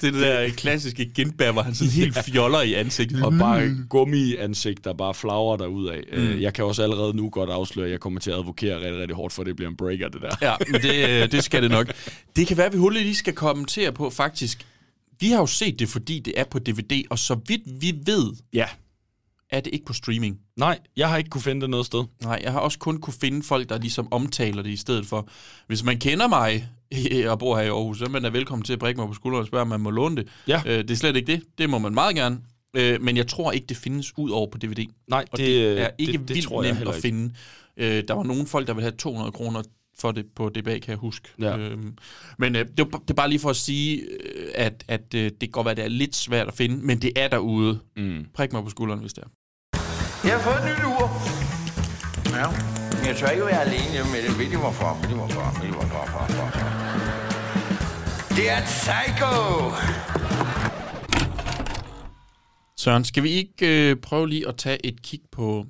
[0.02, 3.24] Det er det der klassiske genbær, hvor han sådan helt fjoller i ansigtet.
[3.24, 6.04] Og bare gummi-ansigt, der bare flagrer derud af.
[6.14, 6.24] Mm.
[6.24, 6.42] Mm.
[6.42, 9.16] Jeg kan også allerede nu godt afsløre, at jeg kommer til at advokere rigtig, rigtig
[9.16, 10.30] hårdt for, at det bliver en breaker, det der.
[10.42, 11.94] Ja, men det, øh, det skal det nok.
[12.36, 14.68] Det kan være, at vi hurtigt lige skal kommentere på, faktisk.
[15.20, 18.34] Vi har jo set det, fordi det er på DVD, og så vidt vi ved,
[18.54, 18.66] ja.
[19.50, 20.40] er det ikke på streaming.
[20.58, 22.04] Nej, jeg har ikke kunne finde det noget sted.
[22.24, 25.28] Nej, jeg har også kun kunne finde folk, der ligesom omtaler det i stedet for.
[25.68, 26.70] Hvis man kender mig
[27.32, 29.14] og bor her i Aarhus, så er man er velkommen til at brække mig på
[29.14, 30.28] skulderen og spørge, om man må låne det.
[30.48, 30.62] Ja.
[30.66, 31.42] Øh, det er slet ikke det.
[31.58, 32.40] Det må man meget gerne.
[32.78, 34.86] Øh, men jeg tror ikke, det findes ud over på DVD.
[35.08, 37.34] Nej, og det- det er ikke det- det vildt nemt at finde.
[37.78, 39.62] Øh, der var nogle folk, der ville have 200 kroner
[40.00, 41.30] for det på DBA, kan jeg huske.
[41.40, 41.58] Ja.
[41.58, 41.98] Øhm,
[42.38, 45.40] men øh, det, det er bare lige for at sige, øh, at, at øh, det
[45.40, 47.80] kan godt være, at det er lidt svært at finde, men det er derude.
[47.98, 48.26] Mm.
[48.34, 49.28] Prik mig på skulderen, hvis det er.
[50.24, 51.06] Jeg har fået et nyt ur.
[52.38, 52.48] Ja.
[52.98, 54.40] Men jeg tør ikke være alene hjemme med det.
[54.40, 55.00] Ved I hvorfor?
[55.02, 55.60] Ved I hvorfor?
[55.62, 56.04] Ved I hvorfor?
[56.12, 56.34] hvorfor?
[56.40, 56.92] hvorfor?
[58.36, 59.32] Det er et psycho!
[62.78, 65.66] Søren, skal vi ikke øh, prøve lige at tage et kig på,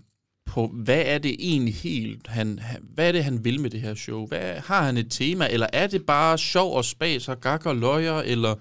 [0.51, 2.59] på, hvad er det egentlig helt, han,
[2.93, 4.27] hvad er det, han vil med det her show?
[4.27, 7.75] Hvad, har han et tema, eller er det bare sjov og spas og gak og
[7.75, 8.55] løjer, eller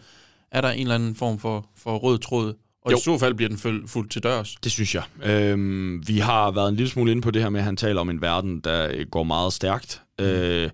[0.50, 2.54] er der en eller anden form for, for rød tråd?
[2.84, 2.96] Og Jo.
[2.96, 4.56] i så fald bliver den føl- fuldt til dørs.
[4.64, 5.02] Det synes jeg.
[5.24, 8.00] Øhm, vi har været en lille smule inde på det her med, at han taler
[8.00, 10.02] om en verden, der øh, går meget stærkt.
[10.18, 10.24] Mm.
[10.24, 10.70] Øh,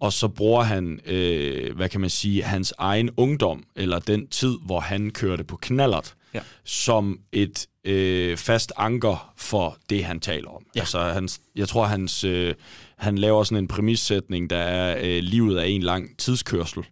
[0.00, 4.54] og så bruger han, øh, hvad kan man sige, hans egen ungdom, eller den tid,
[4.66, 6.40] hvor han kørte på knallert, Ja.
[6.64, 10.66] som et øh, fast anker for det, han taler om.
[10.74, 10.80] Ja.
[10.80, 12.54] Altså, hans, jeg tror, hans, øh,
[12.98, 16.84] han laver sådan en præmissætning, der er, øh, livet er en lang tidskørsel.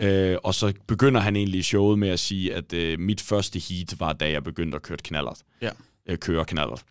[0.00, 4.00] Øh, og så begynder han egentlig showet med at sige, at øh, mit første heat
[4.00, 5.38] var, da jeg begyndte at køre knallert.
[5.62, 5.70] Ja.
[6.06, 6.84] Øh, køre knallert.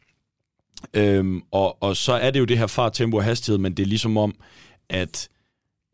[0.93, 3.83] Øhm, og, og så er det jo det her fart, tempo og hastighed, men det
[3.83, 4.35] er ligesom om,
[4.89, 5.29] at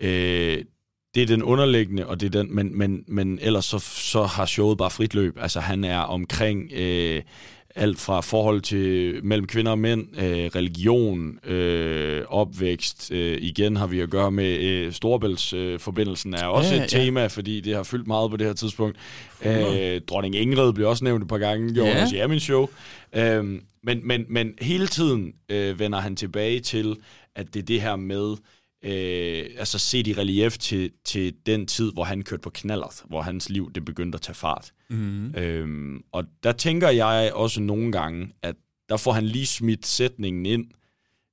[0.01, 0.65] øh,
[1.17, 4.45] det er den underliggende, og det er den, men, men, men ellers så, så har
[4.45, 5.37] showet bare frit løb.
[5.41, 7.21] Altså han er omkring øh,
[7.75, 13.11] alt fra forhold til mellem kvinder og mænd, øh, religion, øh, opvækst.
[13.11, 16.93] Øh, igen har vi at gøre med øh, Storebæltsforbindelsen øh, forbindelsen er også Ja, et
[16.93, 16.99] ja.
[16.99, 18.97] tema, fordi det har fyldt meget på det her tidspunkt.
[19.45, 21.97] Øh, Dronning Ingrid bliver også nævnt et par gange, gjorde Ja.
[22.13, 22.17] ja.
[22.17, 22.27] ja.
[22.27, 22.67] min show.
[23.15, 26.95] Øhm, men, men, men hele tiden øh, vender han tilbage til,
[27.35, 28.35] at det er det her med,
[28.87, 33.21] øh, altså set i relief til, til den tid, hvor han kørte på knallert, hvor
[33.21, 34.71] hans liv det begyndte at tage fart.
[34.89, 35.35] Mhm.
[35.35, 38.55] Øhm, og der tænker jeg også nogle gange, at
[38.89, 40.65] der får han lige smidt sætningen ind,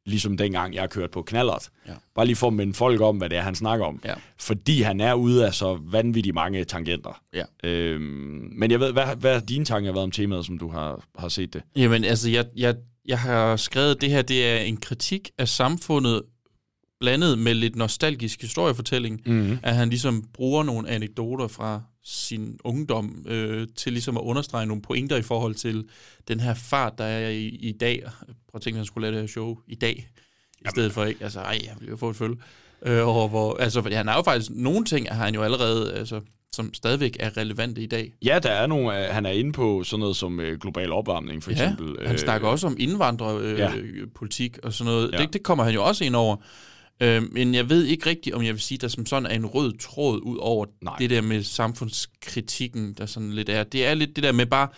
[0.07, 1.69] ligesom dengang jeg kørte på knallert.
[1.89, 1.93] Ja.
[2.15, 4.01] Bare lige for at minde folk om, hvad det er, han snakker om.
[4.05, 4.15] Ja.
[4.39, 7.23] Fordi han er ude af så vanvittigt mange tangenter.
[7.35, 7.45] Ja.
[7.65, 11.05] Øhm, men jeg ved, hvad, hvad er dine tanker været om temaet, som du har,
[11.19, 11.63] har set det?
[11.77, 15.49] Jamen, altså, jeg, jeg, jeg har skrevet, at det her det er en kritik af
[15.49, 16.23] samfundet,
[17.05, 19.59] blandet med lidt nostalgisk historiefortælling, Mhm.
[19.63, 24.83] at han ligesom bruger nogle anekdoter fra sin ungdom øh, til ligesom at understrege nogle
[24.83, 25.85] pointer i forhold til
[26.29, 28.03] den her fart, der er i, i dag.
[28.27, 30.09] Prøv at tænke, at han skulle lave det her show i dag,
[30.61, 31.25] i stedet for ikke.
[31.25, 32.37] Altså, ej, jeg vil jo få et følge.
[32.87, 35.95] Øh, og hvor, altså, fordi han har jo faktisk nogle ting, har han jo allerede,
[35.95, 36.21] altså,
[36.53, 38.13] som stadigvæk er relevante i dag.
[38.25, 41.43] Ja, der er nogle, øh, han er inde på sådan noget som øh, global opvarmning,
[41.43, 42.07] for ja, eksempel.
[42.09, 43.61] han snakker også om indvandrerpolitik
[43.95, 44.05] øh, ja.
[44.15, 45.11] politik og sådan noget.
[45.13, 45.19] Ja.
[45.19, 46.37] Det, det kommer han jo også ind over.
[47.01, 49.47] Øh, men jeg ved ikke rigtigt, om jeg vil sige, der som sådan er en
[49.47, 50.97] rød tråd ud over Nej.
[50.99, 53.65] det der med samfundskritikken, der sådan lidt er.
[53.65, 54.69] Det er lidt det der med bare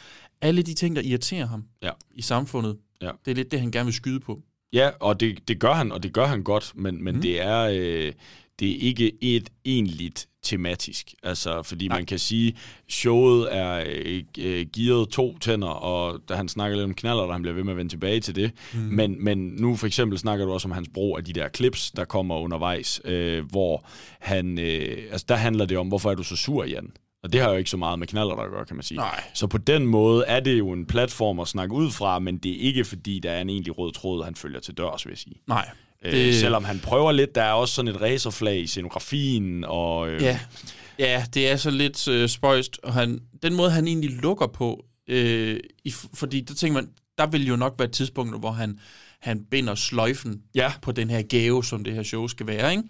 [0.40, 1.90] alle de ting, der irriterer ham Ja.
[2.14, 2.76] i samfundet.
[3.02, 3.10] Ja.
[3.24, 4.42] Det er lidt det, han gerne vil skyde på.
[4.72, 7.22] Ja, og det, det gør han, og det gør han godt, men, men mm.
[7.22, 8.12] det er øh,
[8.60, 11.14] det er ikke et egentligt tematisk.
[11.22, 11.98] Altså, fordi Nej.
[11.98, 12.56] man kan sige,
[12.88, 17.32] showet er øh, øh, gearet to tænder, og da han snakker lidt om knaller, der
[17.32, 18.50] han bliver ved med at vende tilbage til det.
[18.74, 18.78] Mm.
[18.80, 21.90] Men, men nu for eksempel snakker du også om hans brug af de der clips,
[21.90, 23.86] der kommer undervejs, øh, hvor
[24.20, 26.90] han, øh, altså der handler det om, hvorfor er du så sur, Jan?
[27.22, 28.98] Og det har jo ikke så meget med knaller der at gøre, kan man sige.
[28.98, 29.22] Nej.
[29.34, 32.52] Så på den måde er det jo en platform at snakke ud fra, men det
[32.52, 35.18] er ikke fordi, der er en egentlig rød tråd, han følger til dørs, vil jeg
[35.18, 35.36] sige.
[35.46, 35.68] Nej.
[36.06, 40.08] Øh, Det- selvom han prøver lidt, der er også sådan et racerflag i scenografien, og...
[40.10, 40.38] Øh, Ja,
[40.98, 42.78] ja det er så lidt øh, spøjst.
[42.82, 46.88] Og han, den måde, han egentlig lukker på, øh, i, fordi der tænker man,
[47.18, 48.78] der vil jo nok være et tidspunkt, hvor han,
[49.20, 50.72] han binder sløjfen ja.
[50.82, 52.70] på den her gave, som det her show skal være.
[52.70, 52.82] Ikke?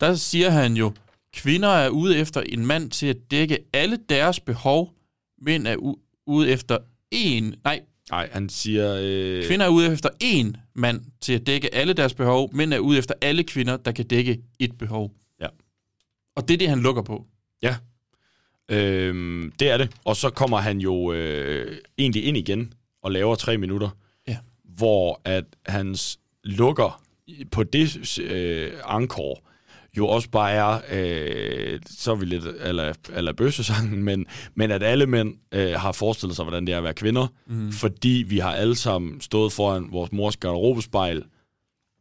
[0.00, 0.92] Der siger han jo,
[1.34, 4.92] kvinder er ude efter en mand til at dække alle deres behov,
[5.42, 6.78] mænd er u- ude efter
[7.10, 7.80] en, nej,
[8.10, 8.98] Nej, han siger...
[9.02, 12.54] Øh, Kvinder er ude efter én mand til at dække alle deres behov.
[12.54, 15.12] Mænd er ude efter alle kvinder, der kan dække et behov.
[15.40, 15.46] Ja.
[16.36, 17.26] Og det er det, han lukker på.
[17.62, 17.76] Ja,
[18.68, 19.90] øhm, det er det.
[20.04, 23.88] Og så kommer han jo øh, egentlig ind igen og laver tre minutter,
[24.28, 24.36] Ja.
[24.64, 27.02] hvor at hans lukker
[27.50, 29.42] på det øh, ankor
[29.96, 34.82] jo også bare er, øh, så er vi lidt eller, eller bøssesangen, men, men at
[34.82, 37.72] alle mænd øh, har forestillet sig, hvordan det er at være kvinder, Mhm.
[37.72, 41.24] fordi vi har alle sammen stået foran vores mors garderobespejl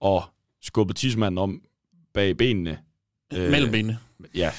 [0.01, 0.23] og
[0.61, 1.61] skubbet tidsmanden om
[2.13, 2.77] bag benene.
[3.33, 3.97] Øh, Mellem benene.
[4.35, 4.51] Ja.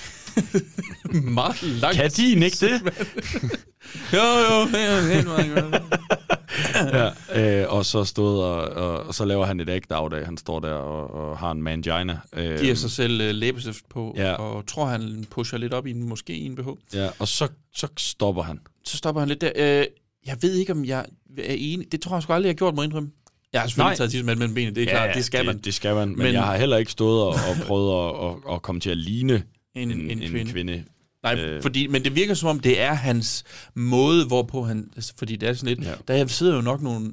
[1.23, 1.97] Meget langt.
[1.97, 2.81] Kan din ikke det?
[4.15, 4.67] jo, jo.
[5.15, 5.83] Helt meget.
[7.35, 10.25] ja, øh, og så stod og, og, og så laver han et act out af,
[10.25, 12.19] han står der og, og har en mangina.
[12.37, 14.33] Øh, Giver sig selv øh, læbestift på, Ja.
[14.33, 16.69] og tror, han pusher lidt op i en, måske i en BH.
[16.95, 18.61] Ja, og så, så stopper han.
[18.85, 19.51] Så stopper han lidt der.
[19.57, 19.85] Øh,
[20.27, 21.05] jeg ved ikke, om jeg
[21.39, 21.93] er enig.
[21.93, 23.11] Det tror jeg sgu aldrig, jeg har gjort mig indrømme.
[23.53, 23.97] Jeg har selvfølgelig Nej.
[23.97, 25.57] taget tidsmand mellem benene, det er klart, det skal man.
[25.57, 28.27] Det, det skal man, men, men jeg har heller ikke stået og, og prøvet at,
[28.51, 29.43] at, at komme til at ligne
[29.75, 30.41] En- en, en en, kvinde.
[30.41, 30.85] en kvinde.
[31.23, 31.63] Nej, øh.
[31.63, 33.45] fordi, men det virker som om, det er hans
[33.75, 34.91] måde, hvorpå han...
[34.97, 35.89] Altså, fordi det er sådan lidt...
[35.89, 35.95] Ja.
[36.09, 37.13] Der sidder jo nok nogle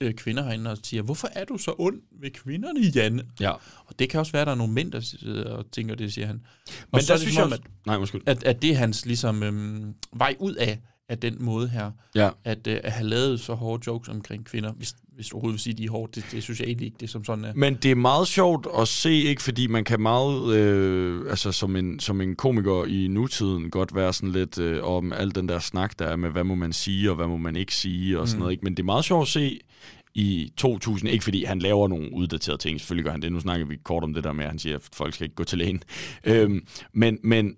[0.00, 3.20] øh, kvinder herinde og siger, hvorfor er du så ond ved kvinderne, Jan?
[3.40, 3.50] Ja.
[3.86, 6.12] Og det kan også være, at der er nogle mænd, der sidder og tænker det,
[6.12, 6.40] siger han.
[6.68, 8.20] Og Men så der er synes som om, jeg også- Nej, undskyld.
[8.26, 11.90] At, at, at det er hans ligesom, øhm, vej ud af, af den måde her.
[12.14, 12.30] Ja.
[12.44, 14.72] At, øh, at have lavet så hårde jokes omkring kvinder.
[14.72, 16.96] Hvis, hvis du overhovedet vil sige, de er hårde, det, det synes jeg egentlig ikke,
[17.00, 17.52] det som sådan er.
[17.54, 21.76] Men det er meget sjovt at se, ikke fordi man kan meget, øh, altså som
[21.76, 25.58] en, som en komiker i nutiden, godt være sådan lidt øh, om al den der
[25.58, 28.28] snak, der er med, hvad må man sige, og hvad må man ikke sige, og
[28.28, 28.40] sådan Mm.
[28.40, 28.52] noget.
[28.52, 28.64] Ikke?
[28.64, 29.58] Men det er meget sjovt at se
[30.14, 33.66] i 2000, ikke fordi han laver nogle uddaterede ting, selvfølgelig gør han det, nu snakker
[33.66, 35.58] vi kort om det der med, at han siger, at folk skal ikke gå til
[35.58, 35.82] lægen.
[36.24, 37.54] Øhm, men, men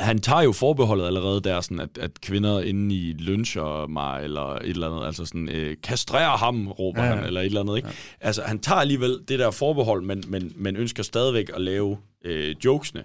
[0.00, 4.54] han tager jo forbeholdet allerede der, sådan at, at kvinder inde i lyncher mig, eller
[4.54, 7.60] et eller andet, altså sådan, øh, kastrer ham, råber Ja, ja, han, eller et eller
[7.60, 7.88] andet, ikke?
[7.88, 7.94] Ja.
[8.26, 12.54] Altså, han tager alligevel det der forbehold, men, men, men ønsker stadigvæk at lave øh,
[12.64, 13.04] jokesene.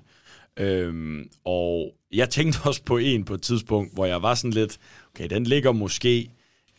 [0.57, 4.77] Øhm, og jeg tænkte også på en på et tidspunkt, hvor jeg var sådan lidt,
[5.15, 6.29] okay, den ligger måske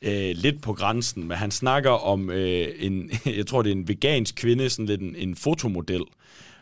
[0.03, 3.89] øh, lidt på grænsen, men han snakker om øh, en, jeg tror det er en
[3.89, 6.03] vegansk kvinde, sådan lidt en, en fotomodel,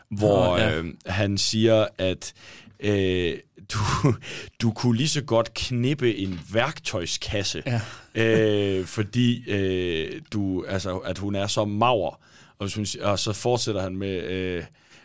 [0.09, 0.77] hvor Åh, ja.
[0.77, 2.33] øh, han siger, at
[2.79, 3.37] øh,
[3.73, 3.79] du,
[4.61, 7.81] du kunne lige så godt knippe en værktøjskasse, Ja.
[8.15, 12.19] øh, fordi øh, du, altså, at hun er så mager.
[12.59, 14.63] Og, si- og så fortsætter han med, øh,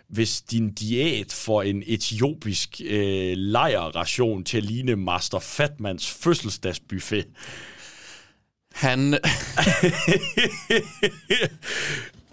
[0.08, 7.26] hvis din diæt får en etiopisk øh, lejerration til at ligne Master Fatmans fødselsdagsbuffet.
[8.72, 9.14] Han...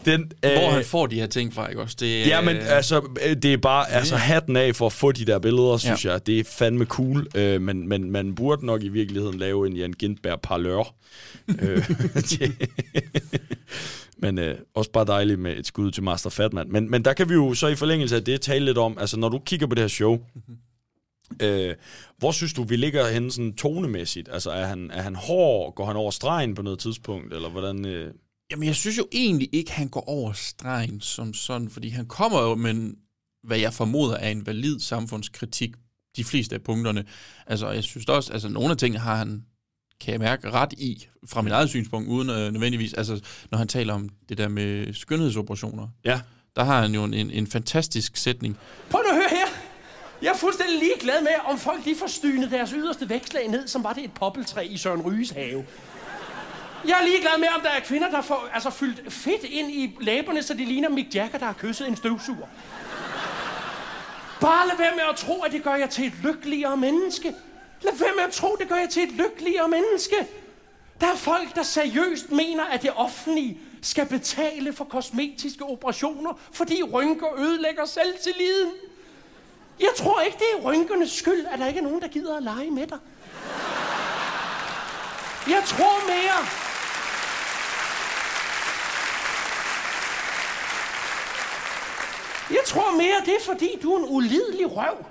[0.08, 1.96] Den, Hvor han får de her ting fra, ikke også?
[2.00, 5.26] Det, Ja, men altså, øh, det er bare altså, hatten af for at få de
[5.26, 6.12] der billeder, synes ja.
[6.12, 6.28] jeg.
[6.28, 9.94] Det er fandme cool, øh, men, men man burde nok i virkeligheden lave en Jan
[9.94, 10.94] Gindberg parlør.
[11.62, 11.90] øh,
[14.24, 16.68] men øh, også bare dejligt med et skud til Master Fatman.
[16.70, 19.20] Men, men der kan vi jo så i forlængelse af det tale lidt om, altså
[19.20, 20.20] når du kigger på det her show,
[21.42, 21.76] øh,
[22.18, 24.30] hvor synes du, vi ligger henne sådan tonemæssigt?
[24.32, 25.76] Altså er han, er han hård?
[25.76, 27.34] Går han over stregen på noget tidspunkt?
[27.34, 27.86] Eller hvordan...
[27.86, 28.14] Øh?
[28.52, 32.42] Jamen, jeg synes jo egentlig ikke, han går over stregen som sådan, fordi han kommer
[32.42, 32.94] jo med,
[33.44, 35.76] hvad jeg formoder er en valid samfundskritik,
[36.18, 37.06] de fleste af punkterne.
[37.48, 39.44] Altså, jeg synes også, altså nogle af tingene har han,
[40.02, 43.22] kan jeg mærke, ret i, fra mit eget synspunkt, uden øh, nødvendigvis, altså
[43.52, 45.88] når han taler om det der med skønhedsoperationer.
[46.06, 46.22] Ja.
[46.56, 48.58] Der har han jo en, en, en fantastisk sætning.
[48.90, 49.48] Prøv nu at høre her.
[50.22, 53.84] Jeg er fuldstændig ligeglad med, om folk de får stynet deres yderste vækslag ned, som
[53.84, 55.66] var det et poppeltræ i Søren Ryges have.
[56.86, 59.98] Jeg er ligeglad med, om der er kvinder, der får altså, fyldt fedt ind i
[60.02, 62.48] læberne, så de ligner Mick Jagger, der har kysset en støvsuger.
[64.42, 67.36] Bare lad være med at tro, at det gør jer til et lykkeligere menneske.
[67.82, 70.16] Lad være med at tro, det gør jer til et lykkeligere menneske.
[71.02, 76.84] Der er folk, der seriøst mener, at det offentlige skal betale for kosmetiske operationer, fordi
[76.84, 78.72] rynker ødelægger selvtilliden.
[79.80, 82.44] Jeg tror ikke, det er rynkernes skyld, at der ikke er nogen, der gider at
[82.44, 82.98] lege med dig.
[85.48, 86.67] Jeg tror mere.
[92.50, 95.06] Jeg tror mere, det er fordi, du er en ulidelig røv.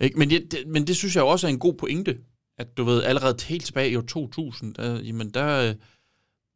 [0.00, 0.18] Ikke?
[0.18, 2.18] Men, det, det, men det synes jeg jo også er en god pointe,
[2.58, 5.74] at du ved, allerede helt tilbage i år 2000, der, jamen der,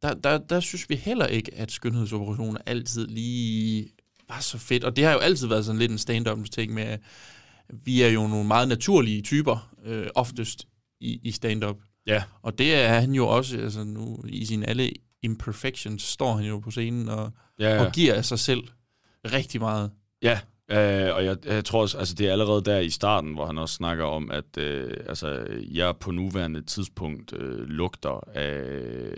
[0.01, 3.89] der, der, der synes vi heller ikke, at skønhedsoperationer altid lige
[4.29, 4.83] var så fedt.
[4.83, 6.99] Og det har jo altid været sådan lidt en stand-up ting med, at
[7.69, 10.67] vi er jo nogle meget naturlige typer, øh, oftest
[10.99, 11.77] i, i stand-up.
[12.07, 12.23] Ja.
[12.41, 14.91] Og det er han jo også, altså nu i sine alle
[15.23, 17.31] imperfections står han jo på scenen og,
[17.61, 17.85] Ja, ja.
[17.85, 18.63] og giver af sig selv
[19.25, 19.91] rigtig meget.
[20.21, 20.39] Ja,
[20.71, 23.57] øh, og jeg, jeg tror også, altså det er allerede der i starten, hvor han
[23.57, 28.59] også snakker om, at øh, altså, jeg på nuværende tidspunkt øh, lugter af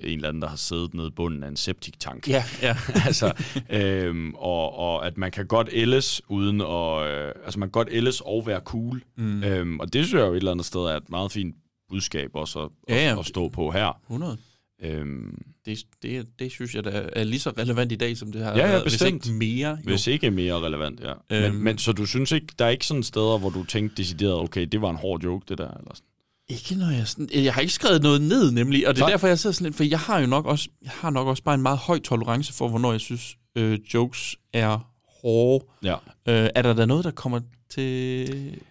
[0.04, 2.28] en eller anden, der har siddet nede i bunden af en septiktank.
[2.30, 2.78] Ja, ja.
[3.08, 3.34] altså,
[3.70, 7.90] øhm, og, og at man kan godt ældes uden at, øh, altså man kan godt
[7.92, 9.04] ældes og være cool.
[9.18, 9.44] Mm.
[9.44, 11.56] Øhm, og det synes jeg jo et eller andet sted er et meget fint
[11.90, 13.12] budskab også at, Ja, ja.
[13.12, 14.00] at, at stå på her.
[14.08, 14.38] 100.
[14.84, 18.44] Øhm, Det, det, det synes jeg, der er lige så relevant i dag, som det
[18.44, 19.22] har ja, ja, været, bestemt.
[19.24, 19.70] hvis ikke mere.
[19.70, 19.76] Jo.
[19.84, 21.14] Hvis ikke mere relevant, ja.
[21.38, 21.54] Øhm.
[21.54, 24.34] Men, men så du synes ikke, der er ikke sådan steder, hvor du tænkte decideret,
[24.40, 26.08] okay, det var en hård joke, det der, eller sådan?
[26.50, 29.12] Ikke når jeg sådan, jeg har ikke skrevet noget ned nemlig, og det er Nej.
[29.12, 31.44] derfor jeg sidder sådan lidt, for jeg har jo nok også, jeg har nok også
[31.44, 34.90] bare en meget høj tolerance for, hvornår jeg synes øh, jokes er
[35.22, 35.66] hårde.
[35.84, 35.94] Ja.
[36.28, 37.40] Øh, er der da noget, der kommer
[37.76, 38.28] til...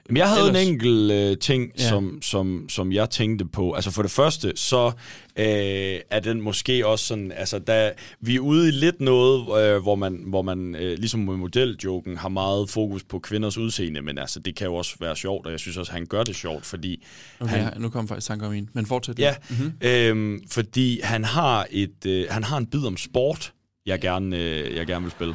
[0.08, 1.82] Jamen, jeg havde Ellers- en enkelt øh, ting, Ja.
[1.82, 1.88] ja.
[1.88, 3.72] som, som, som jeg tænkte på.
[3.72, 4.86] Altså for det første, så
[5.36, 5.44] øh,
[6.10, 9.94] er den måske også sådan, altså da vi er ude i lidt noget, øh, hvor
[9.94, 14.40] man, hvor man øh, ligesom med modeljoken har meget fokus på kvinders udseende, men altså
[14.40, 16.66] det kan jo også være sjovt, og jeg synes også, at han gør det sjovt,
[16.66, 17.04] fordi
[17.40, 19.18] Okay, han, han, nu kommer faktisk tanker om en, men fortsæt.
[19.18, 19.58] Ja, Mhm.
[19.62, 19.88] mm-hmm.
[19.88, 23.52] øhm, fordi han har et øh, han har en bid om sport,
[23.86, 25.34] jeg gerne øh, jeg gerne vil spille.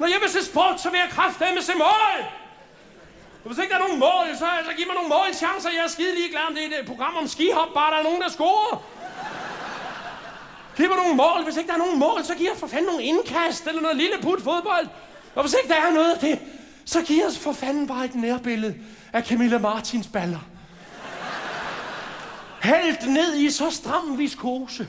[0.00, 2.41] Når jeg vil se sport, så vil jeg kraftedeme se mål!
[3.44, 5.70] Og hvis ikke der er nogen mål, så så giv mig nogle målchancer.
[5.70, 8.02] Jeg er skide ligeglad om det er et øh, program om skihop, bare der er
[8.02, 8.82] nogen, der scorer.
[10.76, 11.44] Giv mig nogle mål.
[11.44, 13.96] Hvis ikke der er nogen mål, så giv os for fanden nogle indkast eller noget
[13.96, 14.86] lille put fodbold.
[15.34, 16.38] Og hvis ikke der er noget af det,
[16.84, 18.74] så giv os for fanden bare et nærbillede
[19.12, 20.38] af Camilla Martins baller.
[22.62, 24.88] Hældt ned i så stram viskose,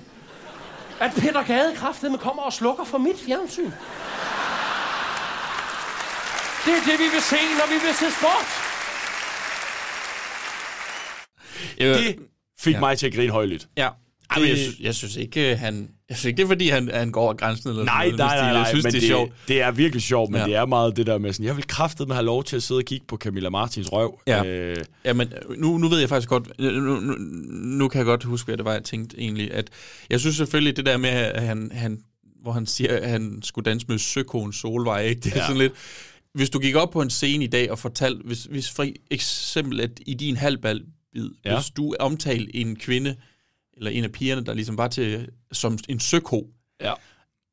[0.99, 3.71] at Peter Gade kraftedeme kommer og slukker for mit fjernsyn.
[6.65, 8.47] Det er det, vi vil se, når vi vil se sport.
[11.81, 12.15] Øh, Det
[12.59, 12.79] fik Ja.
[12.79, 13.67] mig til at grine højlydt.
[13.77, 13.89] Ja.
[14.31, 15.89] Ej, men jeg, synes, jeg synes ikke, øh, han...
[16.09, 18.27] Jeg synes ikke, det er, fordi han, han går over grænsen eller Nej, sådan nej,
[18.27, 18.41] noget.
[18.43, 19.31] nej, nej, Jeg synes, men det er sjovt.
[19.47, 20.45] Det er virkelig sjovt, men Ja.
[20.47, 22.79] det er meget det der med sådan, jeg vil kraftedeme have lov til at sidde
[22.79, 24.19] og kigge på Camilla Martins røv.
[24.27, 24.43] Ja.
[24.45, 27.15] Øh, Ja, men nu, nu ved jeg faktisk godt, nu, nu,
[27.51, 29.67] nu kan jeg godt huske, hvad det var, jeg tænkte egentlig, at
[30.09, 31.99] jeg synes selvfølgelig, det der med, at han, han
[32.41, 35.21] hvor han siger, at han skulle danse med Søkon Solvej, ikke?
[35.21, 35.37] det er.
[35.39, 35.41] Ja.
[35.41, 35.73] sådan lidt,
[36.33, 39.81] hvis du gik op på en scene i dag og fortalte, hvis, hvis for eksempel,
[39.81, 40.85] at i din halvbal,
[41.45, 41.55] ja.
[41.55, 43.15] Hvis du omtalte en kvinde,
[43.77, 46.47] eller en af pigerne, der ligesom var til, som en søko,
[46.81, 46.93] ja.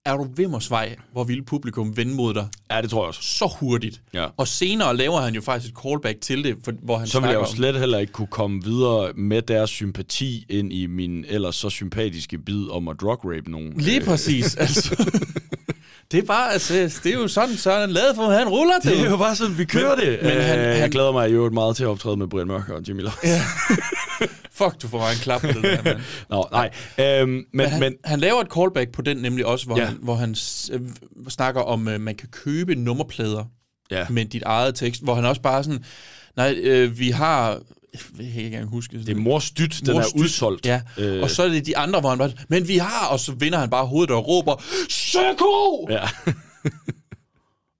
[0.04, 2.48] er du vimmersvej, hvor ville publikum vende mod dig?
[2.70, 3.22] Ja, det tror jeg også.
[3.22, 4.02] Så hurtigt.
[4.14, 4.26] Ja.
[4.36, 7.28] Og senere laver han jo faktisk et callback til det, for, hvor han så vil
[7.28, 11.56] jeg jo slet heller ikke kunne komme videre med deres sympati ind i min ellers
[11.56, 13.72] så sympatiske bid om at drug-rape nogen.
[13.76, 14.96] Lige præcis, altså.
[16.12, 16.74] Det er bare, altså,
[17.04, 18.84] det er jo sådan, så han lavet for, han ruller det.
[18.92, 20.18] Det er jo bare sådan, vi kører men, det.
[20.22, 22.68] Men han, Øh, han, Jeg glæder mig jo meget til at optræde med Brian Mørk
[22.68, 23.14] og Jimmy Lars.
[23.24, 23.42] Ja.
[24.52, 25.98] Fuck, du får mig en klap på det der, mand.
[26.30, 26.70] Nå, nej.
[26.98, 29.84] Øhm, men, Men han, men, han laver et callback på den nemlig også, hvor Ja.
[29.84, 30.30] han, hvor han
[30.72, 30.80] øh,
[31.28, 33.44] snakker om, at man kan købe nummerplader
[33.90, 34.06] Ja.
[34.10, 35.84] med dit eget tekst, hvor han også bare sådan,
[36.36, 37.58] nej, øh, vi har,
[37.94, 38.98] jeg kan ikke engang huske.
[38.98, 40.66] det er mors dyt, den er udsolgt.
[40.66, 41.22] Ja, Øh.
[41.22, 43.58] og så er det de andre, hvor han bare, men vi har, og så vinder
[43.58, 45.86] han bare hovedet og råber, Søko!
[45.90, 46.02] Ja.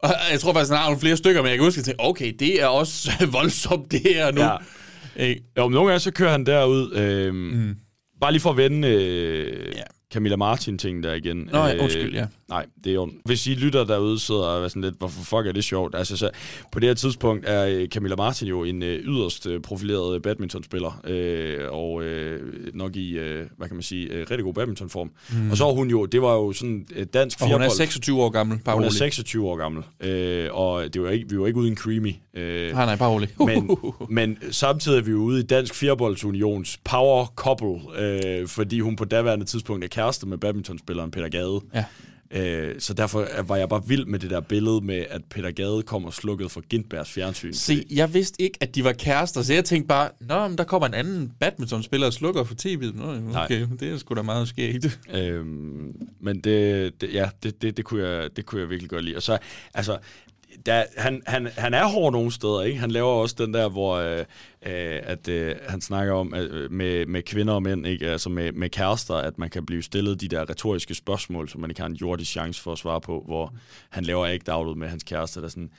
[0.02, 1.94] Og jeg tror faktisk, han har nogle flere stykker, men jeg kan huske, at jeg
[1.94, 4.40] tænkte, okay, det er også voldsomt, det her nu.
[4.40, 4.56] Ja.
[5.16, 5.42] Ikke?
[5.58, 6.92] Jo, men nogle gange så kører han derud.
[6.94, 7.76] Øh, mm.
[8.20, 9.82] Bare lige for at vende øh, ja.
[10.12, 11.36] Camilla Martin-ting der igen.
[11.52, 12.26] Nå ja, undskyld, ja.
[12.50, 13.10] Nej, det er jo...
[13.24, 15.94] Hvis I lytter derude, sidder og er sådan lidt, hvorfor fuck er det sjovt?
[15.94, 16.30] Altså, så,
[16.72, 21.00] på det her tidspunkt er øh, Camilla Martin jo en øh, yderst øh, profileret badmintonspiller,
[21.04, 22.40] øh, og øh,
[22.74, 25.10] nok i, øh, hvad kan man sige, øh, rigtig god badmintonform.
[25.32, 25.50] Mm.
[25.50, 27.76] Og så er hun jo, det var jo sådan øh, dansk Og hun er firebold.
[27.76, 28.98] 26 år gammel, bare Hun er rolig.
[28.98, 32.14] 26 år gammel, øh, og det var ikke, vi var ikke ude i en creamy.
[32.34, 33.28] Øh, Nej, nej, bare rolig.
[33.38, 33.70] men,
[34.10, 39.04] men samtidig er vi jo ude i Dansk Firboldsunions power couple, øh, fordi hun på
[39.04, 41.60] daværende tidspunkt er kæreste med badmintonspilleren Peter Gade.
[41.74, 41.84] Ja.
[42.34, 45.50] Øh, så derfor er- var jeg bare vild med det der billede med, at Peter
[45.50, 47.52] Gade kommer slukket for Gintbergs fjernsyn.
[47.52, 50.64] Se, jeg vidste ikke, at de var kærester, så jeg tænkte bare, nå, men der
[50.64, 52.96] kommer en anden badmintonspiller og slukker for tv'et.
[52.96, 53.68] Nå, okay, Nej.
[53.80, 54.98] det er sgu da meget skægt.
[55.14, 59.04] Øhm, men det, det, ja, det, det, det, kunne jeg, det kunne jeg virkelig godt
[59.04, 59.16] lide.
[59.16, 59.38] Og så,
[59.74, 59.98] altså,
[60.66, 62.78] der, han, han, han er hård nogle steder, ikke?
[62.78, 67.06] Han laver også den der, hvor øh, øh at, øh, han snakker om øh, med,
[67.06, 68.10] med kvinder og mænd, ikke?
[68.10, 71.70] Altså med, med kærester, at man kan blive stillet de der retoriske spørgsmål, som man
[71.70, 73.54] ikke har en jordisk chance for at svare på, hvor
[73.90, 75.70] han laver ikke outet med hans kæreste, der sådan,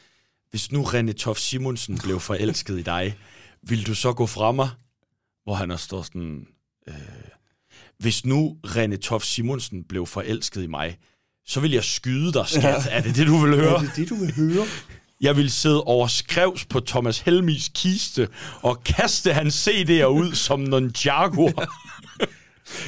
[0.49, 3.17] hvis nu René Tof Simonsen blev forelsket i dig,
[3.61, 4.69] vil du så gå fra mig?
[5.43, 6.47] Hvor han også står sådan,
[6.87, 6.95] øh,
[7.97, 10.97] hvis nu René Tof Simonsen blev forelsket i mig,
[11.47, 12.63] så vil jeg skyde dig, skat.
[12.63, 12.75] Ja.
[12.89, 13.75] Er det det, du vil høre?
[13.75, 14.65] Er det det, du vil høre?
[15.21, 18.27] Jeg vil sidde over skrevs på Thomas Helmis kiste
[18.61, 21.69] og kaste hans CD'er ud som nogle jaguar.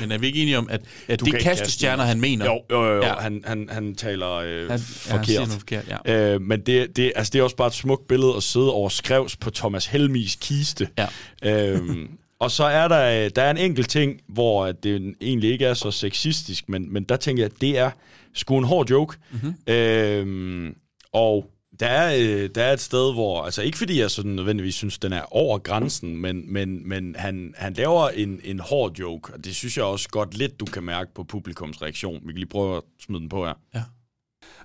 [0.01, 2.19] Men er vi ikke enige om, at, at Du det kan ikke kaste kastestjerner, han
[2.21, 2.45] mener?
[2.45, 3.01] Jo, jo, jo.
[3.01, 3.07] Ja.
[3.07, 3.13] Ja.
[3.19, 5.47] Han, han, han taler øh, Han- han, ja, han siger forkert.
[5.47, 6.34] noget forkert, ja.
[6.34, 8.89] øh, men det, det, altså, det er også bare et smukt billede at sidde over
[8.89, 10.88] skrevs på Thomas Helmis kiste.
[10.97, 11.07] Ja.
[11.43, 12.07] Øhm,
[12.39, 15.65] og så er der, øh, der er en enkelt ting, hvor at det egentlig ikke
[15.65, 17.91] er så sexistisk, men, men der tænker jeg, at det er
[18.34, 19.18] sgu en hård joke.
[19.31, 19.73] Mm-hmm.
[19.73, 20.76] Øhm,
[21.14, 21.45] og
[21.80, 24.97] der er, øh, der er et sted, hvor, altså ikke fordi jeg sådan nødvendigvis synes,
[24.97, 29.45] den er over grænsen, men, men, men han, han laver en, en hård joke, og
[29.45, 32.22] det synes jeg også godt lidt, du kan mærke på publikums reaktion.
[32.23, 33.53] Vi kan lige prøve at smide den på her.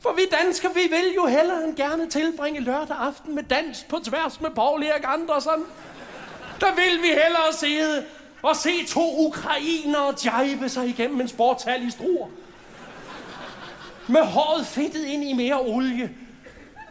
[0.02, 3.98] For vi danskere, vi vil jo hellere end gerne tilbringe lørdag aften med dans på
[4.04, 5.64] tværs med Paul Erik Andersen.
[6.60, 8.04] Der vil vi hellere sidde
[8.42, 12.28] og se to ukrainere jive sig igennem en sportshal i struer.
[14.08, 16.10] Med håret fedtet ind i mere olie.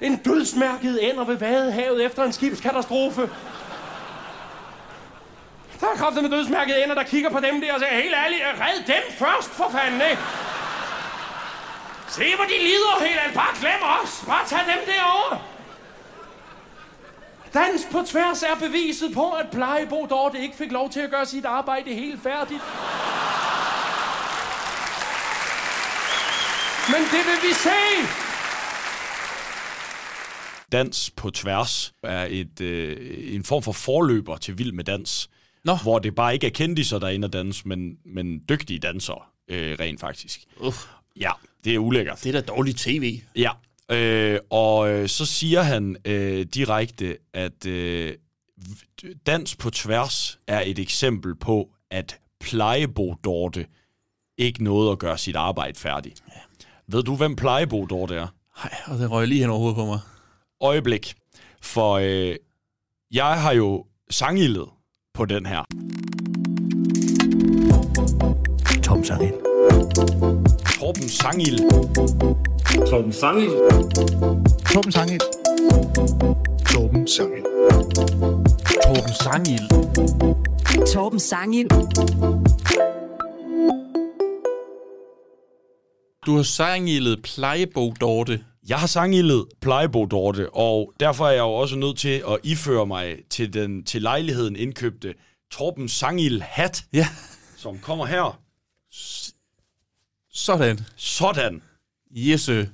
[0.01, 3.29] En dødsmærket ender ved Vadehavet efter en skibskatastrofe.
[5.79, 8.41] Der er kraftet med dødsmærket ender, der kigger på dem der og siger, helt ærligt,
[8.43, 10.21] red dem først, for fanden, ikke?
[12.07, 13.33] Se, hvor de lider helt alt.
[13.33, 14.23] Bare glem os.
[14.27, 15.39] Bare tag dem derovre.
[17.53, 21.25] Dans på tværs er beviset på, at plejebo Dorte ikke fik lov til at gøre
[21.25, 22.61] sit arbejde helt færdigt.
[26.91, 27.79] Men det vil vi se.
[30.71, 35.29] Dans på tværs er et, øh, en form for forløber til Vild med Dans.
[35.63, 35.75] Nå.
[35.75, 39.19] Hvor det bare ikke er kendiser, der er inde og danse, men, men dygtige dansere,
[39.47, 40.39] øh, rent faktisk.
[40.59, 40.85] Uff.
[41.19, 41.31] Ja,
[41.63, 42.23] det er ulækkert.
[42.23, 43.19] Det er da dårligt tv.
[43.35, 43.51] Ja,
[43.91, 48.13] øh, og øh, så siger han øh, direkte, at øh,
[49.25, 53.65] dans på tværs er et eksempel på, at plejebo Dorte
[54.37, 56.23] ikke nåede at gøre sit arbejde færdigt.
[56.91, 58.27] Ved du, hvem plejebo Dorte er?
[58.63, 59.99] Nej, og det røg lige hen over hovedet på mig.
[60.61, 61.13] Øjeblik.
[61.61, 62.35] For øh,
[63.11, 64.65] jeg har jo sangildet
[65.13, 65.63] på den her.
[68.83, 69.33] Torben Sangil.
[70.79, 71.57] Torben Sangil.
[72.89, 73.49] Torben Sangil.
[74.73, 75.19] Torben Sangil.
[76.65, 77.43] Torben Sangil.
[78.83, 79.67] Torben Sangil.
[80.93, 81.67] Torben Sangil.
[86.27, 88.43] Du har sangildet plejebog, Dorte.
[88.67, 92.85] Jeg har sangildet plejebog, Dorte, og derfor er jeg jo også nødt til at iføre
[92.85, 95.13] mig til den til lejligheden indkøbte
[95.51, 97.07] Torben Sangil hat, ja.
[97.57, 98.39] som kommer her.
[100.33, 100.79] Sådan.
[100.95, 101.61] Sådan.
[102.11, 102.69] Jesse.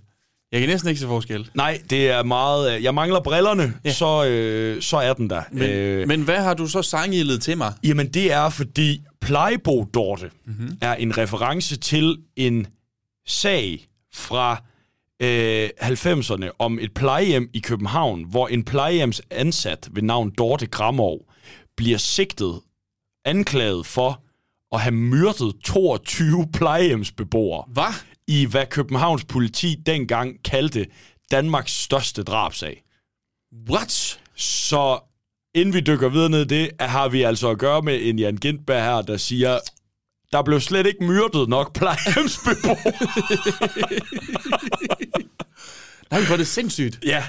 [0.51, 1.49] Jeg kan næsten ikke se forskel.
[1.53, 2.75] Nej, det er meget...
[2.75, 3.93] øh, Jeg mangler brillerne, ja.
[3.93, 5.41] så, øh, så er den der.
[5.51, 7.73] Men, øh, men hvad har du så sangildet til mig?
[7.83, 10.77] Jamen, det er fordi Plejebo Dorte mm-hmm.
[10.81, 12.67] er en reference til en
[13.25, 14.63] sag fra
[15.19, 21.19] øh, 90'erne om et plejehjem i København, hvor en plejehjemsansat ved navn Dorte Gramov
[21.77, 22.61] bliver sigtet,
[23.25, 24.23] anklaget for
[24.71, 27.63] at have myrdet 22 plejehjemsbeboere.
[27.67, 27.93] Hvad?
[28.27, 30.85] I hvad Københavns politi dengang kaldte
[31.31, 32.83] Danmarks største drabsag.
[33.69, 34.19] What?
[34.35, 34.99] Så
[35.55, 38.37] inden vi dykker videre ned i det, har vi altså at gøre med en Jan
[38.37, 39.59] Gintberg her, der siger,
[40.33, 42.77] der blev slet ikke myrdet nok plejehjemsbeboere.
[46.11, 46.99] Nej, hvor er det sindssygt.
[47.05, 47.23] Ja.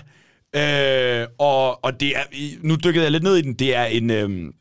[0.57, 2.23] Øh, og, og det er,
[2.63, 4.53] nu dykkede jeg lidt ned i den, det er en, øh,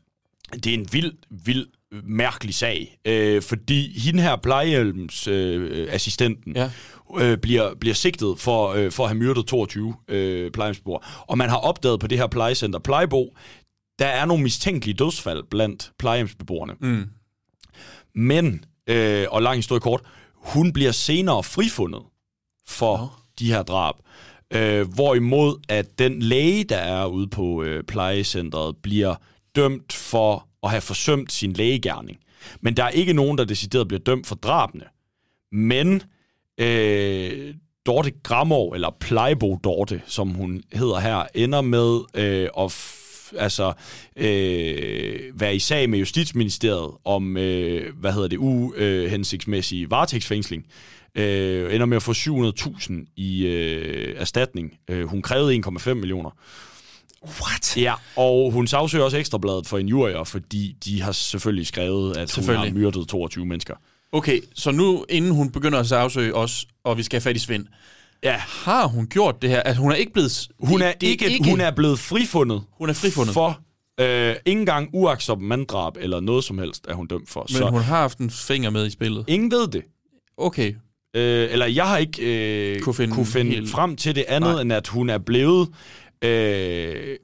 [0.54, 1.66] det er en vild, vild,
[2.04, 2.98] mærkelig sag.
[3.04, 6.70] Øh, fordi hende her plejehjemsassistenten øh, assistenten, Ja.
[7.20, 11.00] øh, bliver, bliver sigtet for, øh, for at have myrdet 22 øh, plejehjemsbeboere.
[11.26, 13.36] Og man har opdaget på det her plejecenter Plejebo,
[13.98, 16.74] der er nogle mistænkelige dødsfald blandt plejehjemsbeboerne.
[16.80, 17.04] Mm.
[18.14, 20.02] Men, øh, og lang historie kort,
[20.34, 22.02] hun bliver senere frifundet
[22.66, 23.08] for oh.
[23.38, 23.94] de her drab.
[24.50, 29.14] Øh, hvorimod at den læge, der er ude på øh, plejecentret, bliver
[29.56, 32.18] dømt for at have forsømt sin lægegærning.
[32.60, 34.84] Men der er ikke nogen, der decideret bliver dømt for drabene.
[35.52, 36.02] Men
[36.58, 37.54] øh,
[37.86, 42.72] Dorte Gramov, eller Plejebo Dorte, som hun hedder her, ender med øh, at
[43.38, 43.72] altså,
[44.16, 50.66] øh, være i sag med Justitsministeriet om, øh, hvad hedder det, uhensigtsmæssig varetægtsfængsling.
[51.14, 54.78] Øh, ender med at få 700.000 i øh, erstatning.
[54.88, 56.30] Øh, hun krævede 1,5 millioner.
[57.42, 57.76] What?
[57.76, 62.20] Ja, og hun sagsøger også Ekstrabladet for injurier, fordi de har selvfølgelig skrevet, at hun
[62.20, 62.74] har Selvfølgelig.
[62.74, 63.74] myrdet 22 mennesker.
[64.12, 67.38] Okay, så nu, inden hun begynder at sagsøge os, og vi skal have fat i
[67.38, 67.66] Svend,
[68.24, 68.36] ja.
[68.38, 69.60] har hun gjort det her?
[69.60, 70.48] Altså, hun er ikke blevet...
[70.60, 72.62] Hun er, det- ikke, ikke, hun er blevet frifundet.
[72.78, 73.34] Hun er frifundet.
[73.34, 73.58] For
[74.00, 77.46] øh, ikke engang uaksom manddrab eller noget som helst er hun dømt for.
[77.60, 79.24] Men hun har haft en finger med i spillet.
[79.28, 79.82] Ingen ved det.
[80.36, 80.74] Okay.
[81.16, 82.22] Øh, eller jeg har ikke
[82.74, 84.52] øh, Kunne finde kunne finde helt- frem til det andet.
[84.52, 84.62] Nej.
[84.62, 85.68] end at hun er blevet
[86.24, 87.16] øh,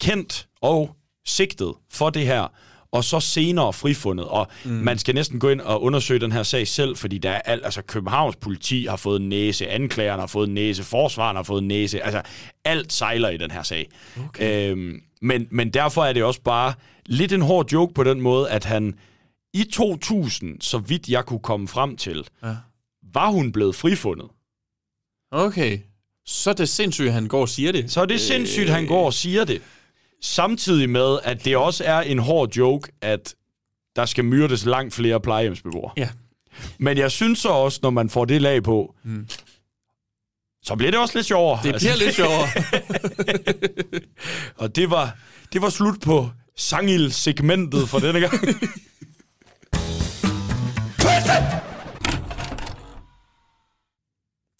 [0.00, 0.96] kendt og
[1.26, 2.52] sigtet for det her,
[2.92, 4.26] og så senere frifundet.
[4.26, 4.70] Og mm.
[4.70, 7.64] man skal næsten gå ind og undersøge den her sag selv, fordi der er alt,
[7.64, 12.22] altså Københavns politi har fået næse, anklageren har fået næse, forsvaren har fået næse, altså
[12.64, 13.88] alt sejler i den her sag.
[14.28, 14.70] Okay.
[14.70, 16.74] Øhm, men, men derfor er det også bare
[17.06, 18.94] lidt en hård joke på den måde, at han
[19.54, 22.54] i 2000, så vidt jeg kunne komme frem til, Ja.
[23.12, 24.26] var hun blevet frifundet.
[25.32, 25.78] Okay.
[26.26, 27.92] Så er det sindssygt, at han går og siger det.
[27.92, 29.62] Så er det sindssygt, at han går og siger det.
[30.22, 33.34] Samtidig med, at det også er en hård joke, at
[33.96, 35.92] der skal myrdes langt flere plejehjemsbeboere.
[35.96, 36.08] Ja.
[36.78, 39.26] Men jeg synes så også, når man får det lag på, Mm.
[40.62, 41.60] så bliver det også lidt sjovere.
[41.62, 42.48] Det bliver lidt sjovere.
[44.62, 45.16] og det var,
[45.52, 48.32] det var slut på Sangil-segmentet for denne gang.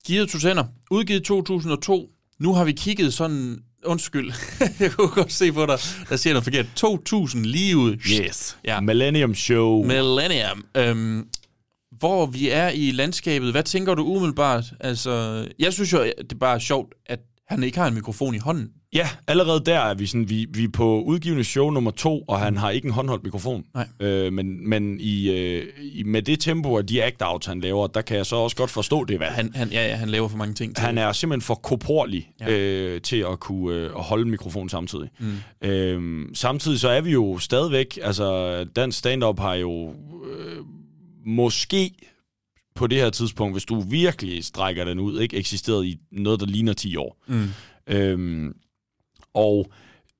[0.07, 0.65] Givet to tænder.
[0.91, 2.09] Udgivet 2002.
[2.39, 3.63] Nu har vi kigget sådan...
[3.87, 4.33] Undskyld.
[4.81, 5.79] jeg kunne godt se på dig,
[6.09, 6.67] der siger noget forkert.
[6.77, 7.93] 2000 lige ud.
[7.93, 8.59] Yes.
[8.65, 8.81] Ja.
[8.81, 9.83] Millennium Show.
[9.83, 10.65] Millennium.
[10.77, 11.29] Øhm,
[11.99, 14.65] hvor vi er i landskabet, hvad tænker du umiddelbart?
[14.81, 18.39] Altså, jeg synes jo, det er bare sjovt, at han ikke har en mikrofon i
[18.39, 18.69] hånden.
[18.95, 22.41] Ja, allerede der er vi sådan, vi, vi er på udgivende show nummer to, og
[22.41, 23.65] han har ikke en håndholdt mikrofon.
[23.75, 23.89] Nej.
[24.01, 28.03] Øh, men men i, øh, i, med det tempo og de act-outs, han laver, der
[28.03, 30.37] kan jeg så også godt forstå det, hvad Han, han, ja, ja, han laver for
[30.37, 30.77] mange ting.
[30.77, 30.85] Til.
[30.85, 32.51] Han er simpelthen for korporlig Ja.
[32.59, 35.09] øh, til at kunne øh, at holde en mikrofon samtidig.
[35.21, 35.69] Mm.
[35.69, 39.95] Øh, samtidig så er vi jo stadigvæk, altså dansk stand-up har jo
[40.31, 40.57] øh,
[41.27, 41.91] måske
[42.75, 46.47] på det her tidspunkt, hvis du virkelig strækker den ud, ikke eksisteret i noget, der
[46.47, 47.17] ligner 10 år.
[47.29, 47.49] Mm.
[47.87, 48.53] Øhm,
[49.35, 49.67] og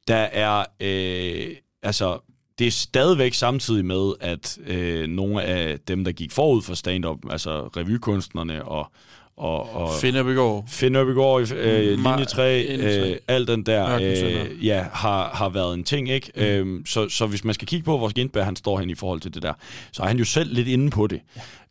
[0.09, 2.19] der er, øh, altså,
[2.59, 7.19] det er stadigvæk samtidig med, at øh, nogle af dem, der gik forud for stand-up,
[7.31, 8.93] altså revykunstnerne og,
[9.37, 10.65] og, og Finn Øbbegaard.
[10.69, 13.11] Finn Øbbegaard, øh, Ma- linje 3, linje tre.
[13.11, 16.33] øh, alt den der, øh, ja, har, har været en ting, ikke?
[16.37, 16.43] Mm.
[16.43, 19.21] Øhm, så, så hvis man skal kigge på, hvor Gindberg han står hen i forhold
[19.21, 19.53] til det der,
[19.93, 21.21] så er han jo selv lidt inde på det.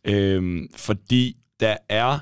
[0.06, 0.12] Ja.
[0.12, 2.18] Øhm, fordi der er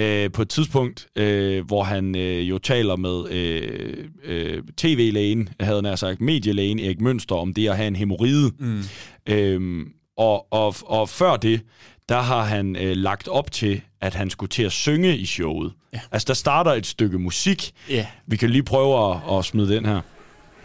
[0.00, 5.82] øh, på et tidspunkt, øh, hvor han øh, jo taler med øh, øh, tv-lægen, havde
[5.82, 8.52] nær sagt, medielægen Erik Mønster, om det at have en hemorrhide.
[8.58, 8.82] Mm.
[9.26, 11.60] Øhm, og, og, og før det,
[12.08, 15.72] der har han øh, lagt op til, at han skulle til at synge i showet.
[15.92, 16.00] Ja.
[16.12, 17.72] Altså, der starter et stykke musik.
[17.88, 18.06] Ja.
[18.26, 20.00] Vi kan lige prøve at, at smide den her.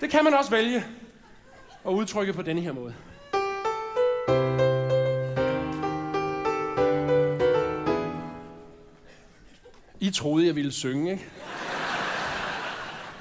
[0.02, 0.84] Det kan man også vælge
[1.88, 2.94] at udtrykke på denne her måde.
[10.00, 11.26] I troede, jeg ville synge, ikke?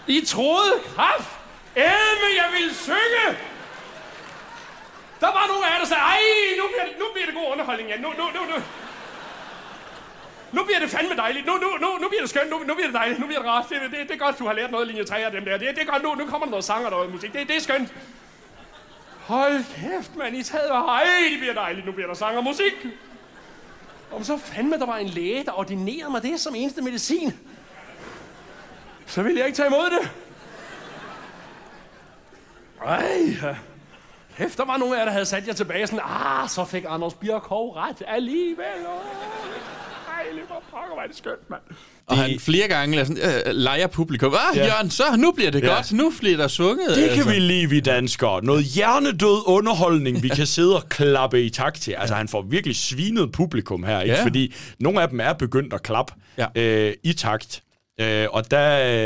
[0.06, 1.38] I troede, kraft,
[1.76, 3.38] elme, jeg ville synge!
[5.20, 6.18] Der var nogle af jer, der sagde, ej,
[6.60, 7.96] nu bliver det, nu bliver det god underholdning, ja.
[7.96, 8.62] Nu, nu, nu, nu.
[10.52, 11.46] Nu bliver det fandme dejligt.
[11.46, 12.50] Nu, nu, nu, nu bliver det skønt.
[12.50, 13.20] Nu, nu bliver det dejligt.
[13.20, 13.68] Nu bliver det rart.
[13.68, 15.58] Det, det, det er godt, du har lært noget linje 3 af dem der.
[15.58, 16.02] Det, det er godt.
[16.02, 17.32] Nu, nu kommer der noget sang og noget musik.
[17.32, 17.94] Det, det er skønt.
[19.26, 20.36] Hold kæft, mand.
[20.36, 21.86] I taget var, ej, det bliver dejligt.
[21.86, 22.72] Nu bliver der sang og musik.
[24.12, 27.32] Om så fandme, der var en læge, der ordinerede mig det som eneste medicin.
[29.06, 30.10] Så ville jeg ikke tage imod det.
[32.84, 33.56] Ej, ja.
[34.36, 36.84] Kæft, der var nogen af jer, der havde sat jer tilbage sådan, ah, så fik
[36.88, 38.64] Anders Birkov ret alligevel.
[40.16, 41.62] Ej, lige hvor pokker var det skønt, mand.
[42.06, 44.34] Og han flere gange lader sådan, øh, leger publikum.
[44.34, 44.66] Ah, Ja.
[44.66, 45.74] Jørgen, så nu bliver det Ja.
[45.74, 45.92] godt.
[45.92, 46.88] Nu bliver der sunget.
[46.88, 47.28] Det kan altså.
[47.30, 48.44] vi lide, vi danskere.
[48.44, 51.92] Noget hjernedød underholdning, vi kan sidde og klappe i takt til.
[51.92, 54.14] Altså, han får virkelig svinet publikum her, ikke?
[54.14, 54.24] Ja.
[54.24, 56.46] Fordi nogle af dem er begyndt at klappe Ja.
[56.56, 57.62] øh, i takt.
[58.00, 58.60] Øh, og der,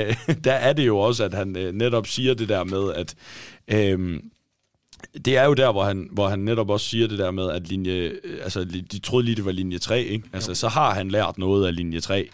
[0.44, 3.14] der er det jo også, at han øh, netop siger det der med, at...
[3.70, 4.20] Øh,
[5.24, 7.68] det er jo der, hvor han, hvor han netop også siger det der med, at
[7.68, 7.92] linje...
[7.92, 8.12] øh,
[8.42, 10.24] Altså, de troede lige, det var linje 3, ikke?
[10.32, 12.28] Altså, så har han lært noget af linje 3.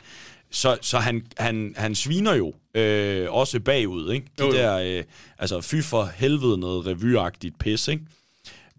[0.55, 4.27] Så, så han, han, han sviner jo øh, også bagud, ikke?
[4.39, 4.57] De Jo, jo.
[4.57, 4.79] der...
[4.79, 5.03] Øh,
[5.39, 8.03] altså, fy for helvede noget revyagtigt pis, ikke?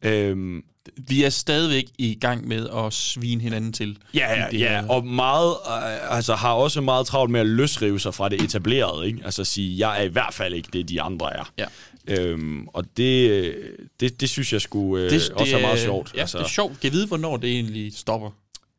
[0.02, 0.64] Øhm,
[0.98, 3.98] Vi er stadigvæk i gang med at svine hinanden til.
[4.14, 8.00] Ja, ja, det ja, og meget, øh, altså har også meget travlt med at løsrive
[8.00, 9.20] sig fra det etablerede, ikke?
[9.26, 11.52] Altså sige, jeg er i hvert fald ikke det, de andre er.
[11.58, 11.66] Ja.
[12.08, 13.56] Øhm, og det,
[14.00, 16.12] det, det synes jeg skulle øh, det, også er meget sjovt.
[16.16, 16.38] Ja, altså.
[16.38, 16.80] det er sjovt.
[16.80, 18.30] Kan vide, hvornår det egentlig stopper,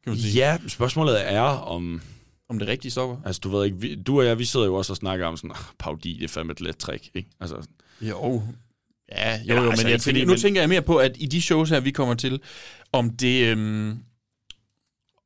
[0.05, 0.35] kan man sige.
[0.35, 2.01] Ja, spørgsmålet er, om...
[2.48, 3.16] Om det rigtigt stopper.
[3.27, 5.36] Altså, du ved ikke, vi, du og jeg, vi sidder jo også og snakker om
[5.36, 7.28] sådan, "Ah, paudi, det er fandme et let trick, ikke?
[7.40, 7.66] Altså,
[8.01, 8.43] Jo.
[9.12, 10.97] Ja, jo, jo, altså men jeg ikke tænker, fordi, nu men- tænker jeg mere på,
[10.97, 12.40] at i de shows her, vi kommer til,
[12.93, 13.98] om det, øhm,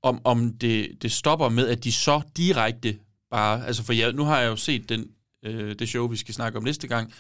[0.03, 2.99] om, om det, det stopper med, at de så direkte
[3.31, 5.07] bare, altså for jeg, nu har jeg jo set den,
[5.45, 7.13] øh, det show, vi skal snakke om næste gang,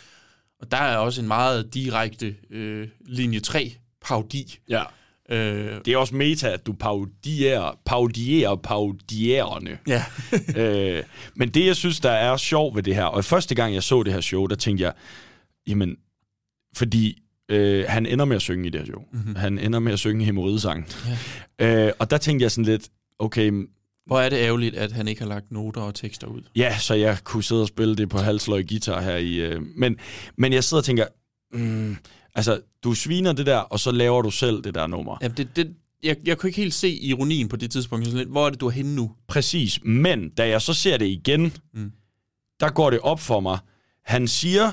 [0.61, 4.59] og der er også en meget direkte øh, linje 3 paudi.
[4.69, 4.85] ja.
[5.31, 9.79] Øh, Det er også meta, at du paudierer, paudierer paudiererne.
[9.89, 10.05] ja.
[10.97, 11.03] øh,
[11.37, 14.03] men det, jeg synes, der er sjovt ved det her, og første gang, jeg så
[14.03, 14.93] det her show, der tænkte jeg,
[15.67, 15.97] jamen,
[16.77, 19.03] fordi øh, han ender med at synge i det her show.
[19.13, 19.37] Mm-hmm.
[19.37, 20.87] Han ender med at synge hemorridesangen.
[21.09, 21.17] Ja.
[21.87, 22.89] Øh, og der tænkte jeg sådan lidt,
[23.19, 23.67] okay,
[24.07, 26.41] Hvor er det ærgerligt, at han ikke har lagt noter og tekster ud.
[26.57, 29.35] ja, så jeg kunne sidde og spille det på halsløg guitar her i...
[29.37, 29.97] Øh, men,
[30.37, 31.07] men jeg sidder og tænker,
[31.53, 31.97] mm,
[32.35, 35.19] altså, du sviner det der, og så laver du selv det der nummer.
[35.23, 38.05] Ja, det, det, jeg, jeg kunne ikke helt se ironien på det tidspunkt.
[38.05, 39.13] Sådan lidt, hvor er det, du er henne nu?
[39.27, 41.93] Præcis, men da jeg så ser det igen, mm.
[42.61, 43.59] der går det op for mig.
[44.05, 44.73] Han siger,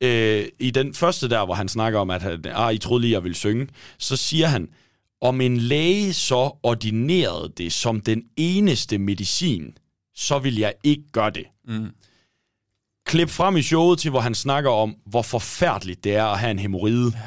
[0.00, 3.12] øh, i den første der, hvor han snakker om, at han, ah, I troede lige,
[3.12, 3.68] jeg ville synge,
[3.98, 4.68] så siger han,
[5.20, 9.76] om en læge så ordinerede det som den eneste medicin,
[10.14, 11.44] så vil jeg ikke gøre det.
[11.68, 11.88] Mm.
[13.08, 16.50] Klip frem i showet til, hvor han snakker om, hvor forfærdeligt det er at have
[16.50, 17.12] en hemorrhide.
[17.14, 17.20] Ja.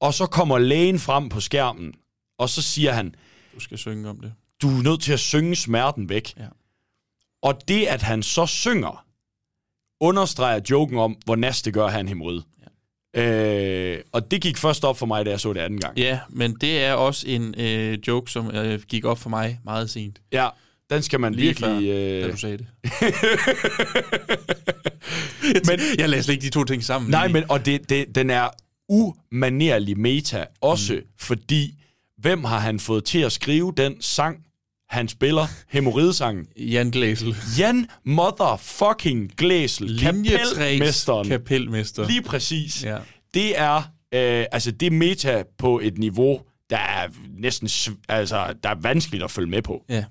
[0.00, 1.94] Og så kommer lægen frem på skærmen,
[2.38, 3.14] og så siger han,
[3.54, 4.32] Du skal synge om det.
[4.62, 6.34] du er nødt til at synge smerten væk.
[6.36, 6.46] Ja.
[7.42, 9.04] Og det, at han så synger,
[10.00, 12.42] understreger joken om, hvor næst det gør hemorrhide.
[13.14, 13.96] Ja.
[13.96, 15.98] Øh, og det gik først op for mig, da jeg så det anden gang.
[15.98, 19.90] Ja, men det er også en øh, joke, som øh, gik op for mig meget
[19.90, 20.20] sent.
[20.32, 20.48] Ja,
[20.90, 21.68] den skal man Lige virkelig...
[21.68, 22.22] før, øh...
[22.22, 22.66] da du sagde det.
[25.68, 27.10] men, jeg læste slet ikke de to ting sammen.
[27.10, 28.48] Nej, men og det, det, den er
[28.88, 31.00] umanerlig meta, også mm.
[31.18, 31.74] fordi,
[32.18, 34.38] hvem har han fået til at skrive den sang,
[34.88, 36.46] han spiller, hemorridesangen?
[36.56, 37.36] Jan Glæsel.
[37.58, 41.28] Jan motherfucking Glæsel, Linje 3's kapelmesteren.
[41.28, 42.08] kapelmester.
[42.08, 42.84] Lige præcis.
[42.84, 42.98] Ja.
[43.34, 43.76] Det er,
[44.14, 46.40] øh, altså det er meta på et niveau,
[46.70, 47.08] der er
[47.38, 49.84] næsten, altså, der er vanskeligt at følge med på.
[49.88, 50.04] Ja.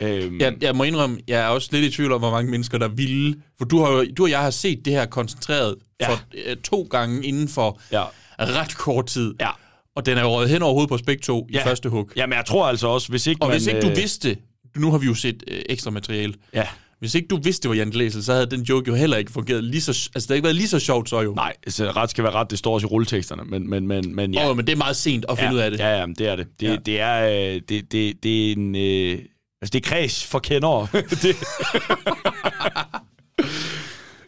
[0.00, 2.78] Øhm, Jeg, jeg må indrømme, jeg er også lidt i tvivl om, hvor mange mennesker,
[2.78, 3.36] der ville.
[3.58, 6.08] For du, har du og jeg har set det her koncentreret Ja.
[6.10, 8.04] for øh, to gange inden for Ja.
[8.38, 9.34] ret kort tid.
[9.40, 9.48] Ja.
[9.96, 11.66] Og den er jo røget hen over hovedet på begge to i Ja.
[11.66, 12.10] første hug.
[12.16, 13.56] Jamen, jeg tror altså også, hvis ikke Og man...
[13.58, 14.36] hvis ikke du øh, vidste
[14.76, 16.34] nu har vi jo set øh, ekstra materiale.
[16.54, 16.66] Ja.
[16.98, 19.32] Hvis ikke du vidste, det var Jan Glæsel, så havde den joke jo heller ikke
[19.32, 19.90] fungeret lige så...
[19.90, 21.34] Altså, det havde ikke været lige så sjovt så jo.
[21.34, 24.34] Nej, altså, ret skal være ret, det står også i rulleteksterne, men, men, men, men
[24.34, 24.50] ja.
[24.50, 25.78] Åh, men det er meget sent at finde ja, ud af det.
[25.80, 26.46] Ja, ja, men det er det.
[26.60, 26.72] Det, Ja.
[26.72, 26.78] ja.
[26.86, 28.76] det er, øh, det, det, det er en...
[28.76, 29.18] Øh,
[29.64, 30.86] altså, det er kreds for kendere.
[31.22, 31.36] det.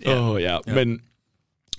[0.04, 0.30] ja.
[0.30, 0.58] Oh, ja.
[0.66, 0.74] ja.
[0.74, 1.00] Men,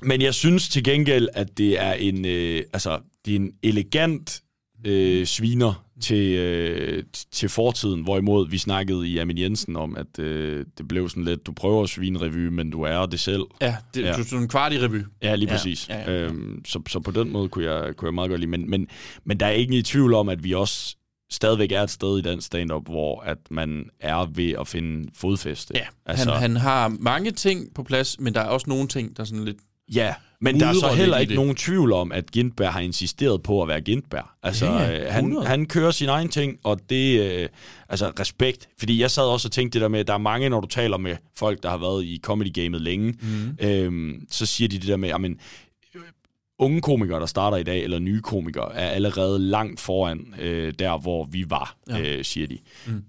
[0.01, 4.41] men jeg synes til gengæld, at det er en, øh, altså, det er en elegant
[4.85, 10.65] øh, sviner til, øh, til fortiden, hvorimod vi snakkede i Amin Jensen om, at øh,
[10.77, 13.43] det blev sådan lidt, du prøver at svine revy, men du er det selv.
[13.61, 14.13] Ja, det, ja.
[14.13, 15.03] du er sådan en kvart i revy.
[15.23, 15.89] Ja, lige Ja, præcis.
[15.89, 15.99] ja.
[15.99, 16.25] ja, ja.
[16.25, 18.51] Øhm, så, så på den måde kunne jeg, kunne jeg meget godt lide.
[18.51, 18.87] Men, men,
[19.23, 20.97] men der er ikke i tvivl om, at vi også
[21.31, 25.73] stadigvæk er et sted i den stand-up, hvor at man er ved at finde fodfæste.
[25.77, 29.17] Ja, altså, han, han har mange ting på plads, men der er også nogle ting,
[29.17, 29.57] der er sådan lidt...
[29.93, 33.61] Ja, men der er så heller ikke nogen tvivl om, at Gintberg har insisteret på
[33.61, 34.25] at være Gintberg.
[34.43, 35.47] Altså, Ja, øh, han, 100.
[35.47, 37.49] han kører sin egen ting, og det øh,
[37.89, 38.69] altså respekt.
[38.79, 40.67] Fordi jeg sad også og tænkte det der med, at der er mange, når du
[40.67, 43.57] taler med folk, der har været i comedy-gamet længe, Mhm.
[43.59, 45.35] øhm, så siger de det der med, øh,
[46.59, 50.97] unge komikere, der starter i dag, eller nye komikere, er allerede langt foran øh, der,
[50.97, 51.99] hvor vi var, Ja.
[52.17, 52.57] øh, siger de.
[52.87, 53.03] Mm.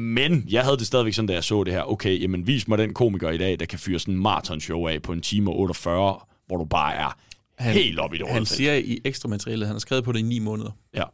[0.00, 1.82] Men jeg havde det stadigvæk sådan, da jeg så det her.
[1.92, 5.02] Okay, jamen vis mig den komiker i dag, der kan fyre sådan en marathonshow af
[5.02, 7.16] på en time og 48, hvor du bare er
[7.58, 10.18] Han, helt op i det Han siger i ekstra materialet, han har skrevet på det
[10.18, 10.70] i ni måneder.
[10.94, 11.04] Ja,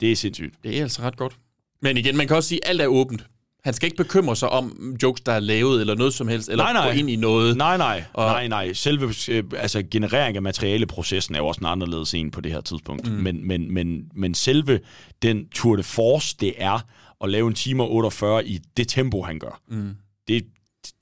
[0.00, 0.54] det er sindssygt.
[0.64, 1.36] Det er altså ret godt.
[1.82, 3.26] Men igen, man kan også sige, at alt er åbent.
[3.66, 6.64] Han skal ikke bekymre sig om jokes, der er lavet, eller noget som helst, eller
[6.64, 6.92] Nej, nej.
[6.92, 7.56] gå ind i noget.
[7.56, 8.72] Nej, nej, Og- nej, nej.
[8.72, 12.60] Selve øh, altså, generering af materialeprocessen er jo også en anderledes en på det her
[12.60, 13.06] tidspunkt.
[13.10, 13.16] Mm.
[13.16, 13.22] Mm.
[13.22, 14.80] Men, men, men, men selve
[15.22, 16.80] den tour de force, det er
[17.24, 19.60] at lave en time og 48 i det tempo, han gør.
[19.68, 19.94] Mm.
[20.28, 20.44] Det,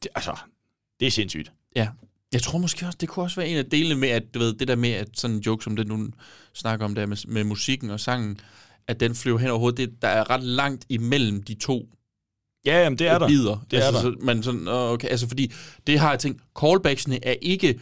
[0.03, 0.37] det, altså,
[1.01, 1.53] det er sindssygt.
[1.77, 1.89] Ja.
[2.33, 4.53] Jeg tror måske også, det kunne også være en af delene med, at du ved,
[4.53, 6.09] det der med, at sådan en joke, som det nu
[6.55, 8.41] snakker om der med, med musikken og sangen,
[8.89, 11.89] at den flyver hen over hovedet, det, der er ret langt imellem de to
[12.67, 13.29] Ja, jamen, det er der.
[13.29, 13.65] bider.
[13.71, 14.13] Det er altså, der.
[14.13, 15.53] Så, man sådan, okay, altså fordi,
[15.87, 17.81] det har jeg tænkt, callbacksene er ikke,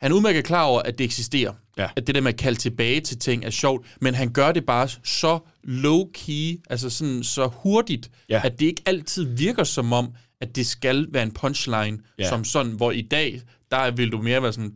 [0.00, 1.52] han er udmærket klar over, at det eksisterer.
[1.78, 1.88] Ja.
[1.96, 4.66] At det der med at kalde tilbage til ting er sjovt, men han gør det
[4.66, 8.40] bare så low-key, altså sådan så hurtigt, Ja.
[8.44, 10.08] at det ikke altid virker som om,
[10.40, 12.28] at det skal være en punchline, Ja.
[12.28, 13.40] som sådan, hvor i dag,
[13.70, 14.72] der vil du mere være sådan,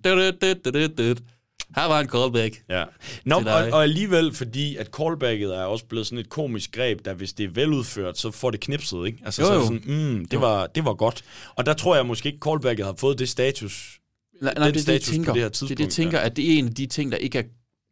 [1.77, 1.83] "Dut, dut, dut, dut, dut.
[1.83, 2.63] her var en callback.
[2.69, 2.85] Ja.
[3.25, 7.15] Nå, og, og alligevel, fordi at callbacket er også blevet sådan et komisk greb, der
[7.15, 9.19] hvis det er veludført, så får det knipset, ikke?
[9.25, 9.59] Altså, Jo, så jo.
[9.61, 10.39] det sådan, mm, det, Jo.
[10.41, 11.25] var, det var godt.
[11.57, 13.99] Og der tror jeg måske ikke, callbacket har fået det status,
[14.43, 15.31] Nej, den nej, det, er det, status tænker.
[15.33, 15.79] på det her det, tidspunkt.
[15.79, 17.43] det, jeg tænker, at det er en af de ting, der ikke er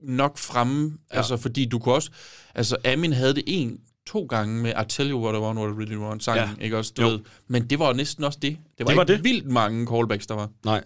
[0.03, 0.93] nok fremme.
[1.13, 1.17] Ja.
[1.17, 2.11] Altså, fordi du kunne også...
[2.55, 3.77] Altså, Amin havde det en,
[4.07, 6.65] to gange med I Tell You What I Want, What I Really Want sangen, Ja.
[6.65, 6.93] ikke også?
[6.97, 7.09] Du Jo.
[7.09, 7.21] ved.
[7.49, 8.51] Men det var næsten også det.
[8.51, 9.25] Det var, Det var ikke det.
[9.25, 10.51] vildt mange callbacks, der var.
[10.65, 10.85] Nej.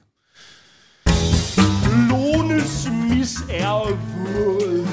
[2.51, 3.99] Lones mis er
[4.35, 4.87] våd.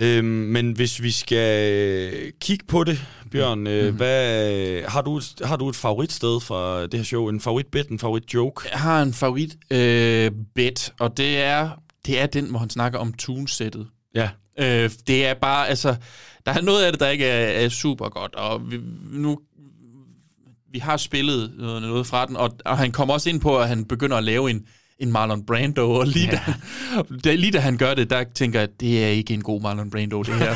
[0.00, 3.82] Øhm, men hvis vi skal kigge på det, Bjørn, øh, Mhm.
[3.84, 3.96] mm-hmm.
[3.96, 7.28] hvad, har, du, et- har du et favoritsted fra det her show?
[7.28, 8.68] En favoritbit, en favoritjoke?
[8.72, 11.70] Jeg har en favorit øh, bet, og det er,
[12.06, 13.86] det er den, hvor han snakker om tunesættet.
[14.14, 14.28] Ja.
[14.60, 15.96] Øh, det er bare, altså,
[16.46, 18.80] der er noget af det, der ikke er, er super godt, og vi,
[19.12, 19.38] nu,
[20.72, 23.68] vi har spillet noget, noget fra den, og, og han kommer også ind på, at
[23.68, 24.62] han begynder at lave en,
[25.00, 26.40] en Marlon Brando, og lige, ja.
[26.98, 29.60] da, da, lige da han gør det, der tænker jeg, det er ikke en god
[29.62, 30.54] Marlon Brando, det her.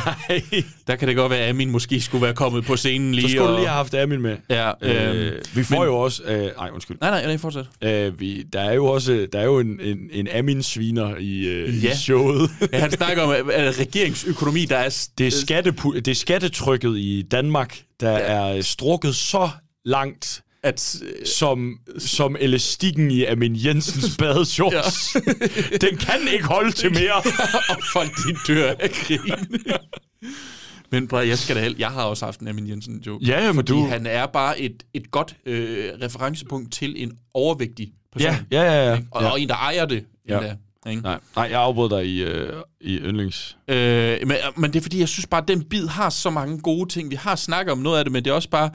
[0.86, 3.22] der kan det godt være, at Amin måske skulle være kommet på scenen lige.
[3.22, 4.36] Så skulle og, du lige have haft Amin med.
[4.50, 6.22] Ja, Øh, øhm, vi får men- jo også...
[6.24, 6.96] Øh, nej, undskyld.
[7.00, 7.64] Nej, nej, nej, fortsæt.
[7.84, 11.84] Øh, vi, der er jo også der er jo en, en, en Amin-sviner i, øh,
[11.84, 11.92] Ja.
[11.92, 12.50] i showet.
[12.72, 15.06] Ja, han snakker om at regeringsøkonomi, der er...
[15.18, 18.18] Det er, skattepu- det er skattetrykket i Danmark, der ja.
[18.18, 19.50] er strukket så
[19.84, 25.16] langt, at, som, som elastikken i Amin Jensens badeshorts.
[25.80, 27.16] Den kan ikke holde til mere.
[27.70, 29.32] og folk, de dør af grin.
[30.90, 33.24] Men bror, jeg skal da hel- jeg har også haft en Amin Jensen joke.
[33.26, 37.92] Ja, jamen, fordi du- han er bare et, et godt øh, referencepunkt til en overvægtig
[38.12, 38.30] person.
[38.50, 38.98] Ja, ja, ja, ja.
[39.10, 39.30] Og, Ja.
[39.30, 40.04] og en, der ejer det.
[40.28, 40.34] Ja.
[40.38, 40.56] endda,
[40.90, 41.02] ikke?
[41.02, 42.52] Nej, nej, jeg afbrød dig i, øh,
[42.82, 43.56] i yndlings.
[43.68, 46.58] Øh, men, men det er fordi, jeg synes bare, at den bid har så mange
[46.60, 47.10] gode ting.
[47.10, 48.70] Vi har snakket om noget af det, men det er også bare...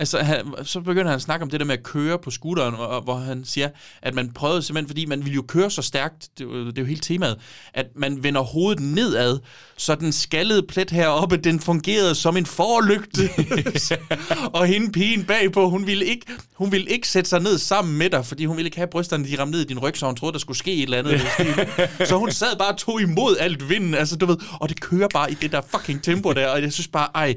[0.00, 2.74] Altså, han, så begynder han at snakke om det der med at køre på scooteren,
[2.74, 3.68] og, og, hvor han siger,
[4.02, 6.78] at man prøvede simpelthen, fordi man ville jo køre så stærkt, det, er jo- det
[6.78, 7.36] er jo hele temaet,
[7.74, 9.38] at man vender hovedet nedad,
[9.76, 13.28] så den skaldede plet heroppe, den fungerede som en forlygte.
[14.58, 18.10] og hende pigen bagpå, hun ville, ikke, hun ville ikke sætte sig ned sammen med
[18.10, 20.16] dig, fordi hun ville ikke have brysterne, de ramte ned i din ryg, så hun
[20.16, 21.20] troede, der skulle ske et eller andet.
[22.08, 25.08] så hun sad bare og tog imod alt vinden, altså du ved, og det kører
[25.12, 27.34] bare i det der fucking tempo der, og jeg synes bare, ej,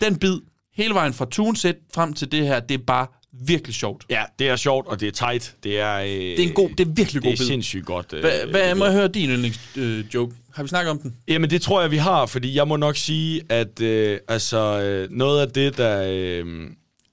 [0.00, 0.36] den bid,
[0.76, 3.06] hele vejen fra tunesæt frem til det her, det er bare
[3.46, 4.04] virkelig sjovt.
[4.10, 5.56] Ja, det er sjovt, og det er tight.
[5.64, 7.46] Det er, øh, Det er en god, det er virkelig god det er bid.
[7.46, 8.12] sindssygt godt.
[8.12, 9.80] Øh, Hvad, hvad må jeg høre din yndlingsjoke?
[9.80, 10.34] Øh, joke?
[10.54, 11.16] har vi snakket om den?
[11.28, 15.08] Jamen, det tror jeg, vi har, fordi jeg må nok sige, at øh, altså, øh,
[15.10, 16.46] noget af det, der, øh,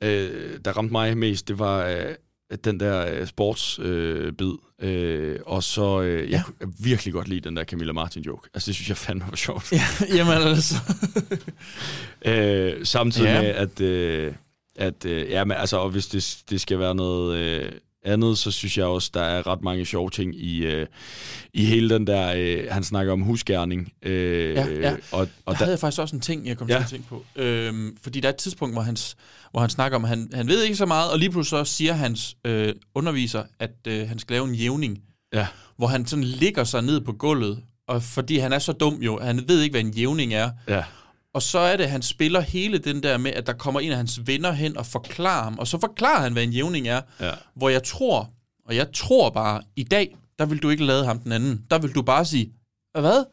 [0.03, 0.30] øh,
[0.65, 2.06] der ramte mig mest, det var øh,
[2.64, 3.86] den der øh, sportsbid.
[3.86, 4.52] Øh, bid.
[4.81, 6.43] Øh, og så, øh, jeg Ja.
[6.43, 8.49] kunne virkelig godt lide den der Camilla Martin joke.
[8.53, 9.71] Altså, det synes jeg fandme var sjovt.
[9.71, 9.81] Ja,
[10.15, 10.75] jamen altså.
[12.25, 13.41] øh, samtidig Ja.
[13.41, 14.33] med, at, øh,
[14.75, 17.71] at øh, ja, men, altså, og hvis det, det skal være noget øh,
[18.06, 20.88] andet, så synes jeg også, der er ret mange sjove ting i, øh,
[21.53, 23.91] i hele den der, øh, han snakker om husgærning.
[24.03, 24.95] Øh, Ja, ja.
[25.11, 26.76] Og, og der havde jeg faktisk også en ting, jeg kom Ja.
[26.76, 27.26] til at tænke på.
[27.36, 29.15] Øhm, fordi der er et tidspunkt, hvor, hans,
[29.52, 31.73] hvor han snakker om, at han, han ved ikke så meget, og lige pludselig så
[31.73, 34.99] siger hans øh, underviser, at øh, han skal lave en jævning.
[35.34, 35.48] Ja.
[35.78, 39.19] Hvor han sådan ligger sig ned på gulvet, og fordi han er så dum jo,
[39.19, 40.49] han ved ikke, hvad en jævning er.
[40.68, 40.84] Ja.
[41.33, 43.91] Og så er det, at han spiller hele den der med, at der kommer en
[43.91, 47.01] af hans venner hen og forklarer ham, og så forklarer han, hvad en jævning er.
[47.19, 47.31] Ja.
[47.55, 48.29] Hvor jeg tror,
[48.65, 51.61] og jeg tror bare, i dag, der vil du ikke lade ham den anden.
[51.71, 52.51] Der vil du bare sige,
[52.99, 53.23] hvad?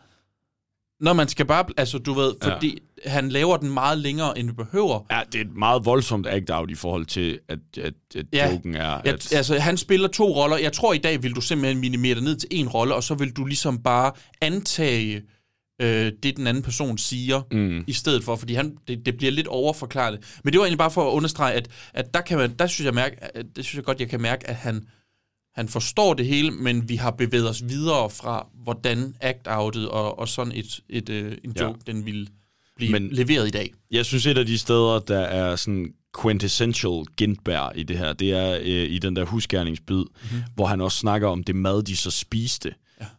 [1.01, 2.55] Når man skal bare, altså du ved, Ja.
[2.55, 3.11] fordi ja.
[3.11, 5.07] han laver den meget længere, end du behøver.
[5.11, 8.51] Ja, det er et meget voldsomt act-out i forhold til, at, at, at Ja.
[8.53, 8.91] joken er...
[9.05, 10.57] Ja, At, altså, han spiller to roller.
[10.57, 13.15] Jeg tror, i dag vil du simpelthen minimere det ned til en rolle, og så
[13.15, 15.23] vil du ligesom bare antage
[15.81, 17.85] øh, det, den anden person siger, Mm.
[17.87, 20.41] i stedet for, fordi han, det, det bliver lidt overforklaret.
[20.45, 22.85] Men det var egentlig bare for at understrege, at, at der, kan man, der synes
[22.87, 24.87] jeg, mærke, at, det synes jeg godt, jeg kan mærke, at han,
[25.55, 30.29] han forstår det hele, men vi har bevæget os videre fra, hvordan act-outet og, og
[30.29, 31.65] sådan et, et, øh, en Ja.
[31.65, 32.27] joke, den ville
[32.77, 33.73] blive Men- leveret i dag.
[33.91, 35.93] Jeg synes, et af de steder, der er sådan
[36.23, 40.07] quintessential Gintberg i det her, det er øh, i den der husgerningsbid, Mhm.
[40.23, 40.43] mm-hmm.
[40.55, 42.75] hvor han også snakker om det mad, de så spiste.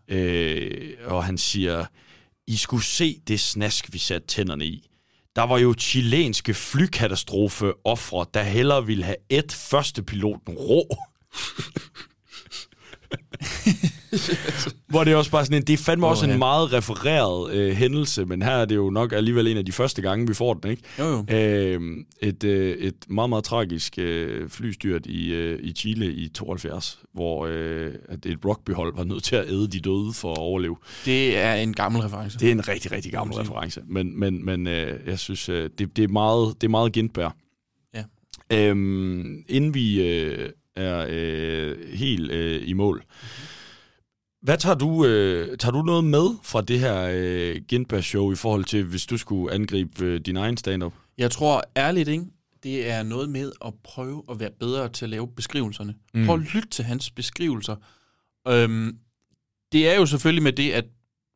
[0.10, 0.15] Ja.
[0.18, 1.86] Øh, og han siger,
[2.50, 4.90] i skulle se det snask, vi satte tænderne i.
[5.36, 10.98] Der var jo chilenske flykatastrofe ofre, der hellere ville have et første piloten rå.
[14.90, 16.38] Hvor det er også bare sådan en, det er fandme Åh, også en ja.
[16.38, 20.02] meget refereret øh, hændelse, men her er det jo nok alligevel en af de første
[20.02, 20.84] gange, vi får den, ikke?
[20.99, 21.36] Jo, jo.
[21.36, 21.81] Øh,
[22.22, 27.45] et, øh, et meget, meget tragisk øh, flystyrt i, øh, i Chile i 72, hvor
[27.45, 30.76] øh, at et rugbyhold var nødt til at æde de døde for at overleve.
[31.06, 32.40] Det er en gammel reference.
[32.40, 35.98] Det er en rigtig, rigtig gammel reference, men, men, men øh, jeg synes, øh, det,
[35.98, 37.34] det, er meget, det er meget Gintberg.
[37.95, 38.03] Ja.
[38.52, 43.03] Øhm, inden vi øh, er øh, helt øh, i mål,
[44.41, 48.66] hvad tager du, øh, tager du noget med fra det her øh, Gintberg-show i forhold
[48.66, 50.94] til, hvis du skulle angribe øh, din egen stand-up?
[51.18, 52.26] Jeg tror ærligt, ikke?
[52.64, 55.94] det er noget med at prøve at være bedre til at lave beskrivelserne.
[56.14, 56.26] Mm.
[56.26, 57.76] Prøv at lytte til hans beskrivelser.
[58.48, 58.98] Øhm,
[59.72, 60.86] det er jo selvfølgelig med det, at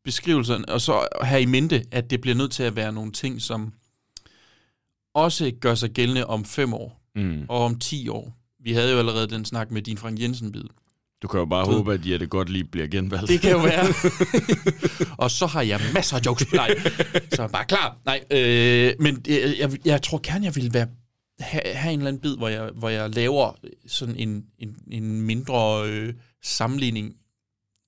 [0.04, 3.42] beskrivelserne, og så have i mente, at det bliver nødt til at være nogle ting,
[3.42, 3.74] som
[5.14, 7.46] også gør sig gældende om fem år, Mm.
[7.50, 8.34] og om 10 år.
[8.64, 10.64] Vi havde jo allerede den snak med din Frank Jensen-bid.
[11.24, 13.28] Du kan jo bare Du- håbe, at Jette godt lige bliver genvalgt.
[13.30, 13.86] Det kan jo være.
[15.24, 16.54] og så har jeg masser af jokes.
[16.54, 16.76] Nej,
[17.34, 17.98] så er jeg bare klar.
[18.06, 20.88] Nej, øh, men jeg, jeg, jeg tror gerne, jeg ville være,
[21.40, 23.56] have, have en eller anden bid, hvor jeg, hvor jeg laver
[23.88, 26.14] sådan en, en, en mindre øh,
[26.44, 27.14] sammenligning,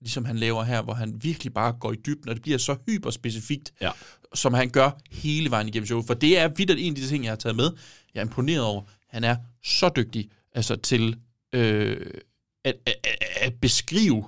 [0.02, 2.76] ligesom han laver her, hvor han virkelig bare går i dybden, og det bliver så
[2.88, 3.92] hyperspecifikt, ja.
[4.34, 6.06] som han gør hele vejen igennem showet.
[6.08, 7.72] For det er vidt en af de ting, jeg har taget med.
[8.14, 8.82] Jeg er imponeret over.
[9.10, 11.16] Han er så dygtig altså til
[11.56, 11.98] øh,
[12.66, 12.96] at, at,
[13.42, 14.24] at, beskrive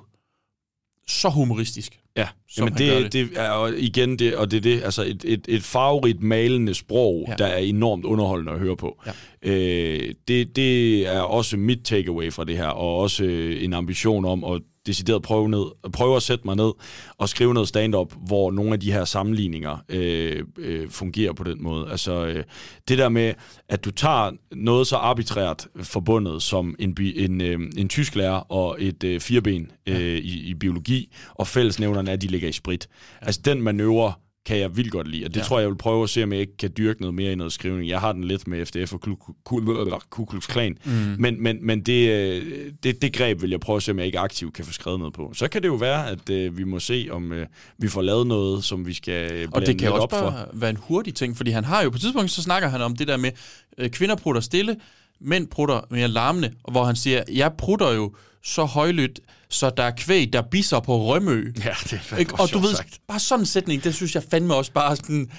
[1.07, 1.99] så humoristisk.
[2.17, 3.29] Ja, som Jamen det, det.
[3.29, 6.73] det er og igen det, og det er det, altså et, et, et farverigt malende
[6.73, 7.35] sprog, ja.
[7.35, 9.03] Der er enormt underholdende at høre på.
[9.05, 9.11] Ja.
[9.51, 13.23] Øh, det, det er også mit takeaway fra det her, og også
[13.59, 16.71] en ambition om at decideret prøve, ned, prøve at sætte mig ned
[17.17, 21.63] og skrive noget stand-up, hvor nogle af de her sammenligninger øh, øh, fungerer på den
[21.63, 21.91] måde.
[21.91, 22.43] Altså øh,
[22.87, 23.33] det der med,
[23.69, 28.77] at du tager noget så arbitrært forbundet som en, bi- en, øh, en tysklærer og
[28.79, 32.87] et øh, fireben øh, i, i biologi, og fællesnævnerne er, at de ligger i sprit.
[33.21, 33.25] Ja.
[33.25, 34.13] Altså den manøvre
[34.47, 35.45] kan jeg vildt godt lide, og det ja.
[35.45, 37.35] Tror jeg, jeg vil prøve at se, om jeg ikke kan dyrke noget mere i
[37.35, 37.89] noget skrivning.
[37.89, 39.01] Jeg har den lidt med FDF og
[40.09, 40.91] Ku- Klux Klan, Mm.
[41.19, 44.05] men, men, men det, øh, det, det greb vil jeg prøve at se, om jeg
[44.05, 45.31] ikke aktivt kan få skrevet noget på.
[45.35, 47.47] Så kan det jo være, at øh, vi må se, om øh,
[47.77, 50.49] vi får lavet noget, som vi skal Og det kan også op bare for.
[50.53, 52.95] være en hurtig ting, fordi han har jo på et tidspunkt, så snakker han om
[52.95, 53.31] det der med,
[53.77, 54.75] øh, kvinder prutter stille,
[55.21, 58.13] mænd prutter mere larmende, og hvor han siger, jeg prutter jo
[58.47, 59.19] så højlydt,
[59.49, 61.51] så der er kvæg, der bisser på Rømø.
[61.65, 62.33] Ja, det er Ikke?
[62.33, 62.99] Og du ved, sagt.
[63.07, 65.31] bare sådan en sætning, det synes jeg fandme også bare sådan,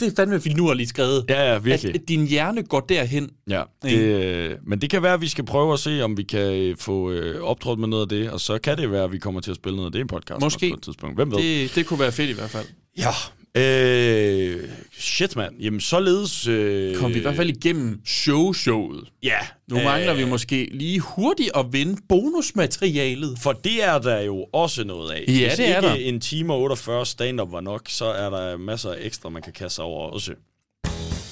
[0.00, 1.24] det er fandme finurligt skrevet.
[1.28, 1.94] Ja, ja, virkelig.
[1.94, 3.30] At, at din hjerne går derhen.
[3.50, 4.04] Ja, det, Ikke?
[4.48, 6.76] øh, men det kan være, at vi skal prøve at se, om vi kan øh,
[6.76, 9.40] få øh, optrådt med noget af det, og så kan det være, at vi kommer
[9.40, 10.70] til at spille noget af det i podcast Måske.
[10.70, 11.16] på et tidspunkt.
[11.16, 11.38] Hvem ved?
[11.38, 12.66] Det, det kunne være fedt i hvert fald.
[12.98, 13.10] Ja.
[13.58, 14.68] Øh,
[14.98, 15.54] shit, mand.
[15.60, 16.46] Jamen, således...
[16.46, 19.04] Øh, Kom vi i hvert fald igennem show-showet.
[19.22, 19.38] Ja.
[19.68, 23.38] Nu mangler vi måske lige hurtigt at vinde bonusmaterialet.
[23.42, 25.24] For det er der jo også noget af.
[25.28, 25.94] Ja, Hvis det er ikke der.
[25.94, 29.52] en time og 48 stand-up var nok, så er der masser af ekstra, man kan
[29.52, 30.32] kaste sig over også.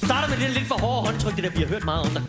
[0.04, 2.22] starter med det lidt for hårde håndtryk, det der vi har hørt meget om dig.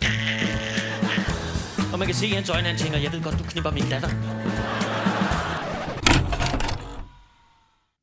[1.92, 3.84] Og man kan se i hans øjne, han tænker, jeg ved godt, du knipper min
[3.90, 4.08] datter.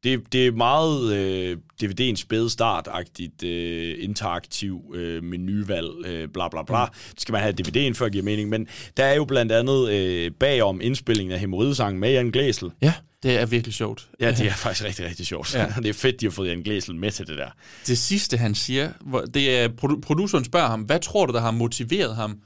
[0.06, 6.64] Det, det er meget øh, DVD'ens spæde start-agtigt, øh, interaktiv øh, menuvalg, øh, bla bla
[6.64, 6.86] bla.
[7.12, 8.68] Det skal man have DVD'en før giver mening, men
[8.98, 12.72] der er jo blandt andet øh, bagom indspillingen af Hemorridesangen med Jan Glæsel.
[12.82, 14.10] Ja, det er virkelig sjovt.
[14.20, 15.56] Ja, det er faktisk rigtig, rigtig sjovt.
[15.56, 15.68] Ja.
[15.84, 17.50] Det er fedt, de har fået Jan Glæsel med til det der.
[17.88, 21.42] Det sidste, han siger, hvor det er, produ- produceren spørger ham, hvad tror du, der
[21.42, 22.40] har motiveret ham?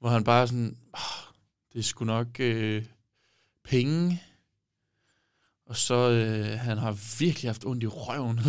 [0.00, 1.00] Hvor han bare sådan, "Ah,
[1.72, 2.82] det er sgu nok øh,
[3.68, 4.22] penge.
[5.74, 8.38] Og så, øh, han har virkelig haft ondt i røven.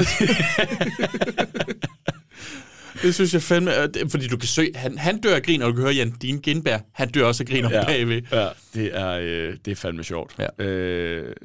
[3.01, 3.71] det synes jeg fandme,
[4.09, 6.39] fordi du kan søge, han, han dør af grin, og du kan høre Jan Dine
[6.39, 8.21] Gindberg, han dør også af grin om ja, bagved.
[8.31, 10.35] Ja, det er, øh, det er fandme sjovt.
[10.39, 10.63] Ja.
[10.65, 11.35] Øh,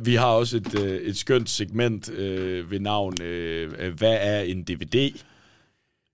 [0.00, 4.64] vi har også et, øh, et skønt segment øh, ved navn, øh, hvad er en
[4.64, 5.10] DVD?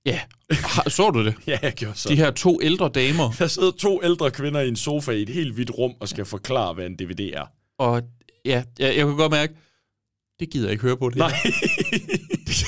[0.06, 0.20] Ja,
[0.51, 1.34] Har- så du det?
[1.47, 2.09] Ja, jeg gjorde så.
[2.09, 3.32] De her to ældre damer.
[3.39, 6.24] Der sidder to ældre kvinder i en sofa i et helt hvidt rum og skal
[6.24, 7.44] forklare, hvad en DVD er.
[7.78, 8.02] Og
[8.44, 9.55] ja, jeg, jeg kunne godt mærke,
[10.40, 11.16] det gider jeg ikke høre på det.
[11.19, 11.31] Nej.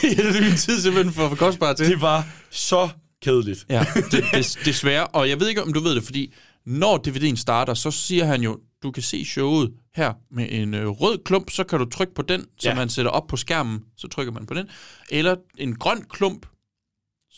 [0.03, 1.87] det er min tid simpelthen for, for kostbar til.
[1.87, 2.89] Det var så
[3.23, 3.67] kedeligt.
[3.69, 5.07] Ja, det, det, desværre.
[5.07, 6.33] Og jeg ved ikke, om du ved det, fordi
[6.67, 10.89] når DVD'en starter, så siger han jo, du kan se showet her med en øh,
[10.89, 12.75] rød klump, så kan du trykke på den, som Ja.
[12.75, 14.69] man sætter op på skærmen, så trykker man på den.
[15.11, 16.47] Eller en grøn klump,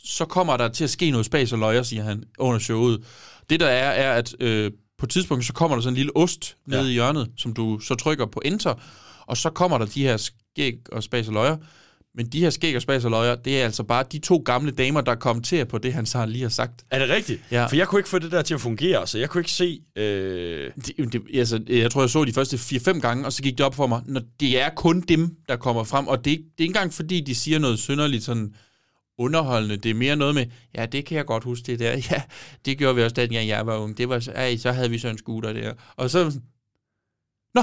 [0.04, 3.04] så kommer der til at ske noget spas og løjer, siger han, under showet.
[3.50, 6.16] Det der er, er at øh, på et tidspunkt, så kommer der sådan en lille
[6.16, 6.88] ost nede Ja.
[6.88, 8.74] i hjørnet, som du så trykker på enter,
[9.26, 11.56] og så kommer der de her skæg og spas og løjer.
[12.18, 14.70] Men de her skæg og spas og løjer, det er altså bare de to gamle
[14.70, 16.84] damer, der kommenterer på det, han så lige har sagt.
[16.90, 17.42] Er det rigtigt?
[17.50, 17.66] Ja.
[17.66, 19.80] For jeg kunne ikke få det der til at fungere, så jeg kunne ikke se...
[19.96, 20.70] Øh...
[20.86, 23.66] Det, det, altså, jeg tror, jeg så de første 4-5 gange, og så gik det
[23.66, 26.42] op for mig, når det er kun dem, der kommer frem, og det, er det
[26.44, 28.54] er ikke engang fordi, de siger noget synderligt sådan
[29.18, 29.76] underholdende.
[29.76, 31.92] Det er mere noget med, ja, det kan jeg godt huske det der.
[32.10, 32.22] Ja,
[32.64, 33.98] det gjorde vi også, dengang jeg var ung.
[33.98, 35.72] Det var ej, så havde vi så en scooter der.
[35.96, 36.42] Og så sådan,
[37.54, 37.62] Nå,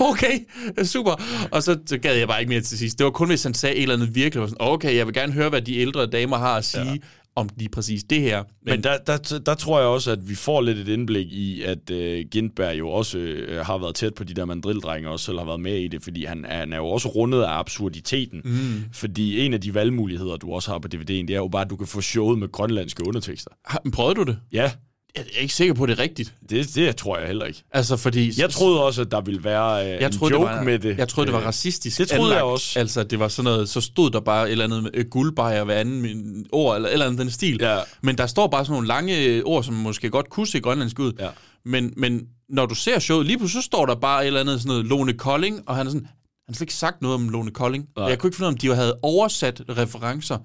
[0.10, 0.38] okay,
[0.84, 1.22] super.
[1.50, 2.98] Og så, så gad jeg bare ikke mere til sidst.
[2.98, 5.14] Det var kun, hvis han sagde et eller andet virkelig, var sådan, okay, jeg vil
[5.14, 6.96] gerne høre, hvad de ældre damer har at sige ja.
[7.36, 8.42] Om lige præcis det her.
[8.42, 11.62] Men, Men der, der, der tror jeg også, at vi får lidt et indblik i,
[11.62, 15.24] at øh, Gindberg jo også øh, har været tæt på de der mandrildrenge, og også
[15.24, 18.40] selv har været med i det, fordi han, han er jo også rundet af absurditeten.
[18.44, 18.84] Mm.
[18.92, 21.70] Fordi en af de valgmuligheder, du også har på DVD'en, det er jo bare, at
[21.70, 23.50] du kan få showet med grønlandske undertekster.
[23.64, 24.38] Har, prøvede du det?
[24.52, 24.70] Ja.
[25.16, 26.34] Jeg er ikke sikker på, at det er rigtigt.
[26.50, 27.62] Det, det tror jeg heller ikke.
[27.72, 28.40] Altså, fordi...
[28.40, 30.78] Jeg troede også, at der ville være øh, jeg en troede, joke det var, med
[30.78, 30.98] det.
[30.98, 32.52] Jeg troede, det var Øh, racistisk Det troede jeg anlagt.
[32.52, 32.78] også.
[32.78, 35.64] Altså, det var sådan noget, så stod der bare et eller andet med øh, guldbejer
[35.64, 37.58] hver anden min- ord, eller eller andet den stil.
[37.60, 37.78] Ja.
[38.02, 40.98] Men der står bare sådan nogle lange øh, ord, som måske godt kunne se grønlandsk
[40.98, 41.12] ud.
[41.18, 41.28] Ja.
[41.64, 44.60] Men, men når du ser showet, lige pludselig så står der bare et eller andet
[44.60, 46.12] sådan noget Lone Kolding, og han er sådan, han
[46.48, 47.88] har slet ikke sagt noget om Lone Kolding.
[47.96, 48.06] Nej.
[48.06, 50.38] Jeg kunne ikke finde ud af, om de havde oversat referencer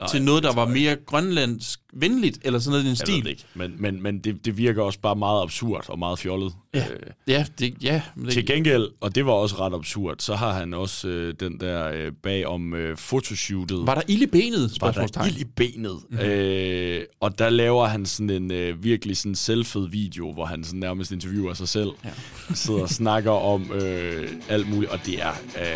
[0.00, 3.26] Nej, til noget, der var mere grønlandsk venligt, eller sådan noget i den Jeg stil.
[3.26, 3.44] ikke.
[3.54, 6.52] Men, men, men det, det virker også bare meget absurd og meget fjollet.
[6.74, 6.98] Ja, Øh,
[7.28, 10.52] ja, det, ja men det, Til gengæld, og det var også ret absurd, så har
[10.52, 13.86] han også øh, den der øh, bag om øh, fotoshootet.
[13.86, 14.72] Var der ild i benet?
[14.80, 15.92] Var der ild i benet?
[16.10, 16.18] Mhm.
[16.20, 16.30] Mm-hmm.
[16.30, 20.80] Øh, og der laver han sådan en øh, virkelig sådan selvfed video, hvor han sådan
[20.80, 21.90] nærmest interviewer sig selv.
[22.04, 22.10] Ja.
[22.54, 25.66] Sidder og snakker om øh, alt muligt, og det er øh,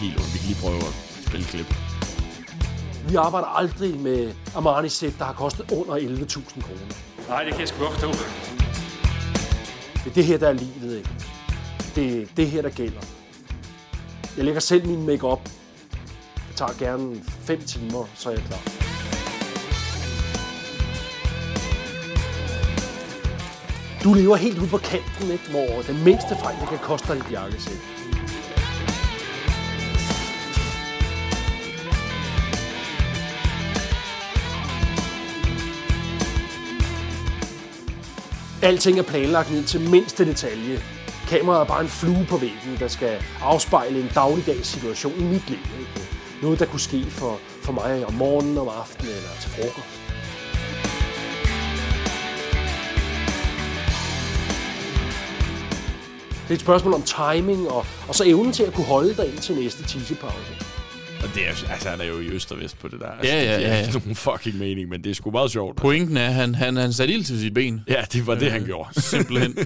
[0.00, 0.34] helt ondt.
[0.34, 1.95] Vi kan lige prøve at spille klip.
[3.08, 6.80] Vi arbejder aldrig med Armani-sæt, der har kostet under 11.000 kroner.
[7.28, 8.08] Nej, det kan jeg sgu godt forstå.
[10.04, 11.10] Det er det her, der er livet, ikke?
[11.94, 13.00] Det er det her, der gælder.
[14.36, 15.44] Jeg lægger selv min makeup.
[16.48, 18.60] Det tager gerne 5 timer, så er jeg klar.
[24.04, 25.50] Du lever helt ude på kanten, ikke?
[25.50, 27.95] hvor den mindste fejl, det kan koste dig et jakkesæt.
[38.62, 40.82] Alting er planlagt ned til mindste detalje.
[41.28, 45.48] Kameraet er bare en flue på væggen, der skal afspejle en dagligdags situation i mit
[45.50, 45.58] liv.
[45.80, 46.08] Ikke?
[46.42, 50.00] Noget, der kunne ske for, for mig om morgenen, om aftenen eller til frokost.
[56.42, 59.28] Det er et spørgsmål om timing og, og så evnen til at kunne holde dig
[59.28, 60.75] ind til næste tissepause.
[61.28, 63.06] Og det er, altså, han er jo i øst og vest på det der.
[63.06, 63.86] Altså, Ja, ja, Det er ja, ja.
[63.86, 65.76] ikke nogen fucking mening, men det er sgu meget sjovt.
[65.76, 67.80] Pointen er, at han, han, han satte ild til sit ben.
[67.88, 69.00] Ja, det var det, han Øh, gjorde.
[69.10, 69.56] Simpelthen.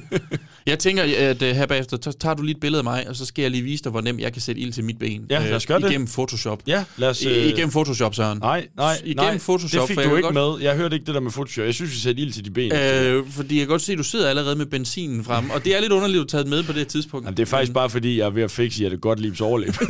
[0.66, 3.16] Jeg tænker, at uh, her bagefter, så tager du lige et billede af mig, og
[3.16, 5.27] så skal jeg lige vise dig, hvor nemt jeg kan sætte ild til mit ben.
[5.31, 5.91] Ja, lad os gøre øh, det.
[5.91, 6.62] Igennem Photoshop.
[6.66, 7.23] Ja, lad os...
[7.23, 8.39] I, øh, igennem Photoshop, Søren.
[8.39, 9.89] Nej, nej, Igennem nej, Photoshop.
[9.89, 10.69] det fik du ikke godt, med.
[10.69, 11.65] Jeg hørte ikke det der med Photoshop.
[11.66, 12.73] Jeg synes, vi satte ild til de ben.
[12.73, 15.77] Øh, fordi jeg kan godt se, at du sidder allerede med benzinen frem, og det
[15.77, 17.24] er lidt underligt, at du taget med på det tidspunkt.
[17.24, 19.74] Jamen, det er faktisk bare fordi, jeg er ved at fikse Jette Gottliebs overleb.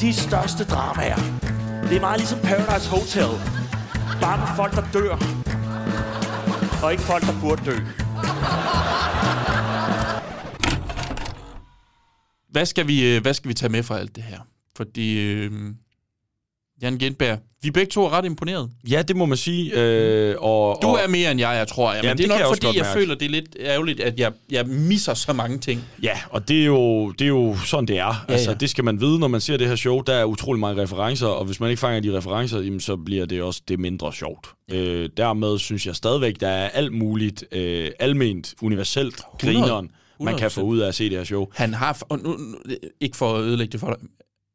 [0.00, 1.16] De største dramaer.
[1.88, 3.30] Det er meget ligesom Paradise Hotel.
[4.20, 5.14] Bare med folk, der dør.
[6.84, 7.76] Og ikke folk, der burde dø.
[12.50, 14.40] Hvad skal vi, øh, hvad skal vi tage med fra alt det her?
[14.76, 15.52] Fordi, øh,
[16.82, 18.70] Jan Gentberg, vi er begge to er ret imponeret.
[18.90, 19.80] ja, det må man sige.
[19.80, 21.92] Øh, og, Du er mere end jeg, jeg tror.
[21.92, 21.98] Jeg.
[21.98, 24.66] Men Jamen, det er nok, fordi jeg føler, det er lidt ærgerligt, at jeg, jeg
[24.66, 25.84] misser så mange ting.
[26.02, 28.24] Ja, og det er, jo, det er jo sådan, det er.
[28.28, 28.56] Ja, altså, ja.
[28.56, 30.00] Det skal man vide, når man ser det her show.
[30.00, 33.26] Der er utrolig mange referencer, og hvis man ikke fanger de referencer, jamen, så bliver
[33.26, 34.46] det også det mindre sjovt.
[34.72, 39.90] Øh, dermed synes jeg stadigvæk, der er alt muligt øh, alment, universelt grineren,
[40.20, 41.46] man kan få ud af at se det her show.
[41.54, 42.56] Han har, og nu, nu,
[43.00, 43.96] ikke for at ødelægge det for dig,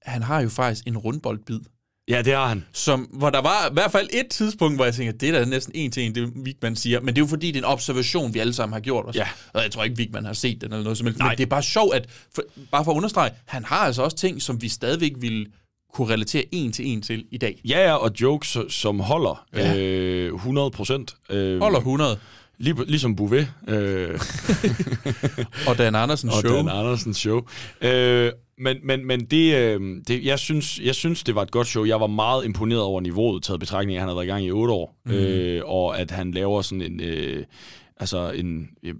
[0.01, 1.59] han har jo faktisk en rundboldbid.
[2.09, 2.65] Ja, det har han.
[2.73, 5.45] Som, hvor der var i hvert fald et tidspunkt, hvor jeg tænker, det er da
[5.45, 6.99] næsten en til en, det Vigman siger.
[6.99, 9.15] Men det er jo fordi, det er en observation, vi alle sammen har gjort os.
[9.15, 9.27] Ja.
[9.53, 11.19] Og jeg tror ikke, Vigman har set den eller noget som helst.
[11.19, 12.05] Men det er bare sjovt, at,
[12.35, 12.41] for,
[12.71, 15.45] bare for at understrege, han har altså også ting, som vi stadigvæk ville
[15.93, 17.61] kunne relatere en til en til i dag.
[17.65, 19.77] Ja, ja, og jokes, som holder Ja.
[19.77, 21.15] øh, 100 procent.
[21.29, 22.17] Øh, Holder 100.
[22.57, 23.47] Lige, ligesom Bouvet.
[23.67, 24.19] Øh,
[25.67, 26.55] Og Dan Andersen og show.
[26.55, 27.41] Dan Andersens show.
[27.81, 31.67] Øh, men men, men det, øh, det, jeg, synes, jeg synes, det var et godt
[31.67, 31.85] show.
[31.85, 34.29] Jeg var meget imponeret over niveauet, taget i betragtning, af, at han havde været i
[34.29, 34.95] gang i otte år.
[35.05, 35.11] Mm.
[35.11, 36.99] Øh, og at han laver sådan en...
[37.01, 37.43] Øh,
[37.99, 38.69] altså en...
[38.83, 38.93] øh,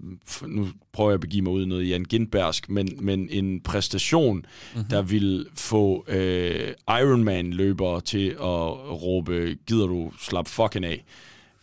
[0.46, 4.36] Nu prøver jeg at begive mig ud i noget Jan Gindbergsk, men, men en præstation,
[4.36, 4.44] Mhm.
[4.74, 4.90] mm-hmm.
[4.90, 11.04] der vil få øh, Ironman-løbere til at råbe, gider du slap fucking af?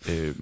[0.10, 0.36] Øh,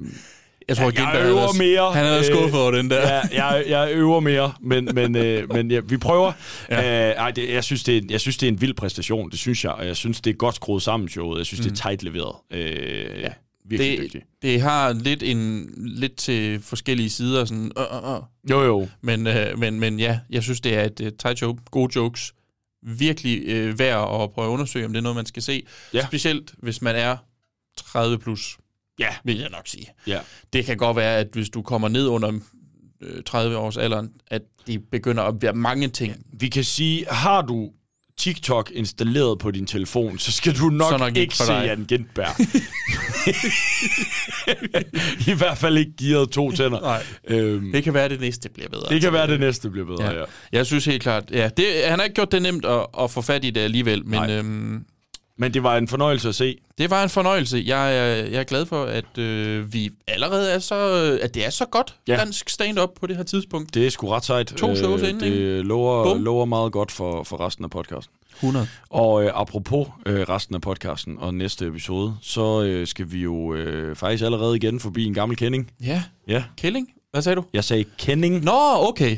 [0.72, 1.92] Jeg tror, jeg Gindberg øver havde- mere.
[1.94, 3.02] han havde skuffet over den der.
[3.32, 6.32] Ja, jeg, jeg øver mere, men, men, øh, men ja, vi prøver.
[6.70, 7.10] Ja.
[7.10, 9.40] Øh, ej, det, jeg, synes, det er, jeg synes, det er en vild præstation, det
[9.40, 9.72] synes jeg.
[9.72, 11.38] Og jeg synes, det er godt skruet sammen, showet.
[11.38, 11.64] Jeg synes, mm.
[11.72, 12.36] det er tight leveret.
[12.54, 13.30] Øh, ja.
[13.66, 14.22] Virkelig det, dygtig.
[14.42, 17.72] det har lidt en lidt til forskellige sider sådan.
[17.78, 18.22] Øh, øh, øh.
[18.52, 18.88] Jo, jo.
[19.02, 21.58] Men, øh, men, men ja, jeg synes, det er et uh, tight show.
[21.72, 22.34] Gode jokes.
[22.88, 25.64] Virkelig øh, værd at prøve at undersøge, om det er noget, man skal se.
[25.94, 26.06] Ja.
[26.06, 27.18] Specielt, hvis man er
[27.78, 28.58] 30 plus.
[29.00, 29.08] Ja.
[29.24, 29.88] Vil jeg nok sige.
[30.08, 30.20] Ja.
[30.54, 32.32] Det kan godt være, at hvis du kommer ned under
[33.02, 36.16] øh, 30 års alderen, at de begynder at være mange ting.
[36.40, 37.70] Vi kan sige, har du
[38.18, 41.54] TikTok installeret på din telefon, så skal du nok, Så nok ikke ikke se.
[41.54, 42.36] Jan Gindberg.
[45.32, 46.80] I hvert fald ikke gearet to tænder.
[46.82, 47.04] Nej.
[47.28, 48.90] Øhm, Det kan være, at det næste bliver bedre.
[48.90, 50.20] det kan være, det næste bliver bedre, ja.
[50.20, 50.26] ja.
[50.52, 53.22] Jeg synes helt klart, ja, det, han har ikke gjort det nemt at, at få
[53.22, 54.86] fat i det alligevel, men øhm,
[55.38, 56.58] Men det var en fornøjelse at se.
[56.78, 57.64] det var en fornøjelse.
[57.66, 60.76] Jeg, er- jeg er glad for, at øh, vi allerede er så,
[61.22, 62.16] at det er så godt Ja.
[62.18, 63.74] dansk stand-up på det her tidspunkt.
[63.74, 64.48] Det er sgu ret sejt.
[64.48, 65.58] To shows inden, ikke?
[65.58, 68.14] Det lover, lover meget godt for, for resten af podcasten.
[68.36, 68.68] 100.
[68.90, 73.54] Og øh, apropos øh, resten af podcasten og næste episode, så øh, skal vi jo
[73.54, 75.72] øh, faktisk allerede igen forbi en gammel kending.
[75.84, 76.88] Ja, Ja, Killing.
[77.12, 77.44] Hvad sagde du?
[77.54, 78.44] jeg sagde kending.
[78.44, 79.18] Nå, okay.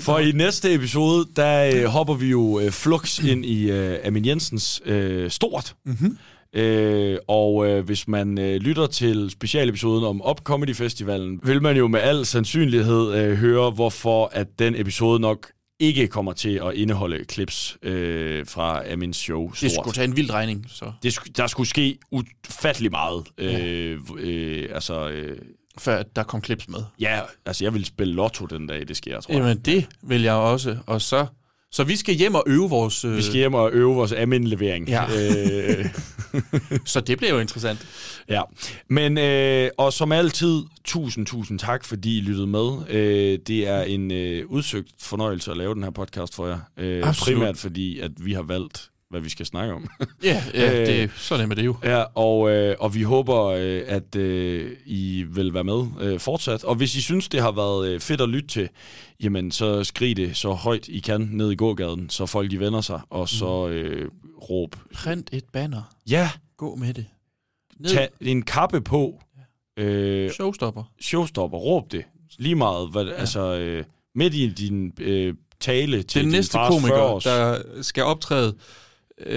[0.00, 4.26] For i næste episode, der øh, hopper vi jo øh, flux ind i øh, Amin
[4.26, 5.74] Jensens øh, Stort.
[5.84, 6.18] Mm-hmm.
[6.54, 11.76] Øh, og øh, hvis man øh, lytter til specialepisoden om Up Comedy Festivalen, vil man
[11.76, 15.50] jo med al sandsynlighed øh, høre, hvorfor at den episode nok
[15.80, 19.60] ikke kommer til at indeholde clips øh, fra Amins show Stort.
[19.60, 20.92] Det skulle tage en vild regning, så.
[21.02, 23.24] Det, der skulle ske ufattelig meget.
[23.38, 25.38] Øh, øh, altså, øh,
[25.78, 26.78] Før der kom clips med.
[27.00, 29.40] ja, altså jeg vil spille lotto den dag, det sker, tror jeg.
[29.40, 30.76] Jamen, det vil jeg også.
[30.86, 31.26] Og så,
[31.72, 33.04] så vi skal hjem og øve vores...
[33.04, 34.88] Øh, Vi skal hjem og øve vores Amin-levering.
[34.88, 35.04] Ja.
[35.04, 35.86] Øh,
[36.84, 37.86] Så det bliver jo interessant.
[38.28, 38.42] Ja,
[38.88, 42.88] men øh, og som altid, tusind, tusind tak, fordi I lyttede med.
[42.88, 46.58] Øh, det er en øh, udsøgt fornøjelse at lave den her podcast for jer.
[46.76, 47.38] Øh, Absolut.
[47.38, 49.88] primært fordi, at vi har valgt, hvad vi skal snakke om.
[50.24, 51.76] Ja, ja Øh, det, så nemt er det jo.
[51.84, 56.64] Ja, og, øh, og vi håber, øh, at øh, I vil være med øh, fortsat.
[56.64, 58.68] Og hvis I synes, det har været øh, fedt at lytte til,
[59.22, 62.80] jamen så skrig det så højt I kan ned i gågaden, så folk de vender
[62.80, 64.10] sig, og så øh,
[64.50, 64.76] råb.
[64.94, 65.82] Print et banner.
[66.10, 67.06] Ja, Gå med det.
[67.78, 67.90] Ned.
[67.90, 69.20] tag en kappe på.
[69.76, 70.82] Øh, Showstopper.
[71.00, 72.04] showstopper, råb det.
[72.38, 73.12] Lige meget, hvad, ja.
[73.12, 73.84] altså øh,
[74.14, 78.54] midt i din øh, tale til Den din næste fars 40 komiker, der skal optræde
[79.20, 79.34] øh,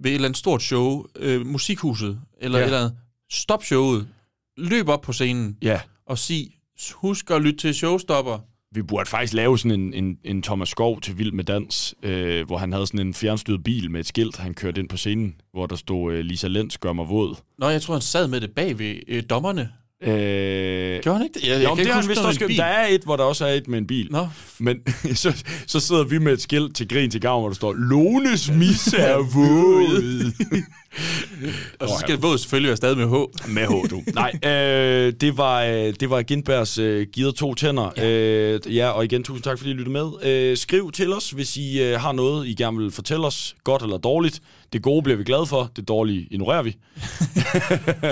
[0.00, 2.64] ved et eller andet stort show, øh, musikhuset, eller Ja.
[2.64, 2.96] et eller andet,
[3.32, 4.08] stop showet,
[4.56, 6.50] løb op på scenen Ja, og sig,
[6.94, 8.38] husk at lytte til Showstopper.
[8.74, 12.46] vi burde faktisk lave sådan en, en, en Thomas Skov til Vild med Dans, øh,
[12.46, 15.34] hvor han havde sådan en fjernstyret bil med et skilt, han kørte ind på scenen,
[15.52, 17.36] hvor der stod øh, Lisa Lenz gør mig våd.
[17.58, 19.72] Nå, jeg tror, han sad med det bag ved øh, dommerne.
[20.06, 21.48] Øh, Gjorde han ikke det?
[21.48, 22.46] Jeg- jeg jo, kan ikke det han huske også.
[22.56, 24.08] Der er et, hvor der også er et med en bil.
[24.10, 24.28] Nå.
[24.58, 24.76] Men
[25.14, 28.50] så, så sidder vi med et skilt til grin til gavn, hvor der står, Lones
[28.50, 30.32] misse er våd.
[31.80, 33.48] Og så skal våd selvfølgelig være stadig med H.
[33.50, 34.02] Med H, du.
[34.14, 37.90] Nej, øh, det var, øh, det var Gindbergs øh, Givet to tænder.
[37.96, 38.08] Ja.
[38.10, 40.10] Øh, ja, og igen, tusind tak, fordi I lyttede med.
[40.22, 43.82] Øh, skriv til os, hvis I øh, har noget, I gerne vil fortælle os, godt
[43.82, 44.40] eller dårligt.
[44.72, 46.76] Det gode bliver vi glade for, det dårlige ignorerer vi.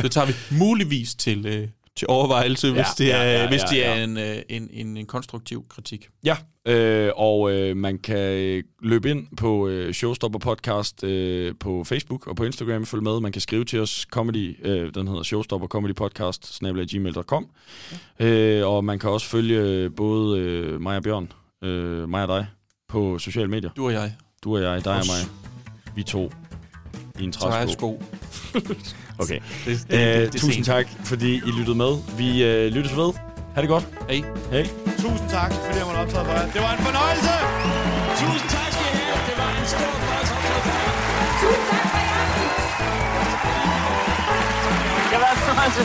[0.03, 3.63] Det tager vi muligvis til, øh, til overvejelse, hvis Ja, det er, ja, ja, hvis
[3.63, 4.05] det ja, er ja.
[4.05, 6.09] en, øh, en, en, en konstruktiv kritik.
[6.25, 6.37] Ja,
[6.67, 12.27] øh, og øh, man kan øh, løbe ind på øh, Showstopper Podcast øh, på Facebook
[12.27, 13.21] og på Instagram, følg med.
[13.21, 16.59] Man kan skrive til os, comedy, øh, den hedder Showstopper Comedy Podcast,
[16.91, 17.51] gmail.com.
[18.21, 21.33] Øh, og man kan også følge øh, både øh, mig og Bjørn,
[21.65, 22.47] øh, mig og dig,
[22.89, 23.71] på sociale medier.
[23.77, 24.15] Du og jeg.
[24.45, 25.09] Du og jeg, dig og Os.
[25.09, 25.31] mig.
[25.97, 26.33] Vi to
[27.21, 27.99] i en Træsko.
[28.53, 28.83] træsko.
[29.19, 29.39] okay.
[29.39, 31.93] Det- det- det- øh, det er tusind tak, fordi I lyttede med.
[32.17, 33.13] Vi øh, lyttes ved.
[33.55, 33.87] Ha' det godt.
[34.11, 34.23] Hej.
[34.53, 34.67] Hej.
[34.99, 36.47] Tusind tak, fordi jeg måtte optræde for jer.
[36.55, 37.33] Det var en fornøjelse!
[38.23, 39.21] Tusind tak skal I have.
[39.29, 40.93] Det var en stor fornøjelse at optræde for jer.
[41.43, 42.23] Tusind tak for jer.
[45.11, 45.83] Det var en fornøjelse.